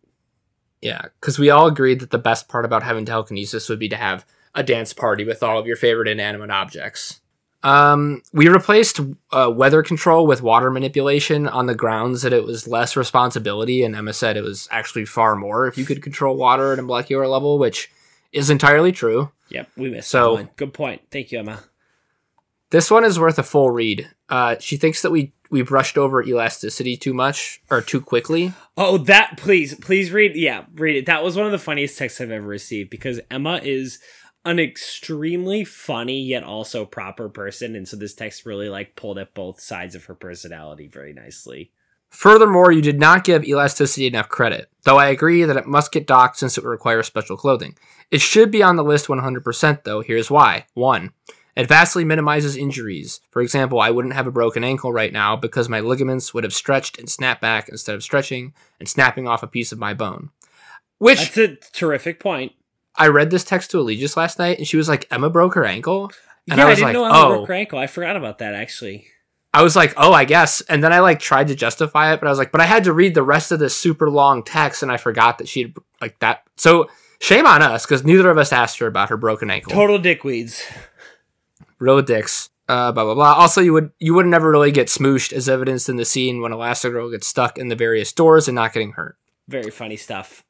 Yeah, 0.81 1.01
because 1.19 1.37
we 1.37 1.49
all 1.49 1.67
agreed 1.67 1.99
that 1.99 2.11
the 2.11 2.17
best 2.17 2.47
part 2.47 2.63
about 2.65 2.83
having 2.83 3.03
telekinesis 3.05 3.67
would 3.67 3.79
be 3.79 3.89
to 3.89 3.97
have 3.97 4.25
a 4.55 4.63
dance 4.63 4.93
party 4.93 5.23
with 5.25 5.43
all 5.43 5.59
of 5.59 5.67
your 5.67 5.75
favorite 5.75 6.07
inanimate 6.07 6.49
objects. 6.51 7.19
Um, 7.63 8.21
we 8.31 8.47
replaced 8.47 8.99
uh, 9.31 9.51
weather 9.53 9.81
control 9.83 10.27
with 10.27 10.41
water 10.43 10.69
manipulation 10.71 11.47
on 11.47 11.65
the 11.65 11.75
grounds 11.75 12.21
that 12.21 12.31
it 12.31 12.43
was 12.45 12.67
less 12.67 12.95
responsibility, 12.95 13.83
and 13.83 13.95
Emma 13.95 14.13
said 14.13 14.37
it 14.37 14.43
was 14.43 14.67
actually 14.71 15.05
far 15.05 15.35
more 15.35 15.67
if 15.67 15.77
you 15.77 15.83
could 15.83 16.01
control 16.03 16.37
water 16.37 16.71
at 16.71 16.79
a 16.79 16.83
molecular 16.83 17.27
level, 17.27 17.57
which 17.57 17.91
is 18.37 18.49
entirely 18.49 18.91
true. 18.91 19.31
yep 19.49 19.69
we 19.75 19.89
missed 19.89 20.09
So- 20.09 20.35
that 20.35 20.43
one 20.43 20.49
good 20.55 20.73
point 20.73 21.01
thank 21.11 21.31
you 21.31 21.39
emma 21.39 21.63
This 22.69 22.91
one 22.91 23.05
is 23.05 23.17
worth 23.17 23.39
a 23.39 23.43
full 23.43 23.69
read. 23.71 24.09
Uh, 24.27 24.57
she 24.59 24.75
thinks 24.75 25.01
that 25.01 25.11
we 25.11 25.31
we 25.49 25.61
brushed 25.61 25.97
over 25.97 26.21
elasticity 26.21 26.97
too 26.97 27.13
much 27.13 27.61
or 27.71 27.81
too 27.81 28.01
quickly. 28.01 28.51
Oh, 28.75 28.97
that 28.97 29.37
please, 29.37 29.73
please 29.75 30.11
read. 30.11 30.35
Yeah, 30.35 30.65
read 30.75 30.97
it. 30.97 31.05
That 31.05 31.23
was 31.23 31.37
one 31.37 31.45
of 31.45 31.53
the 31.53 31.57
funniest 31.69 31.97
texts 31.97 32.19
I've 32.19 32.29
ever 32.31 32.45
received 32.45 32.89
because 32.89 33.21
Emma 33.31 33.61
is 33.63 33.99
an 34.43 34.59
extremely 34.59 35.63
funny 35.63 36.21
yet 36.21 36.43
also 36.43 36.83
proper 36.85 37.29
person, 37.29 37.73
and 37.77 37.87
so 37.87 37.95
this 37.95 38.13
text 38.13 38.45
really 38.45 38.67
like 38.67 38.97
pulled 38.97 39.17
at 39.17 39.33
both 39.33 39.61
sides 39.61 39.95
of 39.95 40.03
her 40.05 40.15
personality 40.15 40.87
very 40.87 41.13
nicely. 41.13 41.71
Furthermore, 42.09 42.71
you 42.71 42.81
did 42.81 42.99
not 42.99 43.23
give 43.23 43.43
elasticity 43.43 44.07
enough 44.07 44.29
credit, 44.29 44.69
though 44.83 44.97
I 44.97 45.07
agree 45.07 45.43
that 45.43 45.57
it 45.57 45.67
must 45.67 45.91
get 45.91 46.07
docked 46.07 46.37
since 46.37 46.57
it 46.57 46.63
would 46.63 46.69
require 46.69 47.03
special 47.03 47.37
clothing. 47.37 47.77
It 48.09 48.21
should 48.21 48.49
be 48.49 48.63
on 48.63 48.75
the 48.75 48.83
list 48.83 49.07
100%, 49.07 49.83
though. 49.83 50.01
Here's 50.01 50.31
why. 50.31 50.65
1. 50.73 51.11
It 51.57 51.67
vastly 51.67 52.05
minimizes 52.05 52.55
injuries. 52.55 53.19
For 53.31 53.41
example, 53.41 53.81
I 53.81 53.89
wouldn't 53.89 54.13
have 54.13 54.27
a 54.27 54.31
broken 54.31 54.63
ankle 54.63 54.93
right 54.93 55.11
now 55.11 55.35
because 55.35 55.67
my 55.67 55.79
ligaments 55.79 56.33
would 56.33 56.43
have 56.43 56.53
stretched 56.53 56.99
and 56.99 57.09
snapped 57.09 57.41
back 57.41 57.67
instead 57.67 57.95
of 57.95 58.03
stretching 58.03 58.53
and 58.79 58.87
snapping 58.87 59.27
off 59.27 59.41
a 59.43 59.47
piece 59.47 59.71
of 59.71 59.79
my 59.79 59.93
bone. 59.95 60.29
Which 60.99 61.33
That's 61.33 61.37
a 61.37 61.55
terrific 61.73 62.19
point. 62.19 62.53
I 62.95 63.07
read 63.07 63.31
this 63.31 63.43
text 63.43 63.71
to 63.71 63.77
Allegius 63.77 64.15
last 64.15 64.39
night, 64.39 64.57
and 64.57 64.67
she 64.67 64.77
was 64.77 64.87
like, 64.87 65.07
"Emma 65.11 65.29
broke 65.29 65.53
her 65.55 65.65
ankle," 65.65 66.11
and 66.49 66.57
yeah, 66.57 66.65
I 66.65 66.69
I, 66.69 66.75
didn't 66.75 66.83
like, 66.85 66.93
know 66.93 67.05
Emma 67.05 67.17
"Oh." 67.17 67.29
broke 67.29 67.47
her 67.47 67.53
ankle. 67.53 67.79
I 67.79 67.87
forgot 67.87 68.15
about 68.15 68.37
that 68.39 68.53
actually. 68.53 69.07
I 69.57 69.63
was 69.63 69.75
like, 69.75 69.91
"Oh, 69.97 70.13
I 70.13 70.23
guess," 70.23 70.61
and 70.61 70.83
then 70.83 70.93
I 70.93 70.99
like 70.99 71.19
tried 71.19 71.47
to 71.47 71.55
justify 71.55 72.13
it, 72.13 72.19
but 72.19 72.27
I 72.27 72.29
was 72.29 72.37
like, 72.37 72.51
"But 72.51 72.61
I 72.61 72.65
had 72.65 72.83
to 72.83 72.93
read 72.93 73.15
the 73.15 73.23
rest 73.23 73.51
of 73.51 73.57
this 73.57 73.75
super 73.75 74.07
long 74.07 74.43
text, 74.43 74.83
and 74.83 74.91
I 74.91 74.97
forgot 74.97 75.39
that 75.39 75.47
she 75.47 75.63
had 75.63 75.73
like 75.99 76.19
that." 76.19 76.43
So 76.57 76.91
shame 77.19 77.47
on 77.47 77.63
us 77.63 77.83
because 77.83 78.03
neither 78.03 78.29
of 78.29 78.37
us 78.37 78.53
asked 78.53 78.77
her 78.77 78.85
about 78.85 79.09
her 79.09 79.17
broken 79.17 79.49
ankle. 79.49 79.73
Total 79.73 79.97
dickweeds. 79.97 80.61
Real 81.79 82.03
dicks. 82.03 82.51
Uh, 82.69 82.91
blah 82.91 83.03
blah 83.03 83.15
blah. 83.15 83.33
Also, 83.33 83.59
you 83.59 83.73
would 83.73 83.89
you 83.97 84.13
would 84.13 84.27
never 84.27 84.51
really 84.51 84.71
get 84.71 84.89
smooshed, 84.89 85.33
as 85.33 85.49
evidenced 85.49 85.89
in 85.89 85.95
the 85.95 86.05
scene 86.05 86.39
when 86.39 86.51
Elastigirl 86.51 87.09
gets 87.09 87.25
stuck 87.25 87.57
in 87.57 87.69
the 87.69 87.75
various 87.75 88.13
doors 88.13 88.47
and 88.47 88.53
not 88.53 88.73
getting 88.73 88.91
hurt. 88.91 89.17
Very 89.47 89.71
funny 89.71 89.97
stuff. 89.97 90.43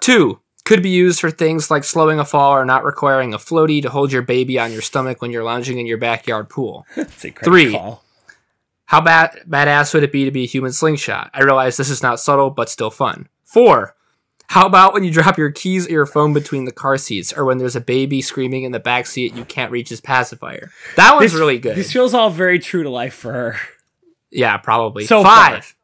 Two, 0.00 0.40
could 0.66 0.82
be 0.82 0.90
used 0.90 1.20
for 1.20 1.30
things 1.30 1.70
like 1.70 1.84
slowing 1.84 2.18
a 2.18 2.24
fall 2.26 2.52
or 2.52 2.66
not 2.66 2.84
requiring 2.84 3.32
a 3.32 3.38
floaty 3.38 3.80
to 3.80 3.88
hold 3.88 4.12
your 4.12 4.20
baby 4.20 4.58
on 4.58 4.72
your 4.72 4.82
stomach 4.82 5.22
when 5.22 5.30
you're 5.30 5.44
lounging 5.44 5.78
in 5.78 5.86
your 5.86 5.96
backyard 5.96 6.50
pool. 6.50 6.84
Three. 6.96 7.72
call. 7.72 8.02
How 8.86 9.00
bad 9.00 9.42
badass 9.48 9.92
would 9.94 10.02
it 10.04 10.12
be 10.12 10.24
to 10.24 10.30
be 10.30 10.44
a 10.44 10.48
human 10.48 10.72
slingshot? 10.72 11.30
I 11.34 11.42
realize 11.42 11.76
this 11.76 11.90
is 11.90 12.02
not 12.02 12.20
subtle, 12.20 12.50
but 12.50 12.68
still 12.68 12.90
fun. 12.90 13.28
Four, 13.44 13.94
how 14.48 14.66
about 14.66 14.94
when 14.94 15.02
you 15.04 15.10
drop 15.10 15.36
your 15.38 15.50
keys 15.50 15.86
or 15.88 15.90
your 15.90 16.06
phone 16.06 16.32
between 16.32 16.64
the 16.66 16.72
car 16.72 16.96
seats, 16.96 17.32
or 17.32 17.44
when 17.44 17.58
there's 17.58 17.74
a 17.76 17.80
baby 17.80 18.22
screaming 18.22 18.62
in 18.62 18.70
the 18.72 18.78
back 18.80 19.06
seat 19.06 19.34
you 19.34 19.44
can't 19.44 19.72
reach 19.72 19.88
his 19.88 20.00
pacifier? 20.00 20.70
That 20.96 21.14
one's 21.14 21.32
This- 21.32 21.38
really 21.40 21.58
good. 21.58 21.76
This 21.76 21.92
feels 21.92 22.14
all 22.14 22.30
very 22.30 22.58
true 22.58 22.82
to 22.84 22.90
life 22.90 23.14
for 23.14 23.32
her 23.32 23.56
yeah, 24.30 24.56
probably. 24.58 25.06
So 25.06 25.22
Five. 25.22 25.74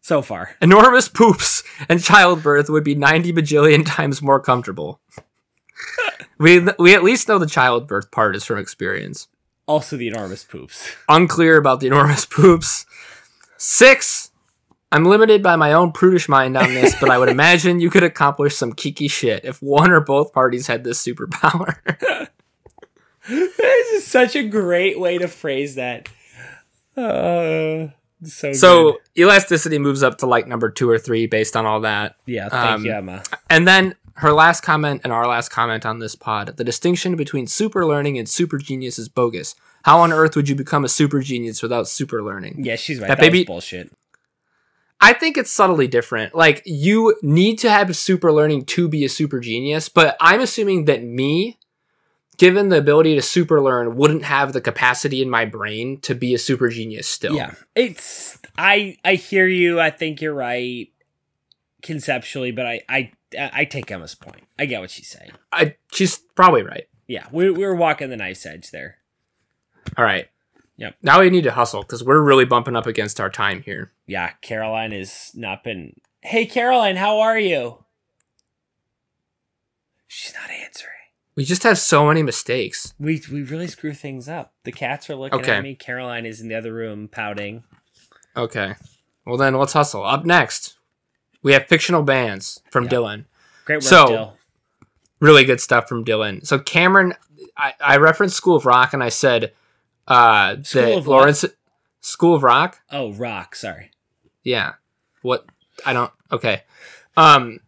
so 0.00 0.22
far. 0.22 0.54
Enormous 0.60 1.08
poops 1.08 1.64
and 1.88 2.00
childbirth 2.02 2.68
would 2.70 2.84
be 2.84 2.94
90 2.94 3.32
bajillion 3.32 3.84
times 3.84 4.22
more 4.22 4.38
comfortable. 4.38 5.00
we, 6.38 6.66
we 6.78 6.94
at 6.94 7.02
least 7.02 7.26
know 7.28 7.38
the 7.38 7.46
childbirth 7.46 8.10
part 8.10 8.36
is 8.36 8.44
from 8.44 8.58
experience. 8.58 9.28
Also, 9.66 9.96
the 9.96 10.08
enormous 10.08 10.44
poops. 10.44 10.92
Unclear 11.08 11.56
about 11.56 11.80
the 11.80 11.88
enormous 11.88 12.24
poops. 12.24 12.86
Six. 13.56 14.30
I'm 14.92 15.04
limited 15.04 15.42
by 15.42 15.56
my 15.56 15.72
own 15.72 15.90
prudish 15.90 16.28
mind 16.28 16.56
on 16.56 16.72
this, 16.72 16.94
but 17.00 17.10
I 17.10 17.18
would 17.18 17.28
imagine 17.38 17.80
you 17.80 17.90
could 17.90 18.04
accomplish 18.04 18.54
some 18.54 18.72
kiki 18.72 19.08
shit 19.08 19.44
if 19.44 19.60
one 19.60 19.90
or 19.90 20.00
both 20.00 20.32
parties 20.32 20.68
had 20.68 20.84
this 20.84 21.04
superpower. 21.04 21.76
this 23.28 23.88
is 23.92 24.06
such 24.06 24.36
a 24.36 24.44
great 24.44 25.00
way 25.00 25.18
to 25.18 25.26
phrase 25.26 25.74
that. 25.74 26.08
Uh, 26.96 27.88
so 28.24 28.52
so 28.52 28.98
elasticity 29.18 29.78
moves 29.78 30.02
up 30.02 30.18
to 30.18 30.26
like 30.26 30.46
number 30.46 30.70
two 30.70 30.88
or 30.88 30.98
three 30.98 31.26
based 31.26 31.56
on 31.56 31.66
all 31.66 31.80
that. 31.80 32.16
yeah, 32.24 32.48
thank 32.48 32.78
um, 32.78 32.84
you, 32.84 32.92
Emma. 32.92 33.22
And 33.50 33.66
then 33.66 33.96
her 34.16 34.32
last 34.32 34.62
comment 34.62 35.02
and 35.04 35.12
our 35.12 35.26
last 35.26 35.50
comment 35.50 35.84
on 35.84 35.98
this 35.98 36.14
pod 36.14 36.56
the 36.56 36.64
distinction 36.64 37.16
between 37.16 37.46
super 37.46 37.86
learning 37.86 38.18
and 38.18 38.28
super 38.28 38.58
genius 38.58 38.98
is 38.98 39.08
bogus. 39.08 39.54
How 39.82 40.00
on 40.00 40.12
earth 40.12 40.34
would 40.34 40.48
you 40.48 40.54
become 40.54 40.84
a 40.84 40.88
super 40.88 41.20
genius 41.20 41.62
without 41.62 41.86
super 41.86 42.22
learning? 42.22 42.56
Yeah, 42.64 42.76
she's 42.76 42.98
right. 42.98 43.08
that 43.08 43.18
That, 43.18 43.32
baby- 43.32 43.44
bullshit. 43.44 43.92
I 45.00 45.12
think 45.12 45.36
it's 45.36 45.50
subtly 45.50 45.86
different. 45.86 46.34
Like, 46.34 46.62
you 46.64 47.14
need 47.22 47.58
to 47.58 47.70
have 47.70 47.94
super 47.94 48.32
learning 48.32 48.64
to 48.64 48.88
be 48.88 49.04
a 49.04 49.08
super 49.10 49.40
genius, 49.40 49.90
but 49.90 50.16
I'm 50.20 50.40
assuming 50.40 50.86
that 50.86 51.04
me, 51.04 51.58
given 52.38 52.70
the 52.70 52.78
ability 52.78 53.14
to 53.14 53.22
super 53.22 53.60
learn, 53.60 53.96
wouldn't 53.96 54.24
have 54.24 54.54
the 54.54 54.60
capacity 54.60 55.20
in 55.20 55.28
my 55.28 55.44
brain 55.44 56.00
to 56.00 56.14
be 56.14 56.32
a 56.34 56.38
super 56.38 56.70
genius 56.70 57.06
still. 57.06 57.36
Yeah, 57.36 57.52
it's 57.74 58.38
I 58.56 58.96
I 59.04 59.14
hear 59.16 59.46
you. 59.46 59.78
I 59.78 59.90
think 59.90 60.22
you're 60.22 60.34
right 60.34 60.88
conceptually, 61.82 62.50
but 62.50 62.66
I 62.66 62.80
I 62.88 63.12
I 63.38 63.64
take 63.64 63.90
Emma's 63.90 64.14
point. 64.14 64.44
I 64.58 64.66
get 64.66 64.80
what 64.80 64.90
she's 64.90 65.08
saying. 65.08 65.32
I, 65.52 65.76
she's 65.92 66.18
probably 66.36 66.62
right. 66.62 66.88
Yeah, 67.08 67.26
we 67.32 67.50
we 67.50 67.64
were 67.64 67.74
walking 67.74 68.10
the 68.10 68.16
knife's 68.16 68.46
edge 68.46 68.70
there. 68.70 68.98
All 69.96 70.04
right. 70.04 70.28
Yep. 70.78 70.96
Now 71.02 71.20
we 71.20 71.30
need 71.30 71.44
to 71.44 71.52
hustle 71.52 71.82
because 71.82 72.04
we're 72.04 72.20
really 72.20 72.44
bumping 72.44 72.76
up 72.76 72.86
against 72.86 73.20
our 73.20 73.30
time 73.30 73.62
here. 73.62 73.92
Yeah, 74.06 74.32
Caroline 74.42 74.92
has 74.92 75.30
not 75.34 75.64
been. 75.64 75.94
Hey, 76.20 76.44
Caroline, 76.46 76.96
how 76.96 77.18
are 77.20 77.38
you? 77.38 77.84
She's 80.06 80.34
not 80.34 80.50
answering. 80.50 80.92
We 81.34 81.44
just 81.44 81.64
have 81.64 81.78
so 81.78 82.06
many 82.06 82.22
mistakes. 82.22 82.94
We 82.98 83.22
we 83.30 83.42
really 83.42 83.66
screw 83.66 83.92
things 83.92 84.28
up. 84.28 84.54
The 84.64 84.72
cats 84.72 85.10
are 85.10 85.16
looking 85.16 85.40
Okay. 85.40 85.52
at 85.56 85.62
me. 85.62 85.74
Caroline 85.74 86.24
is 86.26 86.40
in 86.40 86.48
the 86.48 86.54
other 86.54 86.72
room 86.72 87.08
pouting. 87.08 87.64
Okay. 88.36 88.74
Well, 89.26 89.36
then 89.36 89.54
let's 89.54 89.72
hustle. 89.74 90.04
Up 90.04 90.24
next, 90.24 90.75
we 91.42 91.52
have 91.52 91.66
fictional 91.66 92.02
bands 92.02 92.60
from 92.70 92.84
Yeah. 92.84 92.90
Dylan. 92.90 93.24
Great 93.64 93.76
work, 93.76 93.82
So- 93.82 94.06
Dill. 94.06 94.32
Really 95.18 95.44
good 95.44 95.60
stuff 95.62 95.88
from 95.88 96.04
Dylan. 96.04 96.46
So 96.46 96.58
Cameron, 96.58 97.14
I, 97.56 97.72
I 97.80 97.96
referenced 97.96 98.36
School 98.36 98.54
of 98.56 98.66
Rock 98.66 98.92
and 98.92 99.02
I 99.02 99.08
said 99.08 99.52
uh, 100.06 100.56
School 100.62 100.82
that 100.82 100.98
of 100.98 101.06
what? 101.06 101.16
Lawrence 101.16 101.44
School 102.02 102.34
of 102.34 102.42
Rock. 102.42 102.80
Oh, 102.92 103.12
rock. 103.14 103.54
Sorry. 103.56 103.90
Yeah. 104.44 104.74
What? 105.22 105.46
I 105.86 105.92
don't. 105.94 106.12
Okay. 106.30 106.62
Um, 107.16 107.60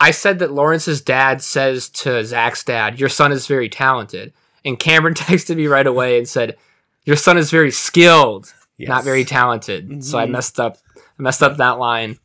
I 0.00 0.10
said 0.12 0.38
that 0.40 0.50
Lawrence's 0.52 1.00
dad 1.02 1.42
says 1.42 1.88
to 1.90 2.24
Zach's 2.24 2.64
dad, 2.64 2.98
"Your 2.98 3.08
son 3.10 3.32
is 3.32 3.46
very 3.46 3.68
talented," 3.68 4.32
and 4.64 4.78
Cameron 4.78 5.14
texted 5.14 5.56
me 5.56 5.66
right 5.66 5.86
away 5.86 6.16
and 6.18 6.26
said, 6.28 6.56
"Your 7.04 7.16
son 7.16 7.36
is 7.38 7.50
very 7.50 7.70
skilled." 7.70 8.52
not 8.78 9.04
very 9.04 9.24
talented. 9.24 10.04
So 10.04 10.18
I 10.18 10.26
Mhm. 10.26 10.30
messed 10.30 10.58
up. 10.58 10.78
I 10.96 11.22
messed 11.22 11.42
up 11.42 11.58
that 11.58 11.78
line. 11.78 12.18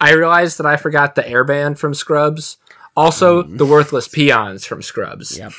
I 0.00 0.12
realized 0.12 0.58
that 0.58 0.66
I 0.66 0.76
forgot 0.76 1.14
the 1.14 1.22
airband 1.22 1.78
from 1.78 1.94
Scrubs. 1.94 2.58
Also, 2.96 3.42
Mhm. 3.42 3.58
the 3.58 3.66
worthless 3.66 4.08
peons 4.08 4.64
from 4.66 4.82
Scrubs. 4.82 5.36
Yep. 5.38 5.52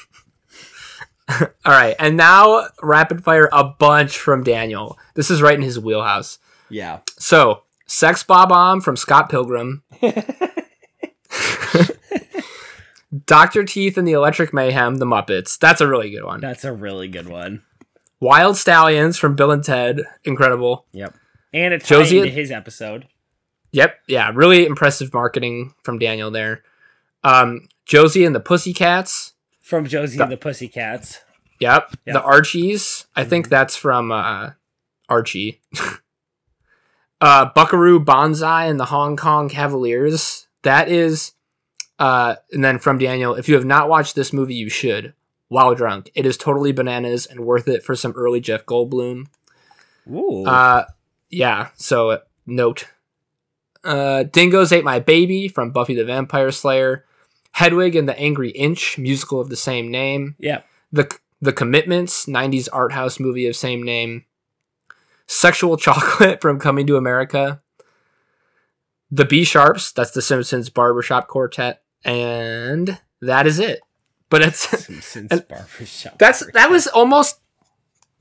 All 1.65 1.73
right, 1.73 1.95
and 1.99 2.15
now 2.17 2.67
rapid 2.81 3.23
fire 3.23 3.49
a 3.51 3.63
bunch 3.63 4.17
from 4.17 4.43
Daniel. 4.43 4.97
This 5.15 5.29
is 5.29 5.41
right 5.41 5.55
in 5.55 5.61
his 5.61 5.79
wheelhouse. 5.79 6.39
Yeah. 6.69 6.99
So, 7.19 7.63
Sex 7.85 8.23
Bob 8.23 8.49
Omb 8.49 8.81
from 8.83 8.95
Scott 8.97 9.29
Pilgrim, 9.29 9.83
Doctor 13.25 13.63
Teeth 13.63 13.97
and 13.97 14.07
the 14.07 14.11
Electric 14.13 14.53
Mayhem, 14.53 14.95
The 14.97 15.05
Muppets. 15.05 15.57
That's 15.57 15.81
a 15.81 15.87
really 15.87 16.09
good 16.11 16.23
one. 16.25 16.41
That's 16.41 16.65
a 16.65 16.73
really 16.73 17.07
good 17.07 17.29
one. 17.29 17.63
Wild 18.19 18.57
Stallions 18.57 19.17
from 19.17 19.35
Bill 19.35 19.51
and 19.51 19.63
Ted, 19.63 20.01
incredible. 20.25 20.85
Yep. 20.91 21.13
And 21.53 21.73
it's 21.73 21.87
Josie- 21.87 22.19
into 22.19 22.29
his 22.31 22.51
episode. 22.51 23.07
Yep. 23.71 23.99
Yeah. 24.07 24.31
Really 24.33 24.65
impressive 24.65 25.13
marketing 25.13 25.73
from 25.83 25.99
Daniel 25.99 26.31
there. 26.31 26.63
Um, 27.23 27.67
Josie 27.85 28.25
and 28.25 28.35
the 28.35 28.39
Pussycats. 28.39 29.33
From 29.61 29.85
Josie 29.85 30.17
The- 30.17 30.23
and 30.23 30.31
the 30.31 30.37
Pussycats. 30.37 31.19
Yep. 31.59 31.91
Yep. 32.05 32.13
The 32.13 32.21
Archies. 32.21 33.07
I 33.15 33.23
think 33.23 33.47
Mhm. 33.47 33.49
that's 33.49 33.75
from 33.75 34.11
uh, 34.11 34.51
Archie. 35.09 35.61
uh, 37.21 37.45
Buckaroo 37.55 37.99
Banzai 37.99 38.65
and 38.65 38.79
the 38.79 38.85
Hong 38.85 39.17
Kong 39.17 39.49
Cavaliers. 39.49 40.47
That 40.63 40.89
is. 40.89 41.33
Uh, 41.99 42.35
and 42.51 42.63
then 42.63 42.77
from 42.77 42.99
Daniel, 42.99 43.33
if 43.33 43.49
you 43.49 43.55
have 43.55 43.65
not 43.65 43.89
watched 43.89 44.15
this 44.15 44.31
movie, 44.31 44.53
you 44.53 44.69
should. 44.69 45.13
While 45.49 45.73
drunk, 45.75 46.11
it 46.13 46.25
is 46.25 46.37
totally 46.37 46.71
bananas 46.73 47.25
and 47.25 47.39
worth 47.39 47.67
it 47.67 47.81
for 47.83 47.95
some 47.95 48.11
early 48.15 48.39
Jeff 48.39 48.65
Goldblum. 48.65 49.27
Ooh. 50.11 50.43
Uh, 50.45 50.85
yeah. 51.29 51.69
So 51.75 52.09
uh, 52.11 52.17
note, 52.45 52.85
uh, 53.83 54.23
Dingoes 54.23 54.71
ate 54.71 54.83
my 54.83 54.99
baby 54.99 55.47
from 55.47 55.71
Buffy 55.71 55.95
the 55.95 56.05
Vampire 56.05 56.51
Slayer. 56.51 57.05
Hedwig 57.51 57.95
and 57.95 58.07
the 58.07 58.17
Angry 58.19 58.49
Inch 58.51 58.97
musical 58.99 59.39
of 59.39 59.49
the 59.49 59.55
same 59.55 59.89
name. 59.89 60.35
yep. 60.37 60.65
The 60.91 61.09
The 61.41 61.53
Commitments 61.53 62.25
'90s 62.27 62.69
art 62.71 62.91
house 62.93 63.19
movie 63.19 63.47
of 63.47 63.55
same 63.55 63.81
name. 63.83 64.25
Sexual 65.25 65.77
Chocolate 65.77 66.39
from 66.41 66.59
Coming 66.59 66.87
to 66.87 66.97
America. 66.97 67.61
The 69.09 69.25
Be 69.25 69.43
Sharps. 69.43 69.91
That's 69.91 70.11
the 70.11 70.21
Simpsons 70.21 70.69
barbershop 70.69 71.27
quartet, 71.27 71.81
and 72.03 72.99
that 73.21 73.47
is 73.47 73.57
it. 73.59 73.81
But 74.29 74.41
it's 74.43 74.59
Simpsons 74.85 75.41
barbershop. 75.41 76.19
that's 76.19 76.45
that 76.51 76.69
was 76.69 76.87
almost 76.87 77.39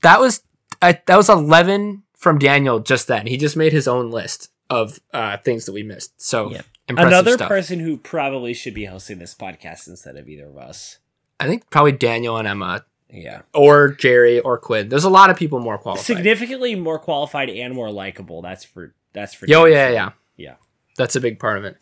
that 0.03 0.21
was 0.21 0.43
I, 0.81 1.01
that 1.07 1.17
was 1.17 1.29
11 1.29 2.05
from 2.17 2.39
Daniel 2.39 2.81
just 2.81 3.07
then. 3.09 3.27
He 3.27 3.37
just 3.37 3.57
made 3.57 3.73
his 3.73 3.87
own 3.89 4.11
list 4.11 4.51
of 4.71 4.99
uh, 5.13 5.37
things 5.39 5.65
that 5.67 5.73
we 5.73 5.83
missed. 5.83 6.21
So 6.21 6.51
Yeah. 6.51 6.63
Another 6.89 7.33
stuff. 7.33 7.49
person 7.49 7.81
who 7.81 7.97
probably 7.97 8.55
should 8.55 8.75
be 8.75 8.85
hosting 8.85 9.19
this 9.19 9.35
podcast 9.35 9.89
instead 9.89 10.17
of 10.17 10.29
either 10.29 10.47
of 10.47 10.57
us. 10.57 10.99
I 11.41 11.47
think 11.49 11.69
probably 11.69 11.93
Daniel 11.93 12.37
and 12.37 12.47
Emma 12.47 12.85
Yeah. 13.11 13.43
or 13.55 13.89
Jerry 13.91 14.39
or 14.41 14.57
Quinn. 14.59 14.89
There's 14.89 15.05
a 15.05 15.11
lot 15.11 15.29
of 15.31 15.37
people 15.37 15.59
more 15.59 15.79
qualified. 15.79 16.05
Significantly 16.07 16.75
more 16.77 16.99
qualified 17.01 17.51
and 17.51 17.75
more 17.75 17.91
likable. 17.91 18.41
That's 18.43 18.65
for 18.65 18.95
that's 19.13 19.35
for 19.35 19.47
Yo, 19.47 19.65
yeah, 19.65 19.89
yeah. 19.91 20.11
Yeah. 20.37 20.55
That's 20.97 21.17
a 21.17 21.21
big 21.21 21.39
part 21.41 21.59
of 21.59 21.65
it. 21.65 21.77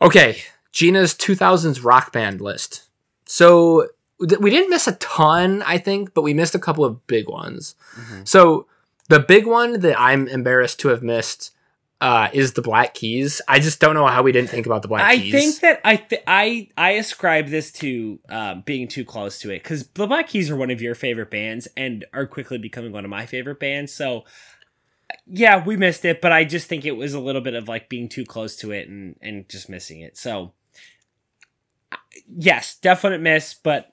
Okay, 0.00 0.38
Gina's 0.72 1.14
2000s 1.14 1.82
rock 1.84 2.12
band 2.12 2.40
list. 2.40 2.84
So 3.24 3.88
th- 4.26 4.40
we 4.40 4.50
didn't 4.50 4.70
miss 4.70 4.86
a 4.86 4.92
ton, 4.96 5.62
I 5.66 5.78
think, 5.78 6.14
but 6.14 6.22
we 6.22 6.34
missed 6.34 6.54
a 6.54 6.58
couple 6.58 6.84
of 6.84 7.06
big 7.06 7.28
ones. 7.28 7.74
Mhm. 7.98 8.26
So 8.28 8.66
the 9.08 9.20
big 9.20 9.46
one 9.46 9.80
that 9.80 9.98
I'm 10.00 10.28
embarrassed 10.28 10.80
to 10.80 10.88
have 10.88 11.02
missed 11.02 11.52
uh, 12.00 12.28
is 12.32 12.52
the 12.52 12.62
Black 12.62 12.94
Keys. 12.94 13.40
I 13.48 13.58
just 13.58 13.80
don't 13.80 13.94
know 13.94 14.06
how 14.06 14.22
we 14.22 14.32
didn't 14.32 14.50
think 14.50 14.66
about 14.66 14.82
the 14.82 14.88
Black 14.88 15.02
I 15.02 15.16
Keys. 15.16 15.34
I 15.34 15.38
think 15.38 15.60
that 15.60 15.80
I 15.84 15.96
th- 15.96 16.22
I 16.26 16.68
I 16.76 16.90
ascribe 16.92 17.48
this 17.48 17.72
to 17.72 18.18
um, 18.28 18.62
being 18.66 18.86
too 18.86 19.04
close 19.04 19.38
to 19.40 19.50
it 19.50 19.62
because 19.62 19.88
the 19.88 20.06
Black 20.06 20.28
Keys 20.28 20.50
are 20.50 20.56
one 20.56 20.70
of 20.70 20.82
your 20.82 20.94
favorite 20.94 21.30
bands 21.30 21.68
and 21.76 22.04
are 22.12 22.26
quickly 22.26 22.58
becoming 22.58 22.92
one 22.92 23.04
of 23.04 23.10
my 23.10 23.24
favorite 23.24 23.58
bands. 23.58 23.94
So 23.94 24.24
yeah, 25.26 25.64
we 25.64 25.76
missed 25.76 26.04
it, 26.04 26.20
but 26.20 26.32
I 26.32 26.44
just 26.44 26.68
think 26.68 26.84
it 26.84 26.96
was 26.96 27.14
a 27.14 27.20
little 27.20 27.40
bit 27.40 27.54
of 27.54 27.68
like 27.68 27.88
being 27.88 28.08
too 28.08 28.24
close 28.24 28.56
to 28.56 28.72
it 28.72 28.88
and 28.88 29.16
and 29.22 29.48
just 29.48 29.70
missing 29.70 30.00
it. 30.00 30.18
So 30.18 30.52
yes, 32.28 32.76
definite 32.76 33.20
miss, 33.22 33.54
but 33.54 33.90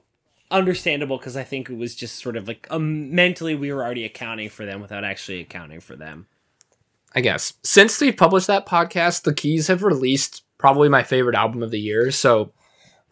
understandable 0.52 1.18
because 1.18 1.38
I 1.38 1.44
think 1.44 1.70
it 1.70 1.78
was 1.78 1.96
just 1.96 2.22
sort 2.22 2.36
of 2.36 2.48
like 2.48 2.68
um, 2.70 3.16
mentally 3.16 3.56
we 3.56 3.72
were 3.72 3.84
already 3.84 4.04
accounting 4.04 4.50
for 4.50 4.66
them 4.66 4.82
without 4.82 5.04
actually 5.06 5.40
accounting 5.40 5.80
for 5.80 5.96
them. 5.96 6.28
I 7.16 7.22
guess 7.22 7.54
since 7.64 8.00
we 8.02 8.12
published 8.12 8.48
that 8.48 8.66
podcast, 8.66 9.24
the 9.24 9.34
Keys 9.34 9.68
have 9.68 9.84
released 9.84 10.44
probably 10.58 10.90
my 10.90 11.04
favorite 11.04 11.36
album 11.36 11.62
of 11.64 11.72
the 11.72 11.80
year. 11.80 12.12
So 12.12 12.52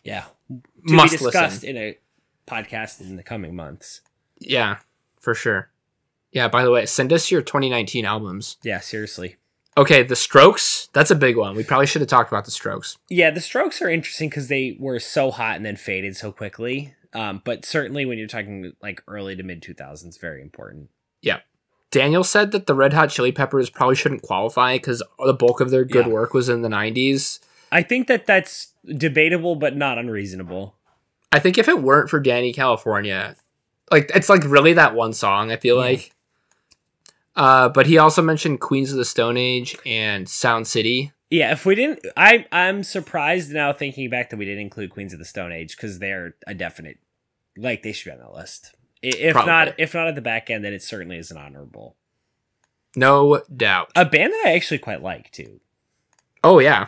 Yeah, 0.03 0.25
to 0.49 0.61
must 0.93 1.11
be 1.13 1.17
discussed 1.17 1.63
listen. 1.63 1.75
in 1.75 1.77
a 1.77 1.97
podcast 2.47 3.01
in 3.01 3.15
the 3.15 3.23
coming 3.23 3.55
months. 3.55 4.01
Yeah, 4.39 4.77
for 5.19 5.33
sure. 5.35 5.69
Yeah. 6.31 6.47
By 6.47 6.63
the 6.63 6.71
way, 6.71 6.85
send 6.85 7.11
us 7.13 7.29
your 7.29 7.41
2019 7.41 8.05
albums. 8.05 8.57
Yeah, 8.63 8.79
seriously. 8.79 9.35
Okay, 9.77 10.03
the 10.03 10.15
Strokes. 10.15 10.89
That's 10.93 11.11
a 11.11 11.15
big 11.15 11.37
one. 11.37 11.55
We 11.55 11.63
probably 11.63 11.87
should 11.87 12.01
have 12.01 12.09
talked 12.09 12.31
about 12.31 12.45
the 12.45 12.51
Strokes. 12.51 12.97
Yeah, 13.09 13.31
the 13.31 13.39
Strokes 13.39 13.81
are 13.81 13.89
interesting 13.89 14.29
because 14.29 14.47
they 14.47 14.75
were 14.79 14.99
so 14.99 15.31
hot 15.31 15.55
and 15.55 15.65
then 15.65 15.77
faded 15.77 16.17
so 16.17 16.31
quickly. 16.31 16.93
Um, 17.13 17.41
but 17.45 17.65
certainly 17.65 18.05
when 18.05 18.17
you're 18.17 18.27
talking 18.27 18.73
like 18.81 19.01
early 19.07 19.35
to 19.35 19.43
mid 19.43 19.61
2000s, 19.61 20.19
very 20.19 20.41
important. 20.41 20.89
Daniel 21.91 22.23
said 22.23 22.51
that 22.51 22.65
the 22.67 22.73
Red 22.73 22.93
Hot 22.93 23.09
Chili 23.09 23.31
Peppers 23.31 23.69
probably 23.69 23.95
shouldn't 23.95 24.21
qualify 24.21 24.75
because 24.75 25.03
the 25.25 25.33
bulk 25.33 25.59
of 25.59 25.69
their 25.71 25.83
good 25.85 26.05
Yeah. 26.07 26.11
work 26.13 26.33
was 26.33 26.47
in 26.49 26.61
the 26.61 26.69
90s. 26.69 27.39
I 27.71 27.83
think 27.83 28.07
that 28.07 28.25
that's 28.25 28.69
debatable, 28.85 29.55
but 29.55 29.75
not 29.75 29.97
unreasonable. 29.97 30.75
I 31.31 31.39
think 31.39 31.57
if 31.57 31.67
it 31.67 31.81
weren't 31.81 32.09
for 32.09 32.21
Dani 32.21 32.53
California, 32.53 33.35
like 33.91 34.09
it's 34.15 34.29
like 34.29 34.43
really 34.45 34.73
that 34.73 34.95
one 34.95 35.13
song, 35.13 35.51
I 35.51 35.57
feel 35.57 35.75
Yeah. 35.75 35.81
like. 35.81 36.11
Uh, 37.35 37.69
but 37.69 37.85
he 37.87 37.97
also 37.97 38.21
mentioned 38.21 38.59
Queens 38.59 38.91
of 38.91 38.97
the 38.97 39.05
Stone 39.05 39.37
Age 39.37 39.77
and 39.85 40.27
Sound 40.27 40.67
City. 40.67 41.11
Yeah, 41.29 41.53
if 41.53 41.65
we 41.65 41.75
didn't, 41.75 42.05
I 42.17 42.45
I'm 42.51 42.83
surprised 42.83 43.51
now 43.51 43.71
thinking 43.71 44.09
back 44.09 44.29
that 44.29 44.37
we 44.37 44.43
didn't 44.43 44.59
include 44.61 44.89
Queens 44.89 45.13
of 45.13 45.19
the 45.19 45.23
Stone 45.25 45.53
Age 45.53 45.77
because 45.77 45.99
they're 45.99 46.35
a 46.45 46.53
definite, 46.53 46.97
like 47.55 47.83
they 47.83 47.93
should 47.93 48.05
be 48.05 48.11
on 48.11 48.19
the 48.19 48.37
list. 48.37 48.75
If 49.01 49.33
Probably. 49.33 49.51
not, 49.51 49.79
if 49.79 49.93
not 49.93 50.07
at 50.07 50.15
the 50.15 50.21
back 50.21 50.49
end, 50.49 50.63
then 50.63 50.73
it 50.73 50.83
certainly 50.83 51.17
is 51.17 51.31
an 51.31 51.37
honorable. 51.37 51.95
No 52.95 53.41
doubt. 53.55 53.91
A 53.95 54.05
band 54.05 54.33
that 54.33 54.43
I 54.45 54.53
actually 54.53 54.77
quite 54.79 55.01
like 55.01 55.31
too. 55.31 55.59
Oh 56.43 56.59
yeah. 56.59 56.87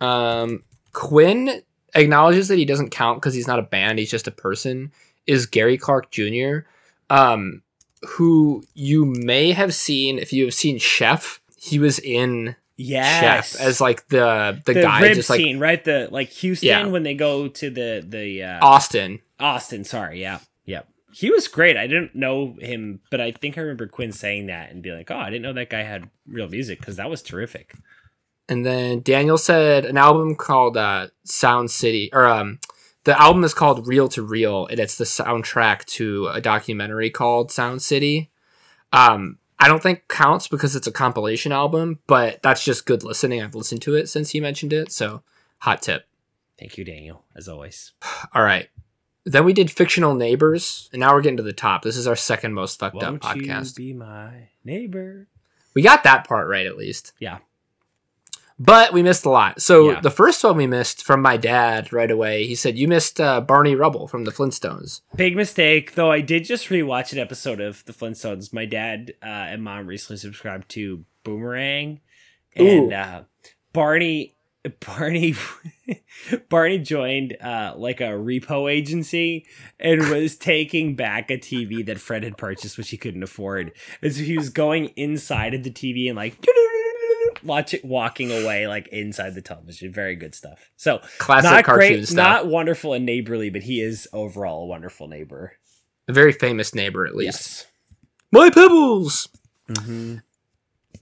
Um, 0.00 0.64
Quinn 0.92 1.62
acknowledges 1.94 2.48
that 2.48 2.58
he 2.58 2.64
doesn't 2.64 2.90
count 2.90 3.20
because 3.20 3.34
he's 3.34 3.46
not 3.46 3.58
a 3.58 3.62
band; 3.62 3.98
he's 3.98 4.10
just 4.10 4.26
a 4.26 4.32
person. 4.32 4.92
Is 5.26 5.46
Gary 5.46 5.76
Clark 5.78 6.10
Jr., 6.10 6.60
um, 7.10 7.62
who 8.02 8.64
you 8.74 9.04
may 9.04 9.52
have 9.52 9.74
seen 9.74 10.18
if 10.18 10.32
you 10.32 10.44
have 10.44 10.54
seen 10.54 10.78
Chef. 10.78 11.40
He 11.56 11.78
was 11.78 12.00
in 12.00 12.56
Yes, 12.76 13.52
Chef 13.52 13.60
as 13.60 13.80
like 13.80 14.08
the 14.08 14.60
the, 14.64 14.72
the, 14.74 14.82
guy, 14.82 15.14
just 15.14 15.30
like 15.30 15.38
scene, 15.38 15.60
right? 15.60 15.82
The 15.84 16.08
like 16.10 16.30
Houston 16.30 16.66
Yeah. 16.68 16.86
when 16.86 17.04
they 17.04 17.14
go 17.14 17.46
to 17.46 17.70
the 17.70 18.04
the 18.04 18.42
uh, 18.42 18.58
Austin. 18.66 19.20
Austin. 19.38 19.84
Sorry, 19.84 20.20
yeah, 20.20 20.40
yeah. 20.64 20.82
He 21.12 21.30
was 21.30 21.48
great. 21.48 21.76
I 21.76 21.86
didn't 21.86 22.14
know 22.14 22.56
him, 22.60 23.00
but 23.10 23.20
I 23.20 23.32
think 23.32 23.56
I 23.56 23.60
remember 23.60 23.86
Quinn 23.86 24.12
saying 24.12 24.46
that 24.46 24.70
and 24.70 24.82
being 24.82 24.96
like, 24.96 25.10
"Oh, 25.10 25.16
I 25.16 25.30
didn't 25.30 25.42
know 25.42 25.52
that 25.52 25.70
guy 25.70 25.82
had 25.82 26.08
real 26.26 26.48
music 26.48 26.80
because 26.80 26.96
that 26.96 27.10
was 27.10 27.22
terrific." 27.22 27.74
And 28.48 28.66
then 28.66 29.00
Daniel 29.02 29.38
said 29.38 29.84
an 29.84 29.96
album 29.96 30.34
called 30.34 30.76
uh, 30.76 31.08
Sound 31.24 31.70
City, 31.70 32.10
or 32.12 32.26
um, 32.26 32.58
the 33.04 33.20
album 33.20 33.44
is 33.44 33.54
called 33.54 33.86
Real 33.86 34.08
to 34.08 34.22
Reel, 34.22 34.66
and 34.66 34.80
it's 34.80 34.96
the 34.96 35.04
soundtrack 35.04 35.84
to 35.86 36.28
a 36.28 36.40
documentary 36.40 37.10
called 37.10 37.50
Sound 37.50 37.82
City. 37.82 38.30
Um, 38.92 39.38
I 39.58 39.68
don't 39.68 39.82
think 39.82 40.08
counts 40.08 40.48
because 40.48 40.74
it's 40.74 40.86
a 40.86 40.92
compilation 40.92 41.52
album, 41.52 42.00
but 42.06 42.42
that's 42.42 42.64
just 42.64 42.86
good 42.86 43.04
listening. 43.04 43.42
I've 43.42 43.54
listened 43.54 43.82
to 43.82 43.94
it 43.94 44.08
since 44.08 44.30
he 44.30 44.40
mentioned 44.40 44.72
it, 44.72 44.90
so 44.92 45.22
hot 45.58 45.82
tip. 45.82 46.06
Thank 46.58 46.76
you, 46.78 46.84
Daniel, 46.84 47.24
as 47.34 47.48
always. 47.48 47.92
All 48.34 48.42
right. 48.42 48.68
Then 49.24 49.44
we 49.44 49.52
did 49.52 49.70
fictional 49.70 50.14
neighbors, 50.14 50.88
and 50.92 51.00
now 51.00 51.14
we're 51.14 51.20
getting 51.22 51.36
to 51.36 51.42
the 51.42 51.52
top. 51.52 51.82
This 51.82 51.96
is 51.96 52.06
our 52.08 52.16
second 52.16 52.54
most 52.54 52.78
fucked 52.78 52.96
Won't 52.96 53.24
up 53.24 53.36
you 53.36 53.42
podcast. 53.42 53.76
be 53.76 53.92
my 53.92 54.48
neighbor? 54.64 55.28
We 55.74 55.82
got 55.82 56.02
that 56.04 56.26
part 56.26 56.48
right 56.48 56.66
at 56.66 56.76
least. 56.76 57.12
Yeah. 57.20 57.38
But 58.58 58.92
we 58.92 59.02
missed 59.02 59.24
a 59.24 59.30
lot. 59.30 59.60
So 59.62 59.90
Yeah. 59.92 60.00
the 60.00 60.10
first 60.10 60.44
one 60.44 60.56
we 60.56 60.66
missed 60.66 61.02
from 61.02 61.20
my 61.22 61.36
dad 61.36 61.92
right 61.92 62.10
away. 62.10 62.46
He 62.46 62.54
said, 62.54 62.76
You 62.76 62.86
missed 62.86 63.20
uh, 63.20 63.40
Barney 63.40 63.74
Rubble 63.74 64.06
from 64.06 64.24
the 64.24 64.30
Flintstones. 64.30 65.00
Big 65.16 65.34
mistake, 65.34 65.94
though. 65.94 66.10
I 66.12 66.20
did 66.20 66.44
just 66.44 66.68
rewatch 66.68 67.12
an 67.12 67.18
episode 67.18 67.60
of 67.60 67.84
The 67.86 67.92
Flintstones. 67.92 68.52
My 68.52 68.66
dad 68.66 69.14
uh, 69.22 69.26
and 69.26 69.62
mom 69.64 69.86
recently 69.86 70.18
subscribed 70.18 70.68
to 70.70 71.04
Boomerang, 71.24 72.00
and 72.54 72.92
uh, 72.92 73.22
Barney, 73.72 74.34
Barney, 74.86 75.34
Barney 76.48 76.78
joined 76.78 77.36
uh, 77.40 77.74
like 77.76 78.00
a 78.00 78.10
repo 78.10 78.70
agency 78.70 79.46
and 79.80 80.08
was 80.08 80.36
taking 80.36 80.94
back 80.94 81.30
a 81.30 81.38
TV 81.38 81.84
that 81.86 82.00
Fred 82.00 82.22
had 82.22 82.36
purchased, 82.36 82.78
which 82.78 82.90
he 82.90 82.96
couldn't 82.96 83.22
afford. 83.22 83.72
And 84.00 84.14
so 84.14 84.22
he 84.22 84.36
was 84.36 84.50
going 84.50 84.86
inside 84.96 85.54
of 85.54 85.62
the 85.64 85.70
TV 85.70 86.08
and 86.08 86.16
like. 86.16 86.36
Watch 87.44 87.74
it 87.74 87.84
walking 87.84 88.30
away 88.30 88.68
like 88.68 88.86
inside 88.88 89.34
the 89.34 89.42
television. 89.42 89.92
Very 89.92 90.14
good 90.14 90.32
stuff. 90.32 90.70
So 90.76 91.00
Classic 91.18 91.50
not 91.50 91.64
cartoon 91.64 91.88
great, 91.94 92.06
stuff. 92.06 92.16
not 92.16 92.46
wonderful 92.46 92.92
and 92.92 93.04
neighborly, 93.04 93.50
but 93.50 93.62
he 93.62 93.80
is 93.80 94.06
overall 94.12 94.62
a 94.62 94.66
wonderful 94.66 95.08
neighbor. 95.08 95.56
a 96.06 96.12
very 96.12 96.30
famous 96.30 96.72
neighbor, 96.72 97.04
at 97.04 97.16
least. 97.16 97.26
Yes. 97.26 97.66
My 98.30 98.48
Pebbles! 98.48 99.28
Mm-hmm. 99.68 100.18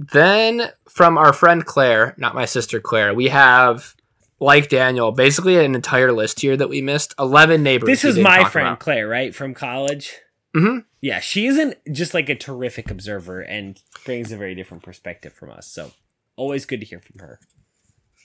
Then 0.00 0.70
from 0.88 1.18
our 1.18 1.34
friend 1.34 1.64
Claire, 1.64 2.14
not 2.16 2.34
my 2.34 2.46
sister 2.46 2.80
Claire, 2.80 3.12
we 3.12 3.28
have, 3.28 3.94
like 4.40 4.70
Daniel, 4.70 5.12
basically 5.12 5.62
an 5.62 5.74
entire 5.74 6.10
list 6.10 6.40
here 6.40 6.56
that 6.56 6.70
we 6.70 6.80
missed. 6.80 7.14
11 7.18 7.62
neighbors. 7.62 7.86
This 7.86 8.04
is 8.04 8.18
my 8.18 8.44
friend 8.44 8.68
about. 8.68 8.80
Claire, 8.80 9.06
right 9.06 9.34
from 9.34 9.52
college. 9.52 10.16
Mhm. 10.56 10.84
Yeah, 11.02 11.20
she 11.20 11.46
isn't 11.46 11.76
just 11.92 12.14
like 12.14 12.30
a 12.30 12.34
terrific 12.34 12.90
observer 12.90 13.42
and 13.42 13.80
brings 14.06 14.32
a 14.32 14.36
very 14.38 14.54
different 14.54 14.82
perspective 14.82 15.34
from 15.34 15.50
us. 15.50 15.66
So 15.66 15.92
always 16.34 16.64
good 16.64 16.80
to 16.80 16.86
hear 16.86 17.00
from 17.00 17.20
her. 17.20 17.38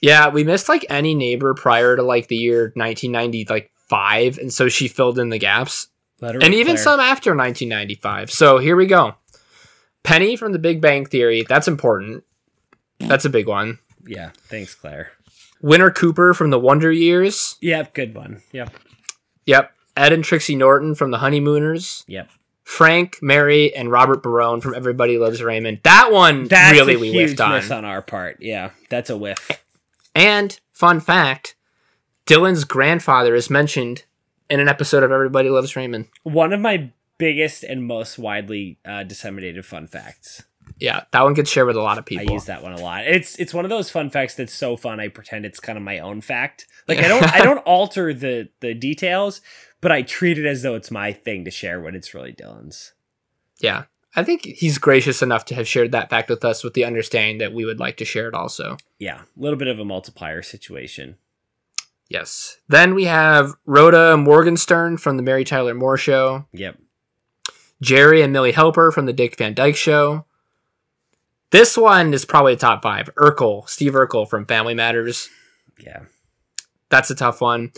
Yeah, 0.00 0.28
we 0.28 0.44
missed 0.44 0.68
like 0.68 0.86
any 0.88 1.14
neighbor 1.14 1.52
prior 1.54 1.94
to 1.94 2.02
like 2.02 2.28
the 2.28 2.36
year 2.36 2.72
1990, 2.74 3.46
like 3.50 3.70
five, 3.88 4.38
and 4.38 4.52
so 4.52 4.68
she 4.68 4.88
filled 4.88 5.18
in 5.18 5.28
the 5.28 5.38
gaps. 5.38 5.88
And 6.22 6.54
even 6.54 6.74
Claire. 6.74 6.76
some 6.78 7.00
after 7.00 7.34
1995. 7.34 8.30
So 8.30 8.56
here 8.56 8.76
we 8.76 8.86
go. 8.86 9.14
Penny 10.06 10.36
from 10.36 10.52
The 10.52 10.58
Big 10.58 10.80
Bang 10.80 11.04
Theory. 11.04 11.44
That's 11.48 11.68
important. 11.68 12.24
That's 13.00 13.24
a 13.24 13.30
big 13.30 13.46
one. 13.48 13.78
Yeah, 14.06 14.30
thanks, 14.44 14.74
Claire. 14.74 15.10
Winnie 15.60 15.90
Cooper 15.90 16.32
from 16.32 16.50
The 16.50 16.58
Wonder 16.60 16.92
Years. 16.92 17.56
Yep, 17.60 17.92
good 17.94 18.14
one. 18.14 18.42
Yep, 18.52 18.72
Yep. 19.46 19.72
Ed 19.96 20.12
and 20.12 20.22
Trixie 20.24 20.54
Norton 20.56 20.94
from 20.94 21.10
The 21.10 21.18
Honeymooners. 21.18 22.04
yep. 22.06 22.28
Frank, 22.62 23.18
Mary, 23.22 23.74
and 23.74 23.90
Robert 23.92 24.22
Barone 24.24 24.60
from 24.60 24.74
Everybody 24.74 25.18
Loves 25.18 25.40
Raymond. 25.42 25.80
That 25.84 26.10
one 26.10 26.48
That's 26.48 26.72
really 26.76 26.96
we 26.96 27.12
whiffed 27.12 27.40
on. 27.40 27.52
miss 27.52 27.70
on 27.70 27.84
our 27.84 28.02
part. 28.02 28.38
Yeah, 28.40 28.70
that's 28.90 29.08
a 29.08 29.16
whiff. 29.16 29.62
And 30.16 30.58
fun 30.72 30.98
fact, 31.00 31.54
Dylan's 32.26 32.64
grandfather 32.64 33.34
is 33.36 33.48
mentioned 33.50 34.04
in 34.50 34.58
an 34.60 34.68
episode 34.68 35.04
of 35.04 35.12
Everybody 35.12 35.48
Loves 35.48 35.76
Raymond. 35.76 36.06
One 36.24 36.52
of 36.52 36.58
my 36.60 36.90
biggest 37.18 37.64
and 37.64 37.84
most 37.84 38.18
widely 38.18 38.78
uh, 38.84 39.02
disseminated 39.02 39.64
fun 39.64 39.86
facts. 39.86 40.44
Yeah, 40.78 41.04
that 41.12 41.22
one 41.22 41.34
gets 41.34 41.50
shared 41.50 41.68
with 41.68 41.76
a 41.76 41.82
lot 41.82 41.96
of 41.98 42.04
people. 42.04 42.28
I 42.28 42.32
use 42.32 42.46
that 42.46 42.62
one 42.62 42.72
a 42.72 42.80
lot. 42.80 43.06
It's 43.06 43.36
it's 43.38 43.54
one 43.54 43.64
of 43.64 43.70
those 43.70 43.88
fun 43.90 44.10
facts 44.10 44.34
that's 44.34 44.52
so 44.52 44.76
fun. 44.76 45.00
I 45.00 45.08
pretend 45.08 45.46
it's 45.46 45.60
kind 45.60 45.78
of 45.78 45.84
my 45.84 45.98
own 45.98 46.20
fact. 46.20 46.66
Like 46.88 46.98
I 46.98 47.08
don't 47.08 47.24
I 47.34 47.40
don't 47.40 47.58
alter 47.66 48.14
the 48.14 48.48
the 48.60 48.72
details, 48.72 49.40
but 49.80 49.90
I 49.90 50.02
treat 50.02 50.38
it 50.38 50.46
as 50.46 50.62
though 50.62 50.76
it's 50.76 50.88
my 50.92 51.12
thing 51.12 51.44
to 51.44 51.50
share 51.50 51.80
when 51.80 51.96
it's 51.96 52.14
really 52.14 52.32
Dylan's. 52.32 52.92
Yeah. 53.60 53.84
I 54.14 54.22
think 54.22 54.44
he's 54.44 54.78
gracious 54.78 55.20
enough 55.20 55.44
to 55.46 55.56
have 55.56 55.66
shared 55.66 55.90
that 55.90 56.10
fact 56.10 56.30
with 56.30 56.44
us 56.44 56.62
with 56.62 56.74
the 56.74 56.84
understanding 56.84 57.38
that 57.38 57.52
we 57.52 57.64
would 57.64 57.80
like 57.80 57.96
to 57.96 58.04
share 58.04 58.28
it 58.28 58.34
also. 58.34 58.76
Yeah, 59.00 59.22
a 59.22 59.40
little 59.40 59.58
bit 59.58 59.66
of 59.66 59.80
a 59.80 59.84
multiplier 59.84 60.42
situation. 60.42 61.16
Yes. 62.08 62.58
Then 62.68 62.94
we 62.94 63.04
have 63.06 63.54
Rhoda 63.66 64.16
Morgenstern 64.16 64.96
from 64.96 65.16
the 65.16 65.24
Mary 65.24 65.42
Tyler 65.44 65.74
Moore 65.74 65.96
Show, 65.98 66.46
Yep. 66.52 66.78
Jerry 67.80 68.22
and 68.22 68.32
Millie 68.32 68.52
Helper 68.52 68.90
from 68.90 69.06
the 69.06 69.12
Dick 69.12 69.36
Van 69.36 69.54
Dyke 69.54 69.76
Show. 69.76 70.24
This 71.50 71.76
one 71.76 72.12
is 72.12 72.24
probably 72.24 72.54
a 72.54 72.56
top 72.56 72.82
five. 72.82 73.08
Urkel, 73.16 73.68
Steve 73.68 73.92
Urkel 73.92 74.28
from 74.28 74.46
Family 74.46 74.74
Matters. 74.74 75.28
Yeah. 75.78 76.02
That's 76.88 77.10
a 77.10 77.14
tough 77.14 77.40
one. 77.40 77.72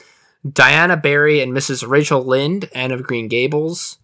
Diana 0.51 0.97
Barry 0.97 1.41
and 1.41 1.53
Mrs. 1.53 1.89
Rachel 1.89 2.25
Lynde, 2.25 2.71
Anne 2.75 2.93
of 2.93 3.03
Green 3.03 3.29
Gables. 3.29 3.99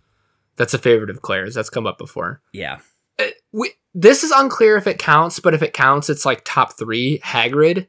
That's 0.57 0.75
a 0.75 0.79
favorite 0.79 1.11
of 1.11 1.23
Claire's. 1.23 1.55
That's 1.55 1.71
come 1.71 1.87
up 1.87 1.99
before. 1.99 2.43
Yeah. 2.53 2.79
Uh, 3.19 3.27
we, 3.53 3.71
this 3.95 4.25
is 4.25 4.31
unclear 4.31 4.77
if 4.77 4.87
it 4.87 4.99
counts, 4.99 5.41
but 5.41 5.55
if 5.55 5.63
it 5.63 5.73
counts, 5.73 6.11
it's 6.11 6.27
like 6.27 6.43
top 6.45 6.77
three. 6.77 7.21
Hagrid. 7.21 7.87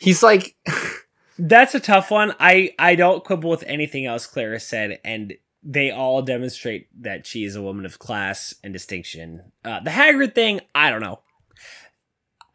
He's 0.00 0.22
like, 0.22 0.56
That's 1.38 1.74
a 1.74 1.80
tough 1.80 2.10
one. 2.10 2.34
I 2.38 2.74
I 2.78 2.94
don't 2.94 3.24
quibble 3.24 3.50
with 3.50 3.64
anything 3.66 4.06
else 4.06 4.26
Clara 4.26 4.60
said, 4.60 5.00
and 5.04 5.34
they 5.62 5.90
all 5.90 6.22
demonstrate 6.22 6.88
that 7.02 7.26
she 7.26 7.44
is 7.44 7.54
a 7.56 7.62
woman 7.62 7.86
of 7.86 7.98
class 7.98 8.54
and 8.64 8.72
distinction. 8.72 9.52
Uh, 9.64 9.80
the 9.80 9.90
Hagrid 9.90 10.34
thing, 10.34 10.60
I 10.74 10.90
don't 10.90 11.00
know. 11.02 11.20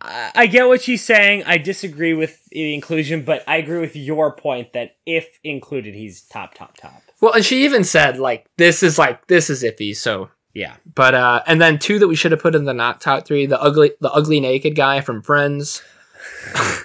I, 0.01 0.31
I 0.35 0.45
get 0.47 0.67
what 0.67 0.81
she's 0.81 1.03
saying. 1.03 1.43
I 1.45 1.57
disagree 1.57 2.13
with 2.13 2.45
the 2.51 2.73
inclusion, 2.73 3.23
but 3.23 3.43
I 3.47 3.57
agree 3.57 3.79
with 3.79 3.95
your 3.95 4.31
point 4.35 4.73
that 4.73 4.97
if 5.05 5.39
included, 5.43 5.95
he's 5.95 6.21
top, 6.21 6.53
top, 6.53 6.77
top. 6.77 7.01
well, 7.21 7.33
and 7.33 7.45
she 7.45 7.63
even 7.63 7.83
said 7.83 8.19
like, 8.19 8.45
this 8.57 8.83
is 8.83 8.99
like, 8.99 9.27
this 9.27 9.49
is 9.49 9.63
iffy. 9.63 9.95
So, 9.95 10.29
Yeah. 10.53 10.75
but 10.93 11.15
uh, 11.15 11.41
and 11.47 11.59
then 11.61 11.79
two 11.79 11.99
that 11.99 12.07
we 12.07 12.15
should 12.15 12.31
have 12.31 12.41
put 12.41 12.55
in 12.55 12.65
the 12.65 12.73
not 12.73 13.01
top 13.01 13.25
three: 13.25 13.45
the 13.45 13.59
ugly, 13.61 13.93
the 14.01 14.11
ugly 14.11 14.39
naked 14.39 14.75
guy 14.75 15.01
from 15.01 15.21
Friends, 15.23 15.81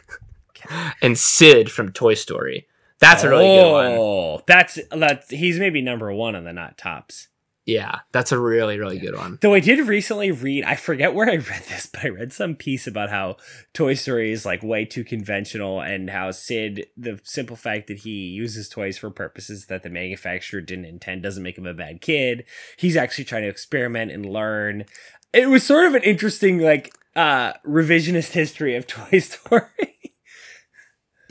and 1.03 1.19
Sid 1.19 1.71
from 1.71 1.93
Toy 1.93 2.15
Story. 2.15 2.67
That's 3.03 3.25
a 3.25 3.29
really 3.29 3.45
good 3.45 3.73
one. 3.73 3.87
Oh, 3.99 4.43
that's 4.47 4.79
that's 4.91 5.29
he's 5.31 5.59
maybe 5.59 5.83
number 5.83 6.13
one 6.13 6.37
on 6.37 6.45
the 6.45 6.53
not 6.53 6.79
tops. 6.79 7.29
Yeah, 7.65 8.01
that's 8.11 8.33
a 8.33 8.41
really, 8.41 8.77
really 8.79 8.99
good 8.99 9.15
one. 9.15 9.39
Though 9.41 9.55
I 9.55 9.61
did 9.61 9.79
recently 9.87 10.33
read, 10.33 10.65
I 10.65 10.75
forget 10.75 11.15
where 11.15 11.29
I 11.29 11.37
read 11.37 11.63
this, 11.69 11.87
but 11.87 12.05
I 12.05 12.09
read 12.09 12.33
some 12.33 12.57
piece 12.57 12.89
about 12.89 13.11
how 13.11 13.37
Toy 13.73 13.95
Story 13.95 14.33
is 14.33 14.45
like 14.45 14.65
way 14.65 14.85
too 14.85 15.05
conventional 15.05 15.81
and 15.81 16.11
how 16.11 16.33
Sid, 16.33 16.87
the 16.97 17.21
simple 17.23 17.55
fact 17.55 17.87
that 17.87 17.99
he 17.99 18.11
uses 18.11 18.69
toys 18.69 18.99
for 18.99 19.11
purposes 19.11 19.67
that 19.67 19.85
the 19.85 19.91
manufacturer 19.91 20.61
didn't 20.61 20.87
intend 20.87 21.23
doesn't 21.23 21.43
make 21.43 21.57
him 21.57 21.67
a 21.67 21.75
bad 21.75 22.01
kid. 22.01 22.45
He's 22.77 22.97
actually 22.97 23.25
trying 23.25 23.43
to 23.43 23.49
experiment 23.49 24.11
and 24.11 24.27
learn. 24.27 24.85
It 25.33 25.49
was 25.49 25.65
sort 25.65 25.87
of 25.87 25.95
an 25.95 26.03
interesting, 26.03 26.59
like, 26.59 26.93
uh, 27.15 27.53
revisionist 27.65 28.33
history 28.33 28.75
of 28.75 28.87
Toy 28.89 29.21
Story. 29.21 30.12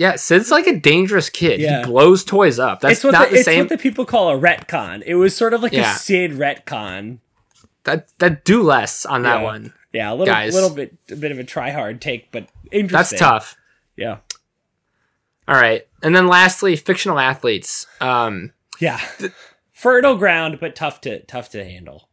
Yeah, 0.02 0.16
Sid's 0.16 0.50
like 0.50 0.66
a 0.66 0.80
dangerous 0.80 1.30
kid. 1.30 1.60
Yeah. 1.60 1.82
He 1.82 1.86
blows 1.86 2.24
toys 2.24 2.58
up. 2.58 2.80
That's 2.80 2.94
it's 2.96 3.04
what 3.04 3.12
not 3.12 3.26
the, 3.30 3.34
the, 3.34 3.36
it's 3.42 3.46
same. 3.46 3.60
what 3.60 3.70
the 3.70 3.78
people 3.78 4.04
call 4.04 4.32
a 4.32 4.40
retcon. 4.40 5.04
It 5.06 5.14
was 5.14 5.36
sort 5.36 5.54
of 5.54 5.62
like 5.62 5.74
Yeah. 5.74 5.94
a 5.94 5.98
Sid 6.00 6.32
retcon. 6.32 7.20
that 7.84 8.08
that 8.18 8.44
do 8.44 8.64
less 8.64 9.06
on 9.06 9.22
that 9.24 9.38
Yeah. 9.42 9.44
one. 9.44 9.74
Yeah, 9.94 10.12
a 10.12 10.16
little 10.16 10.26
Guys. 10.34 10.56
little 10.56 10.72
bit 10.72 10.96
a 11.12 11.16
bit 11.16 11.32
of 11.32 11.38
a 11.38 11.44
try 11.44 11.70
hard 11.70 12.02
take, 12.02 12.32
but 12.32 12.48
interesting. 12.72 13.18
That's 13.20 13.20
tough. 13.20 13.56
Yeah. 13.96 14.18
All 15.48 15.56
right, 15.56 15.86
and 16.02 16.16
then 16.16 16.26
lastly, 16.28 16.76
fictional 16.76 17.20
athletes. 17.20 17.86
Um, 18.00 18.54
Yeah. 18.80 19.00
Fertile 19.72 20.16
ground, 20.18 20.60
but 20.60 20.76
tough 20.76 21.02
to 21.02 21.20
tough 21.26 21.50
to 21.52 21.64
handle. 21.64 22.08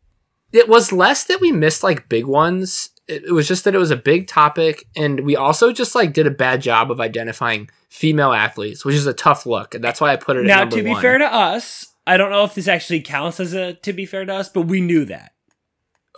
It 0.53 0.69
was 0.69 0.93
less 0.93 1.25
that 1.25 1.41
we 1.41 1.53
missed 1.53 1.83
like 1.83 2.09
big 2.09 2.27
ones. 2.27 2.91
It, 3.07 3.25
it 3.25 3.33
was 3.33 3.49
just 3.49 3.65
that 3.65 3.75
it 3.75 3.79
was 3.79 3.91
a 3.91 3.97
big 3.97 4.27
topic, 4.27 4.87
and 4.97 5.21
we 5.21 5.35
also 5.37 5.73
just 5.73 5.95
like 5.95 6.13
did 6.13 6.27
a 6.27 6.31
bad 6.31 6.61
job 6.63 6.91
of 6.91 7.01
identifying 7.01 7.71
female 7.89 8.33
athletes, 8.33 8.85
which 8.85 8.95
is 8.95 9.07
a 9.07 9.15
tough 9.15 9.47
look, 9.47 9.75
and 9.75 9.83
that's 9.83 10.01
why 10.01 10.13
I 10.13 10.17
put 10.17 10.37
it. 10.37 10.41
at 10.41 10.47
Now, 10.47 10.65
to 10.65 10.83
be 10.83 10.91
one. 10.91 11.01
fair 11.03 11.19
to 11.19 11.25
us, 11.33 11.87
I 12.07 12.17
don't 12.17 12.31
know 12.31 12.45
if 12.45 12.55
this 12.55 12.69
actually 12.69 13.01
counts 13.01 13.41
as 13.41 13.55
a 13.55 13.75
to 13.75 13.93
be 13.93 14.05
fair 14.07 14.25
to 14.25 14.35
us, 14.35 14.49
but 14.49 14.63
we 14.63 14.81
knew 14.81 15.05
that. 15.07 15.33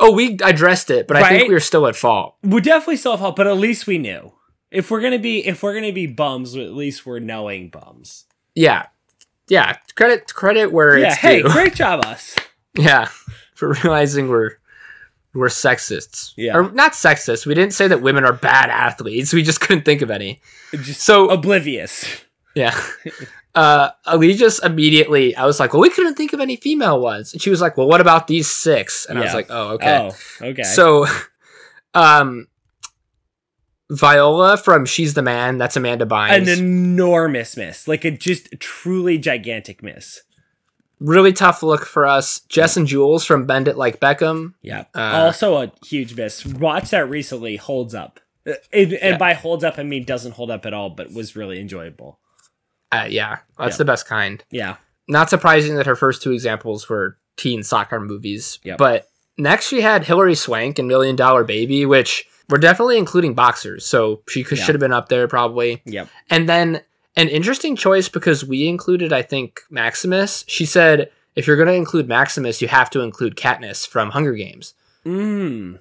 oh, 0.01 0.11
we 0.13 0.39
addressed 0.43 0.91
it, 0.91 1.07
but 1.07 1.17
I 1.17 1.29
think 1.29 1.43
Right? 1.43 1.49
we 1.49 1.55
were 1.55 1.61
still 1.61 1.87
at 1.87 1.95
fault. 1.95 2.37
We 2.43 2.61
definitely 2.61 2.97
still 2.97 3.13
have 3.13 3.21
help, 3.21 3.37
but 3.37 3.47
at 3.47 3.57
least 3.59 3.87
we 3.87 3.99
knew. 3.99 4.33
If 4.71 4.91
we're 4.91 5.01
gonna 5.01 5.19
be 5.19 5.47
if 5.47 5.63
we're 5.63 5.75
gonna 5.75 5.93
be 5.93 6.07
bums, 6.07 6.57
at 6.57 6.73
least 6.73 7.05
we're 7.07 7.19
knowing 7.19 7.69
bums. 7.71 8.25
Yeah, 8.55 8.87
yeah. 9.49 9.77
Credit 9.97 10.33
credit 10.33 10.73
where 10.73 10.97
yeah, 10.99 11.09
it's 11.09 11.17
hey, 11.17 11.43
due. 11.43 11.51
great 11.51 11.75
job 11.75 12.05
us. 12.07 12.35
Yeah, 12.79 13.09
for 13.61 13.73
realizing 13.85 14.29
we're 14.29 14.53
we're 15.33 15.47
sexists. 15.47 16.33
Yeah. 16.37 16.57
or 16.57 16.73
not 16.73 16.93
sexist. 16.93 17.47
We 17.47 17.55
didn't 17.55 17.75
say 17.75 17.87
that 17.87 18.03
women 18.03 18.25
are 18.25 18.33
bad 18.33 18.71
athletes. 18.71 19.33
We 19.33 19.45
just 19.45 19.61
couldn't 19.61 19.85
think 19.85 20.03
of 20.03 20.11
any. 20.11 20.41
Just 20.73 21.03
So 21.03 21.29
oblivious. 21.29 22.05
yeah, 22.57 22.77
uh, 23.55 23.91
just 24.35 24.65
immediately. 24.65 25.37
I 25.37 25.47
was 25.47 25.61
like, 25.61 25.73
well, 25.73 25.83
we 25.83 25.91
couldn't 25.91 26.17
think 26.17 26.33
of 26.33 26.41
any 26.41 26.57
female 26.57 26.99
ones, 27.01 27.33
and 27.33 27.41
she 27.41 27.51
was 27.51 27.61
like, 27.61 27.77
well, 27.77 27.87
what 27.87 28.01
about 28.01 28.27
these 28.27 28.51
six? 28.51 29.07
And 29.07 29.19
I 29.19 29.23
was 29.23 29.35
like, 29.35 29.47
oh, 29.51 29.75
okay. 29.75 30.11
Oh, 30.11 30.47
okay. 30.49 30.63
So, 30.65 31.07
um, 31.95 32.49
Viola 33.91 34.57
from 34.57 34.85
She's 34.87 35.15
the 35.15 35.23
Man. 35.23 35.59
That's 35.59 35.77
Amanda 35.77 36.07
Bynes. 36.07 36.43
An 36.43 36.49
enormous 36.49 37.57
miss. 37.57 37.87
Like 37.87 38.05
a 38.05 38.11
just 38.11 38.49
truly 38.59 39.19
gigantic 39.19 39.83
miss. 39.83 40.23
Really 41.01 41.33
tough 41.33 41.63
look 41.63 41.85
for 41.87 42.07
us. 42.07 42.41
Jess 42.49 42.77
and 42.77 42.87
Jules 42.87 43.25
from 43.25 43.47
Bend 43.47 43.67
It 43.69 43.77
Like 43.77 43.99
Beckham. 44.01 44.55
Yeah. 44.63 44.85
Uh, 44.95 45.01
also 45.27 45.57
a 45.57 45.73
huge 45.85 46.15
miss. 46.15 46.45
Watched 46.47 46.91
that 46.93 47.09
recently. 47.09 47.57
Holds 47.57 47.95
up. 47.95 48.21
It- 48.45 48.63
and 48.73 48.93
Yeah. 48.93 49.17
by 49.17 49.33
holds 49.35 49.65
up, 49.65 49.79
I 49.79 49.83
mean 49.83 50.05
doesn't 50.05 50.33
hold 50.33 50.51
up 50.51 50.65
at 50.67 50.73
all, 50.75 50.91
but 50.91 51.13
was 51.13 51.35
really 51.37 51.61
enjoyable. 51.61 52.19
Uh, 52.93 53.07
yeah, 53.09 53.39
that's 53.59 53.75
Yeah. 53.75 53.79
the 53.79 53.85
best 53.85 54.07
kind. 54.07 54.43
Yeah. 54.51 54.77
not 55.09 55.29
surprising 55.29 55.75
that 55.75 55.87
her 55.87 55.97
first 55.97 56.23
two 56.23 56.31
examples 56.31 56.89
were 56.89 57.17
teen 57.37 57.65
soccer 57.65 57.99
movies. 57.99 58.61
Yep. 58.63 58.79
But 58.79 59.09
next 59.37 59.67
she 59.69 59.81
had 59.81 60.05
Hilary 60.05 60.37
Swank 60.37 60.79
and 60.79 60.87
Million 60.87 61.17
Dollar 61.17 61.43
Baby, 61.43 61.85
which 61.85 62.25
we're 62.49 62.59
definitely 62.59 62.97
including 62.97 63.35
boxers, 63.35 63.85
so 63.85 64.23
she 64.29 64.45
could, 64.45 64.59
Yeah. 64.59 64.65
should 64.65 64.75
have 64.77 64.81
been 64.81 64.93
up 64.93 65.09
there 65.09 65.27
probably. 65.27 65.83
Yep. 65.85 66.09
And 66.31 66.49
then 66.49 66.83
an 67.17 67.29
interesting 67.29 67.77
choice 67.77 68.09
because 68.09 68.45
we 68.45 68.69
included, 68.69 69.13
I 69.13 69.23
think, 69.23 69.61
Maximus. 69.71 70.45
She 70.47 70.65
said 70.65 71.11
if 71.35 71.47
you're 71.47 71.57
going 71.57 71.69
to 71.69 71.75
include 71.75 72.09
Maximus, 72.09 72.61
you 72.61 72.69
have 72.69 72.91
to 72.91 73.01
include 73.01 73.37
Katniss 73.37 73.87
from 73.87 74.11
Hunger 74.11 74.33
Games. 74.33 74.75
Mm. 75.05 75.79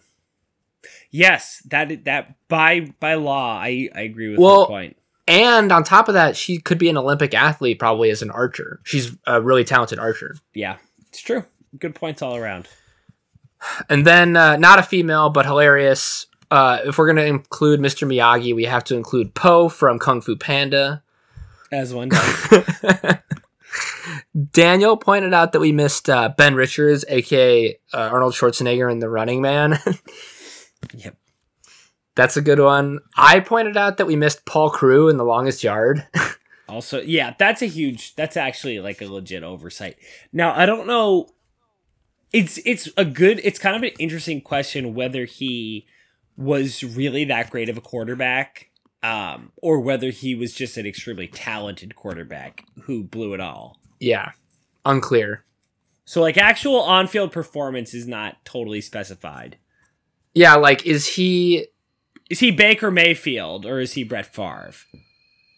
Yes, 1.11 1.61
that 1.65 2.05
that 2.05 2.35
by 2.47 2.93
by 2.99 3.15
law, 3.15 3.57
I 3.57 3.89
I 3.95 4.01
agree 4.01 4.29
with 4.29 4.39
Well, 4.39 4.67
point. 4.67 4.95
And 5.27 5.71
on 5.71 5.83
top 5.83 6.07
of 6.07 6.15
that, 6.15 6.35
she 6.35 6.57
could 6.57 6.77
be 6.79 6.89
an 6.89 6.97
Olympic 6.97 7.33
athlete 7.33 7.77
probably 7.77 8.09
as 8.09 8.21
an 8.21 8.31
archer. 8.31 8.79
She's 8.83 9.15
a 9.27 9.41
really 9.41 9.63
talented 9.63 9.99
archer. 9.99 10.35
Yeah, 10.53 10.77
it's 11.07 11.21
true. 11.21 11.45
Good 11.77 11.93
points 11.93 12.21
all 12.21 12.35
around. 12.35 12.67
And 13.89 14.07
then 14.07 14.35
uh, 14.37 14.57
not 14.57 14.79
a 14.79 14.83
female, 14.83 15.29
but 15.29 15.45
hilarious. 15.45 16.27
Uh, 16.49 16.79
if 16.85 16.97
we're 16.97 17.07
gonna 17.07 17.23
include 17.23 17.79
Mr. 17.79 18.07
Miyagi, 18.07 18.55
we 18.55 18.65
have 18.65 18.83
to 18.85 18.95
include 18.95 19.35
Po 19.35 19.67
from 19.69 19.99
Kung 19.99 20.21
Fu 20.21 20.35
Panda. 20.35 21.03
As 21.71 21.93
one 21.93 22.09
does. 22.09 23.17
Daniel 24.51 24.97
pointed 24.97 25.33
out 25.33 25.51
that 25.51 25.59
we 25.59 25.71
missed 25.71 26.09
uh, 26.09 26.29
Ben 26.29 26.55
Richards, 26.55 27.05
aka 27.07 27.77
uh, 27.93 27.97
Arnold 28.11 28.33
Schwarzenegger 28.33 28.91
in 28.91 28.99
The 28.99 29.09
Running 29.09 29.41
Man. 29.41 29.79
yep. 30.93 31.15
That's 32.15 32.37
a 32.37 32.41
good 32.41 32.59
one. 32.59 32.99
I 33.15 33.39
pointed 33.39 33.77
out 33.77 33.97
that 33.97 34.07
we 34.07 34.15
missed 34.15 34.45
Paul 34.45 34.69
Crewe 34.69 35.09
in 35.09 35.17
The 35.17 35.23
Longest 35.23 35.63
Yard. 35.63 36.05
Also, 36.69 37.01
yeah, 37.01 37.33
that's 37.39 37.63
a 37.63 37.65
huge. 37.65 38.13
That's 38.13 38.37
actually 38.37 38.79
like 38.79 39.01
a 39.01 39.07
legit 39.07 39.41
oversight. 39.41 39.97
Now, 40.31 40.53
I 40.55 40.67
don't 40.67 40.85
know. 40.85 41.29
It's 42.31 42.59
it's 42.63 42.87
a 42.95 43.03
good. 43.03 43.41
It's 43.43 43.57
kind 43.57 43.75
of 43.75 43.81
an 43.81 43.97
interesting 43.97 44.39
question 44.39 44.93
whether 44.93 45.25
he 45.25 45.87
was 46.37 46.83
really 46.83 47.25
that 47.25 47.49
great 47.49 47.69
of 47.69 47.77
a 47.77 47.81
quarterback, 47.81 48.68
um, 49.03 49.51
or 49.57 49.79
whether 49.79 50.09
he 50.09 50.35
was 50.35 50.53
just 50.53 50.77
an 50.77 50.85
extremely 50.85 51.27
talented 51.27 51.95
quarterback 51.95 52.65
who 52.83 53.03
blew 53.03 53.33
it 53.33 53.39
all. 53.39 53.77
yeah, 53.99 54.31
unclear. 54.85 55.45
So, 56.05 56.21
like, 56.21 56.37
actual 56.37 56.79
on-field 56.81 57.31
performance 57.31 57.93
is 57.93 58.07
not 58.07 58.43
totally 58.43 58.81
specified. 58.81 59.57
Yeah, 60.33 60.55
like 60.55 60.85
is 60.85 61.05
he? 61.15 61.67
Is 62.29 62.39
he 62.39 62.51
Baker 62.51 62.91
Mayfield 62.91 63.65
or 63.65 63.79
is 63.79 63.93
he 63.93 64.03
Brett 64.03 64.33
Favre? 64.33 64.73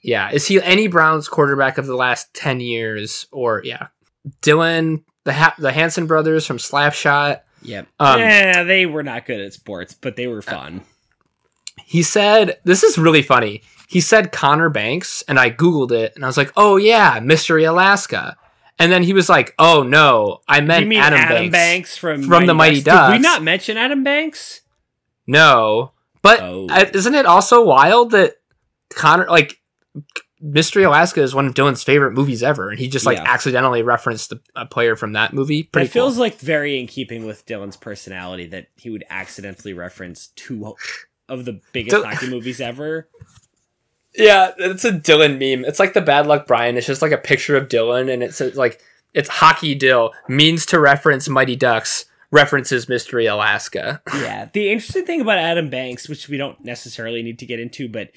Yeah, 0.03 0.31
is 0.31 0.47
he 0.47 0.61
any 0.61 0.87
Browns 0.87 1.27
quarterback 1.27 1.77
of 1.77 1.85
the 1.85 1.95
last 1.95 2.33
ten 2.33 2.59
years? 2.59 3.27
Or 3.31 3.61
yeah, 3.63 3.87
Dylan, 4.41 5.03
the 5.25 5.33
ha- 5.33 5.55
the 5.57 5.71
Hanson 5.71 6.07
brothers 6.07 6.45
from 6.45 6.57
Slapshot. 6.57 7.41
Yep. 7.63 7.87
Um, 7.99 8.19
yeah, 8.19 8.63
they 8.63 8.85
were 8.85 9.03
not 9.03 9.25
good 9.25 9.39
at 9.39 9.53
sports, 9.53 9.93
but 9.93 10.15
they 10.15 10.27
were 10.27 10.41
fun. 10.41 10.81
He 11.85 12.03
said, 12.03 12.57
"This 12.63 12.83
is 12.83 12.97
really 12.97 13.21
funny." 13.21 13.61
He 13.87 13.99
said 13.99 14.31
Connor 14.31 14.69
Banks, 14.69 15.21
and 15.27 15.37
I 15.39 15.49
googled 15.51 15.91
it, 15.91 16.13
and 16.15 16.23
I 16.23 16.27
was 16.27 16.37
like, 16.37 16.51
"Oh 16.55 16.77
yeah, 16.77 17.19
Mystery 17.21 17.63
Alaska." 17.65 18.37
And 18.79 18.91
then 18.91 19.03
he 19.03 19.13
was 19.13 19.27
like, 19.29 19.53
"Oh 19.59 19.83
no, 19.83 20.39
I 20.47 20.61
meant 20.61 20.87
mean 20.87 20.99
Adam, 20.99 21.19
Adam, 21.19 21.35
Banks. 21.37 21.51
Banks. 21.51 21.97
from 21.97 22.23
from 22.23 22.45
the 22.45 22.53
Mighty 22.53 22.81
Ducks. 22.81 23.11
Did 23.13 23.17
we 23.19 23.21
not 23.21 23.43
mention 23.43 23.77
Adam 23.77 24.03
Banks? 24.03 24.61
No, 25.27 25.91
but 26.21 26.39
Oh. 26.41 26.67
isn't 26.93 27.15
it 27.15 27.25
also 27.25 27.63
wild 27.63 28.11
that 28.11 28.35
Connor 28.93 29.27
like 29.29 29.57
Mystery 30.43 30.83
Alaska 30.83 31.21
is 31.21 31.35
one 31.35 31.45
of 31.45 31.53
Dylan's 31.53 31.83
favorite 31.83 32.13
movies 32.13 32.41
ever, 32.41 32.69
and 32.71 32.79
he 32.79 32.87
just 32.87 33.05
like 33.05 33.17
Yeah. 33.19 33.25
accidentally 33.31 33.83
referenced 33.83 34.31
the, 34.31 34.39
a 34.55 34.65
player 34.65 34.95
from 34.95 35.13
that 35.13 35.33
movie. 35.33 35.63
Pretty 35.63 35.85
it 35.87 35.91
feels 35.91 36.15
cool. 36.15 36.21
like 36.21 36.39
very 36.39 36.79
in 36.79 36.87
keeping 36.87 37.25
with 37.27 37.45
Dylan's 37.45 37.77
personality 37.77 38.47
that 38.47 38.67
he 38.77 38.89
would 38.89 39.03
accidentally 39.11 39.73
reference 39.73 40.27
two 40.35 40.75
of 41.29 41.45
the 41.45 41.61
biggest 41.73 41.95
Dylan- 41.95 42.13
hockey 42.13 42.29
movies 42.29 42.61
ever. 42.61 43.07
Yeah, 44.15 44.51
it's 44.57 44.83
a 44.83 44.91
Dylan 44.91 45.33
meme. 45.39 45.65
It's 45.65 45.79
like 45.79 45.93
the 45.93 46.01
Bad 46.01 46.27
Luck 46.27 46.45
Brian. 46.45 46.77
It's 46.77 46.87
just 46.87 47.01
like 47.01 47.13
a 47.13 47.17
picture 47.17 47.55
of 47.55 47.69
Dylan, 47.69 48.11
and 48.11 48.21
it 48.21 48.33
says 48.33 48.55
like 48.55 48.81
it's 49.13 49.29
hockey 49.29 49.75
Dill 49.75 50.11
means 50.27 50.65
to 50.67 50.79
reference 50.79 51.29
Mighty 51.29 51.55
Ducks 51.55 52.05
references 52.31 52.89
Mystery 52.89 53.25
Alaska. 53.25 54.01
yeah. 54.15 54.49
The 54.51 54.71
interesting 54.71 55.05
thing 55.05 55.21
about 55.21 55.37
Adam 55.37 55.69
Banks, 55.69 56.07
which 56.09 56.27
we 56.29 56.37
don't 56.37 56.63
necessarily 56.63 57.21
need 57.21 57.39
to 57.39 57.45
get 57.45 57.59
into, 57.59 57.89
but 57.89 58.11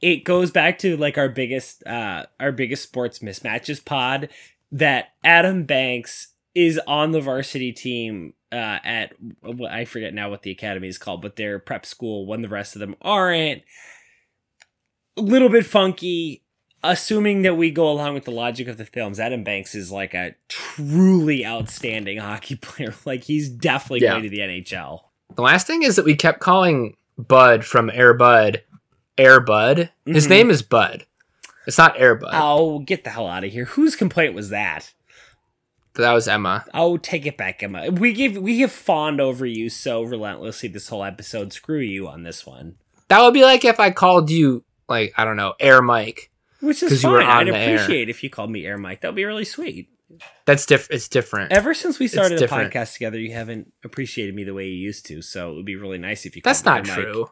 it 0.00 0.24
goes 0.24 0.50
back 0.50 0.78
to 0.78 0.96
like 0.96 1.18
our 1.18 1.28
biggest 1.28 1.86
uh 1.86 2.26
our 2.38 2.52
biggest 2.52 2.82
sports 2.82 3.18
mismatches 3.20 3.84
pod 3.84 4.28
that 4.72 5.10
Adam 5.24 5.64
Banks 5.64 6.28
is 6.54 6.80
on 6.86 7.12
the 7.12 7.20
varsity 7.20 7.72
team 7.72 8.34
uh 8.52 8.78
at 8.84 9.14
well, 9.42 9.70
I 9.70 9.84
forget 9.84 10.12
now 10.14 10.30
what 10.30 10.42
the 10.42 10.50
academy 10.50 10.88
is 10.88 10.98
called, 10.98 11.22
but 11.22 11.36
their 11.36 11.58
prep 11.58 11.86
school 11.86 12.26
when 12.26 12.42
the 12.42 12.48
rest 12.48 12.74
of 12.76 12.80
them 12.80 12.96
aren't. 13.02 13.62
A 15.16 15.22
little 15.22 15.48
bit 15.48 15.66
funky. 15.66 16.42
Assuming 16.82 17.42
that 17.42 17.56
we 17.58 17.70
go 17.70 17.90
along 17.90 18.14
with 18.14 18.24
the 18.24 18.30
logic 18.30 18.66
of 18.66 18.78
the 18.78 18.86
films, 18.86 19.20
Adam 19.20 19.44
Banks 19.44 19.74
is 19.74 19.92
like 19.92 20.14
a 20.14 20.34
truly 20.48 21.44
outstanding 21.44 22.16
hockey 22.20 22.56
player. 22.56 22.94
Like 23.04 23.24
he's 23.24 23.50
definitely 23.50 24.00
Yeah. 24.00 24.12
going 24.12 24.22
to 24.22 24.30
the 24.30 24.38
NHL. 24.38 25.00
The 25.36 25.42
last 25.42 25.66
thing 25.66 25.82
is 25.82 25.96
that 25.96 26.06
we 26.06 26.16
kept 26.16 26.40
calling 26.40 26.96
Bud 27.18 27.66
from 27.66 27.90
Air 27.92 28.14
Bud 28.14 28.62
Air 29.18 29.40
Bud. 29.40 29.90
His 30.06 30.26
Mhm. 30.26 30.30
name 30.30 30.50
is 30.50 30.62
Bud. 30.62 31.04
It's 31.66 31.76
not 31.76 32.00
Air 32.00 32.14
Bud. 32.14 32.30
Oh, 32.32 32.78
get 32.78 33.04
the 33.04 33.10
hell 33.10 33.26
out 33.28 33.44
of 33.44 33.52
here! 33.52 33.66
Whose 33.66 33.94
complaint 33.94 34.32
was 34.34 34.48
that? 34.48 34.94
That 35.94 36.12
was 36.12 36.28
Emma. 36.28 36.64
Oh, 36.72 36.96
take 36.96 37.26
it 37.26 37.36
back, 37.36 37.62
Emma. 37.62 37.90
We 37.90 38.12
give 38.12 38.36
we 38.36 38.60
have 38.60 38.72
fawned 38.72 39.20
over 39.20 39.44
you 39.44 39.68
so 39.68 40.02
relentlessly 40.02 40.68
this 40.68 40.88
whole 40.88 41.04
episode. 41.04 41.52
Screw 41.52 41.80
you 41.80 42.06
on 42.08 42.22
this 42.22 42.46
one. 42.46 42.76
That 43.08 43.20
would 43.22 43.34
be 43.34 43.42
like 43.42 43.64
if 43.64 43.80
I 43.80 43.90
called 43.90 44.30
you 44.30 44.64
like 44.88 45.12
I 45.16 45.24
don't 45.24 45.36
know 45.36 45.54
Air 45.58 45.82
Mike. 45.82 46.30
Which 46.60 46.82
is 46.82 46.90
'Cause 46.90 47.02
you 47.02 47.10
were 47.10 47.20
fine. 47.20 47.28
on 47.28 47.36
I'd 47.48 47.54
the 47.54 47.56
air. 47.58 47.74
appreciate 47.76 48.08
if 48.08 48.22
you 48.22 48.30
called 48.30 48.50
me 48.50 48.66
Air 48.66 48.78
Mike. 48.78 49.00
That 49.00 49.08
would 49.08 49.16
be 49.16 49.24
really 49.24 49.44
sweet. 49.44 49.88
That's 50.44 50.66
different. 50.66 50.94
It's 50.96 51.08
different. 51.08 51.52
Ever 51.52 51.72
since 51.74 51.98
we 51.98 52.06
started 52.08 52.38
the 52.38 52.46
podcast 52.46 52.94
together, 52.94 53.18
you 53.18 53.32
haven't 53.32 53.72
appreciated 53.84 54.34
me 54.34 54.44
the 54.44 54.54
way 54.54 54.66
you 54.66 54.74
used 54.76 55.06
to. 55.06 55.22
So 55.22 55.52
it 55.52 55.54
would 55.56 55.64
be 55.64 55.76
really 55.76 55.98
nice 55.98 56.26
if 56.26 56.36
you. 56.36 56.42
That's 56.44 56.62
called 56.62 56.84
me 56.84 56.88
not 56.90 56.98
Air 56.98 57.04
Mike. 57.04 57.12
true. 57.14 57.30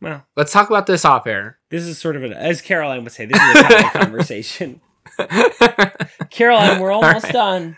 Well, 0.00 0.26
Let's 0.36 0.52
talk 0.52 0.68
about 0.70 0.86
this 0.86 1.04
off 1.04 1.26
air. 1.26 1.58
this 1.70 1.82
is 1.84 1.98
sort 1.98 2.14
of 2.16 2.22
an, 2.22 2.32
as 2.32 2.60
Caroline 2.62 3.02
would 3.02 3.12
say, 3.12 3.26
this 3.26 3.40
is 3.40 3.56
a 3.62 3.90
conversation. 3.98 4.80
Caroline, 6.30 6.80
we're 6.80 6.92
almost 6.92 7.24
right. 7.24 7.32
done. 7.32 7.62
Alright, 7.62 7.76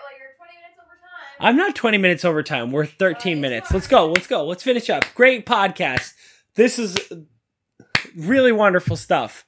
well, 0.00 0.12
you're 0.18 0.34
20 0.36 0.54
minutes 0.56 0.78
over 0.80 0.96
time. 1.00 1.38
I'm 1.40 1.56
not 1.56 1.74
20 1.74 1.98
minutes 1.98 2.24
over 2.24 2.42
time. 2.42 2.72
We're 2.72 2.86
13 2.86 3.40
minutes. 3.40 3.70
Let's 3.72 3.86
go. 3.86 4.08
Let's 4.08 4.26
go. 4.26 4.44
Let's 4.44 4.62
finish 4.62 4.90
up. 4.90 5.04
Great 5.14 5.46
podcast. 5.46 6.12
This 6.54 6.78
is 6.78 6.98
really 8.16 8.52
wonderful 8.52 8.96
stuff. 8.96 9.46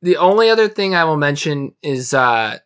the 0.00 0.16
only 0.16 0.48
other 0.50 0.68
thing 0.68 0.94
I 0.94 1.04
will 1.04 1.16
mention 1.16 1.74
is 1.82 2.14
uh, 2.14 2.58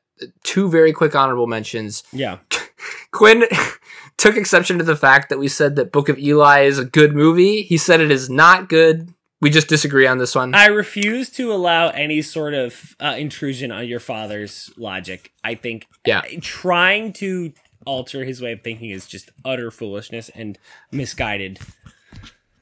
two 0.44 0.68
very 0.70 0.92
quick 0.92 1.14
honorable 1.14 1.46
mentions. 1.46 2.02
Yeah. 2.12 2.38
Quinn 3.12 3.44
took 4.18 4.36
exception 4.36 4.78
to 4.78 4.84
the 4.84 4.96
fact 4.96 5.28
that 5.30 5.38
we 5.38 5.48
said 5.48 5.76
that 5.76 5.92
Book 5.92 6.08
of 6.08 6.18
Eli 6.18 6.62
is 6.62 6.78
a 6.78 6.84
good 6.84 7.14
movie. 7.14 7.62
He 7.62 7.76
said 7.78 8.00
it 8.00 8.10
is 8.10 8.28
not 8.30 8.68
good. 8.68 9.12
We 9.40 9.50
just 9.50 9.68
disagree 9.68 10.06
on 10.06 10.16
this 10.18 10.34
one. 10.34 10.54
I 10.54 10.66
refuse 10.66 11.28
to 11.32 11.52
allow 11.52 11.88
any 11.90 12.22
sort 12.22 12.54
of 12.54 12.96
uh, 12.98 13.16
intrusion 13.18 13.70
on 13.70 13.86
your 13.86 14.00
father's 14.00 14.70
logic. 14.78 15.32
I 15.44 15.54
think 15.56 15.86
Yeah. 16.06 16.20
uh, 16.20 16.22
trying 16.40 17.12
to 17.14 17.52
alter 17.84 18.24
his 18.24 18.40
way 18.40 18.52
of 18.52 18.62
thinking 18.62 18.90
is 18.90 19.06
just 19.06 19.30
utter 19.44 19.70
foolishness 19.70 20.30
and 20.34 20.58
misguided. 20.90 21.58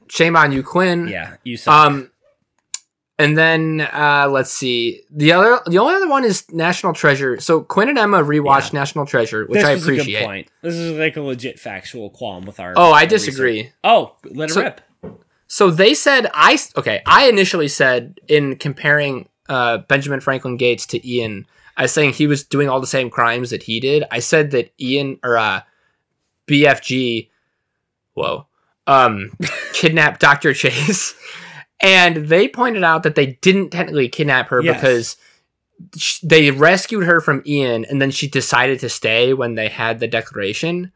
Shame 0.09 0.37
on 0.37 0.51
you, 0.53 0.63
Quinn. 0.63 1.07
Yeah, 1.09 1.37
you 1.45 1.57
suck. 1.57 1.73
Um, 1.87 2.11
and 3.21 3.39
then 3.39 3.81
uh, 3.93 4.29
let's 4.31 4.51
see. 4.51 5.03
The 5.11 5.33
other, 5.33 5.61
the 5.67 5.79
only 5.79 5.95
other 5.95 6.09
one 6.09 6.25
is 6.25 6.45
National 6.53 6.93
Treasure. 6.93 7.39
So 7.41 7.61
Quinn 7.63 7.89
and 7.89 7.97
Emma 7.99 8.19
rewatched 8.23 8.73
Yeah. 8.73 8.81
National 8.81 9.07
Treasure, 9.07 9.47
which 9.47 9.61
this 9.61 9.65
I 9.65 9.75
was 9.75 9.85
a 9.87 9.91
good 9.93 10.01
appreciate. 10.01 10.51
This 10.63 10.75
is 10.75 10.99
like 10.99 11.17
a 11.17 11.23
legit 11.23 11.61
factual 11.61 12.11
qualm 12.11 12.45
with 12.45 12.59
our. 12.59 12.75
Oh, 12.77 12.93
I 12.93 13.07
disagree. 13.07 13.59
research. 13.59 13.73
Oh, 13.85 14.17
let 14.25 14.51
it 14.51 14.55
So- 14.55 14.63
rip. 14.63 14.81
So 15.55 15.71
they 15.71 15.95
said 15.95 16.29
I 16.35 16.59
okay. 16.77 17.01
I 17.07 17.29
initially 17.29 17.69
said 17.69 18.19
in 18.27 18.57
comparing 18.57 19.29
uh, 19.49 19.79
Benjamin 19.79 20.19
Franklin 20.19 20.57
Gates 20.57 20.85
to 20.87 21.09
Ian, 21.09 21.47
I 21.77 21.83
was 21.83 21.93
saying 21.93 22.15
he 22.15 22.27
was 22.27 22.43
doing 22.43 22.69
all 22.69 22.81
the 22.81 22.89
same 22.89 23.09
crimes 23.09 23.51
that 23.51 23.63
he 23.63 23.79
did. 23.79 24.03
I 24.11 24.19
said 24.19 24.51
that 24.51 24.73
Ian 24.81 25.21
or 25.23 25.37
uh, 25.39 25.61
BFG, 26.49 27.29
whoa, 28.15 28.49
um, 28.89 29.31
kidnapped 29.73 30.19
Dr. 30.19 30.55
Chase, 30.55 31.15
and 31.81 32.27
they 32.27 32.49
pointed 32.49 32.83
out 32.83 33.05
that 33.05 33.15
they 33.15 33.39
didn't 33.41 33.71
technically 33.71 34.09
kidnap 34.09 34.49
her 34.49 34.61
Yes. 34.61 34.75
because 34.75 35.17
they 36.25 36.51
rescued 36.51 37.05
her 37.05 37.21
from 37.21 37.45
Ian, 37.47 37.85
and 37.85 38.03
then 38.03 38.11
she 38.11 38.27
decided 38.27 38.81
to 38.81 38.89
stay 38.89 39.33
when 39.33 39.55
they 39.55 39.69
had 39.69 40.01
the 40.01 40.09
declaration 40.09 40.91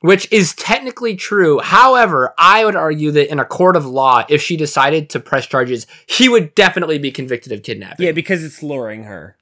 which 0.00 0.30
is 0.32 0.54
technically 0.54 1.14
true. 1.14 1.60
However, 1.60 2.34
I 2.38 2.64
would 2.64 2.76
argue 2.76 3.10
that 3.12 3.30
in 3.30 3.38
a 3.38 3.44
court 3.44 3.76
of 3.76 3.86
law, 3.86 4.24
if 4.28 4.42
she 4.42 4.56
decided 4.56 5.10
to 5.10 5.20
press 5.20 5.46
charges, 5.46 5.86
he 6.06 6.28
would 6.28 6.54
definitely 6.54 6.98
be 6.98 7.10
convicted 7.12 7.52
of 7.52 7.62
kidnapping. 7.62 8.06
Yeah, 8.06 8.12
because 8.12 8.42
it's 8.42 8.62
luring 8.62 9.04
her. 9.04 9.36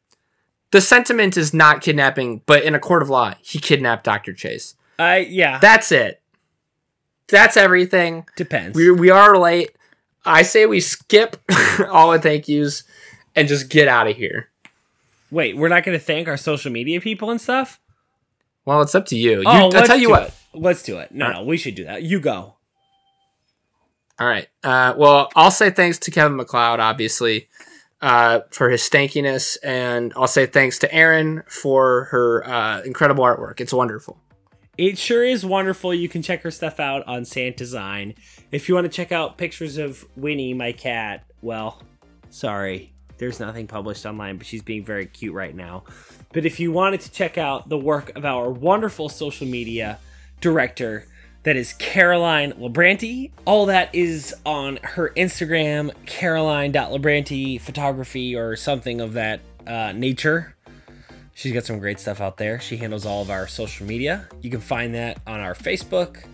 The 0.71 0.81
sentiment 0.81 1.37
is 1.37 1.55
not 1.55 1.81
kidnapping, 1.81 2.43
but 2.45 2.63
in 2.63 2.75
a 2.75 2.79
court 2.79 3.03
of 3.03 3.09
law, 3.09 3.35
he 3.41 3.59
kidnapped 3.59 4.05
Dr. 4.05 4.33
Chase. 4.35 4.75
I 4.99 5.19
yeah, 5.19 5.59
That's 5.59 5.93
it. 5.93 6.21
That's 7.29 7.57
everything. 7.57 8.27
depends. 8.37 8.75
We, 8.77 8.91
we 8.91 9.11
are 9.11 9.37
late. 9.39 9.71
I 10.25 10.43
say 10.43 10.67
we 10.67 10.81
skip 10.81 11.37
all 11.89 12.11
the 12.13 12.19
thank 12.19 12.49
yous 12.49 12.83
and 13.37 13.47
just 13.49 13.69
get 13.69 13.87
out 13.87 14.09
of 14.09 14.17
here. 14.17 14.49
Wait, 15.31 15.57
we're 15.57 15.69
not 15.69 15.85
going 15.85 15.97
to 15.99 16.05
thank 16.05 16.27
our 16.27 16.37
social 16.37 16.73
media 16.73 17.01
people 17.01 17.31
and 17.31 17.41
stuff. 17.41 17.81
Well, 18.65 18.83
it's 18.83 18.95
up 18.95 19.07
to 19.07 19.17
you. 19.17 19.41
you 19.41 19.45
Oh, 19.47 19.71
I'll 19.73 19.87
tell 19.87 19.97
you 19.99 20.11
what. 20.11 20.29
it. 20.29 20.35
Let's 20.59 20.83
do 20.83 20.99
it. 20.99 21.13
No, 21.13 21.33
no, 21.33 21.43
we 21.45 21.57
should 21.57 21.75
do 21.75 21.85
that. 21.85 22.03
You 22.03 22.21
go. 22.21 22.57
All 24.19 24.27
right. 24.27 24.49
Uh, 24.65 24.95
well, 24.97 25.31
I'll 25.37 25.51
say 25.51 25.71
thanks 25.71 25.99
to 26.01 26.11
Kevin 26.11 26.37
MacLeod, 26.37 26.81
obviously, 26.81 27.49
uh, 28.01 28.41
for 28.51 28.69
his 28.69 28.83
stankiness, 28.83 29.57
and 29.63 30.13
I'll 30.17 30.27
say 30.27 30.47
thanks 30.47 30.79
to 30.81 30.93
Erin 30.93 31.45
for 31.47 32.05
her 32.05 32.47
uh, 32.47 32.83
incredible 32.83 33.25
artwork. 33.25 33.61
It's 33.61 33.73
wonderful. 33.73 34.19
It 34.77 34.99
sure 34.99 35.25
is 35.25 35.45
wonderful. 35.45 35.93
You 35.93 36.09
can 36.09 36.23
check 36.23 36.43
her 36.43 36.51
stuff 36.51 36.79
out 36.79 37.07
on 37.07 37.25
Sant 37.25 37.57
Design. 37.57 38.15
If 38.53 38.69
you 38.69 38.75
want 38.75 38.85
to 38.85 38.93
check 38.97 39.11
out 39.11 39.37
pictures 39.37 39.77
of 39.77 40.05
Winnie, 40.17 40.55
my 40.55 40.73
cat, 40.73 41.25
well, 41.43 41.83
sorry, 42.31 42.93
there's 43.19 43.41
nothing 43.41 43.67
published 43.67 44.07
online, 44.07 44.37
but 44.37 44.47
she's 44.47 44.63
being 44.63 44.85
very 44.85 45.07
cute 45.07 45.35
right 45.35 45.55
now. 45.55 45.85
But 46.33 46.47
if 46.47 46.61
you 46.61 46.71
wanted 46.71 47.01
to 47.01 47.11
check 47.11 47.39
out 47.39 47.69
the 47.69 47.79
work 47.79 48.17
of 48.17 48.25
our 48.25 48.51
wonderful 48.51 49.09
social 49.09 49.47
media 49.47 49.99
director, 50.41 51.07
that 51.45 51.57
is 51.57 51.73
Caroline 51.75 52.53
Labranti. 52.53 53.31
All 53.45 53.67
that 53.67 53.95
is 53.95 54.35
on 54.45 54.79
her 54.83 55.11
Instagram, 55.17 55.93
caroline.labranti 56.05 57.61
photography 57.61 58.37
or 58.37 58.57
something 58.57 59.01
of 59.01 59.15
that 59.15 59.41
uh, 59.67 59.93
nature. 59.93 60.57
She's 61.35 61.53
got 61.53 61.65
some 61.65 61.79
great 61.79 62.01
stuff 62.01 62.21
out 62.21 62.37
there. 62.37 62.59
She 62.59 62.77
handles 62.77 63.07
all 63.07 63.23
of 63.23 63.31
our 63.31 63.47
social 63.47 63.87
media. 63.87 64.29
You 64.43 64.51
can 64.51 64.61
find 64.61 64.95
that 64.95 65.21
on 65.27 65.39
our 65.39 65.55
Facebook, 65.55 66.25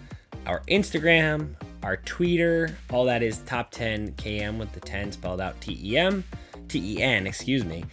our 0.47 0.63
Instagram, 0.69 1.55
our 1.83 1.99
Twitter. 1.99 2.77
All 2.91 3.05
that 3.05 3.23
is 3.23 3.39
top 3.41 3.71
10 3.71 4.13
KM 4.13 4.59
with 4.59 4.73
the 4.73 4.81
10 4.81 5.13
spelled 5.13 5.41
out 5.41 5.61
T 5.61 5.79
E 5.83 5.99
M, 5.99 6.25
T 6.69 6.97
E 6.97 7.03
N, 7.03 7.27
excuse 7.27 7.65
me. 7.65 7.85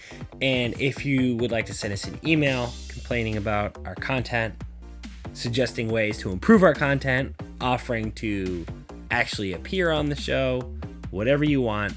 And 0.41 0.80
if 0.80 1.05
you 1.05 1.36
would 1.36 1.51
like 1.51 1.66
to 1.66 1.74
send 1.74 1.91
us 1.91 2.05
an 2.05 2.18
email 2.26 2.72
complaining 2.88 3.36
about 3.36 3.78
our 3.86 3.95
content, 3.95 4.55
suggesting 5.34 5.89
ways 5.89 6.17
to 6.19 6.32
improve 6.32 6.63
our 6.63 6.74
content, 6.74 7.36
offering 7.59 8.11
to 8.13 8.65
actually 9.09 9.53
appear 9.53 9.91
on 9.91 10.07
the 10.07 10.15
show, 10.15 10.72
whatever 11.11 11.43
you 11.43 11.61
want, 11.61 11.93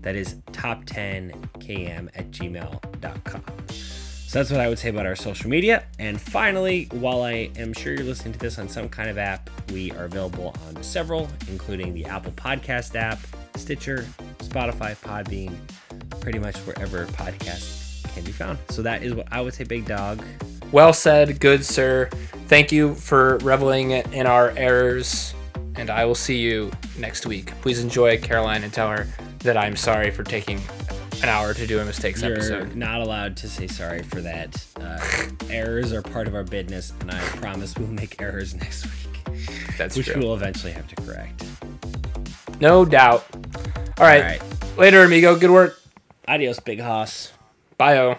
that 0.00 0.16
is 0.16 0.36
top10km 0.52 2.08
at 2.14 2.30
gmail.com. 2.30 3.42
So 3.68 4.38
that's 4.38 4.50
what 4.50 4.60
I 4.60 4.68
would 4.68 4.78
say 4.78 4.88
about 4.88 5.04
our 5.04 5.14
social 5.14 5.50
media. 5.50 5.84
And 5.98 6.18
finally, 6.18 6.88
while 6.92 7.22
I 7.22 7.50
am 7.56 7.74
sure 7.74 7.92
you're 7.92 8.04
listening 8.04 8.32
to 8.32 8.38
this 8.38 8.58
on 8.58 8.66
some 8.66 8.88
kind 8.88 9.10
of 9.10 9.18
app, 9.18 9.50
we 9.70 9.92
are 9.92 10.04
available 10.04 10.54
on 10.66 10.82
several, 10.82 11.28
including 11.48 11.92
the 11.92 12.06
Apple 12.06 12.32
Podcast 12.32 12.94
app, 12.94 13.18
Stitcher, 13.56 14.06
Spotify, 14.38 14.96
Podbean, 14.96 15.54
pretty 16.20 16.38
much 16.38 16.56
wherever 16.60 17.04
podcasts 17.08 18.10
can 18.14 18.24
be 18.24 18.32
found. 18.32 18.58
So 18.70 18.80
that 18.80 19.02
is 19.02 19.12
what 19.12 19.26
I 19.30 19.42
would 19.42 19.52
say, 19.52 19.64
big 19.64 19.86
dog. 19.86 20.24
Well 20.72 20.92
said, 20.92 21.38
good 21.38 21.64
sir. 21.64 22.08
Thank 22.48 22.72
you 22.72 22.94
for 22.94 23.38
reveling 23.38 23.90
in 23.92 24.26
our 24.26 24.50
errors, 24.56 25.34
and 25.76 25.90
I 25.90 26.04
will 26.04 26.14
see 26.14 26.38
you 26.38 26.70
next 26.98 27.26
week. 27.26 27.52
Please 27.60 27.78
enjoy 27.82 28.18
Caroline 28.18 28.64
and 28.64 28.72
tell 28.72 28.88
her 28.90 29.06
that 29.40 29.56
I'm 29.56 29.76
sorry 29.76 30.10
for 30.10 30.22
taking 30.24 30.60
an 31.22 31.28
hour 31.28 31.54
to 31.54 31.66
do 31.66 31.78
a 31.78 31.84
mistakes 31.84 32.22
You're 32.22 32.32
episode. 32.32 32.74
not 32.74 33.00
allowed 33.00 33.36
to 33.38 33.48
say 33.48 33.66
sorry 33.66 34.02
for 34.02 34.20
that. 34.22 34.64
Uh, 34.80 34.98
errors 35.50 35.92
are 35.92 36.02
part 36.02 36.26
of 36.26 36.34
our 36.34 36.42
business, 36.42 36.92
and 37.00 37.10
I 37.10 37.18
promise 37.36 37.76
we'll 37.76 37.88
make 37.88 38.20
errors 38.20 38.54
next 38.54 38.84
week, 38.86 39.36
That's 39.78 39.96
which 39.96 40.06
true. 40.06 40.20
we 40.20 40.26
will 40.26 40.34
eventually 40.34 40.72
have 40.72 40.88
to 40.88 40.94
correct. 40.96 41.44
No 42.60 42.84
doubt. 42.84 43.26
All 43.98 44.06
right. 44.06 44.22
All 44.22 44.28
right. 44.28 44.42
Later, 44.78 45.04
amigo. 45.04 45.36
Good 45.38 45.50
work. 45.50 45.78
Adios, 46.26 46.60
big 46.60 46.80
hoss. 46.80 47.32
Bye. 47.76 48.18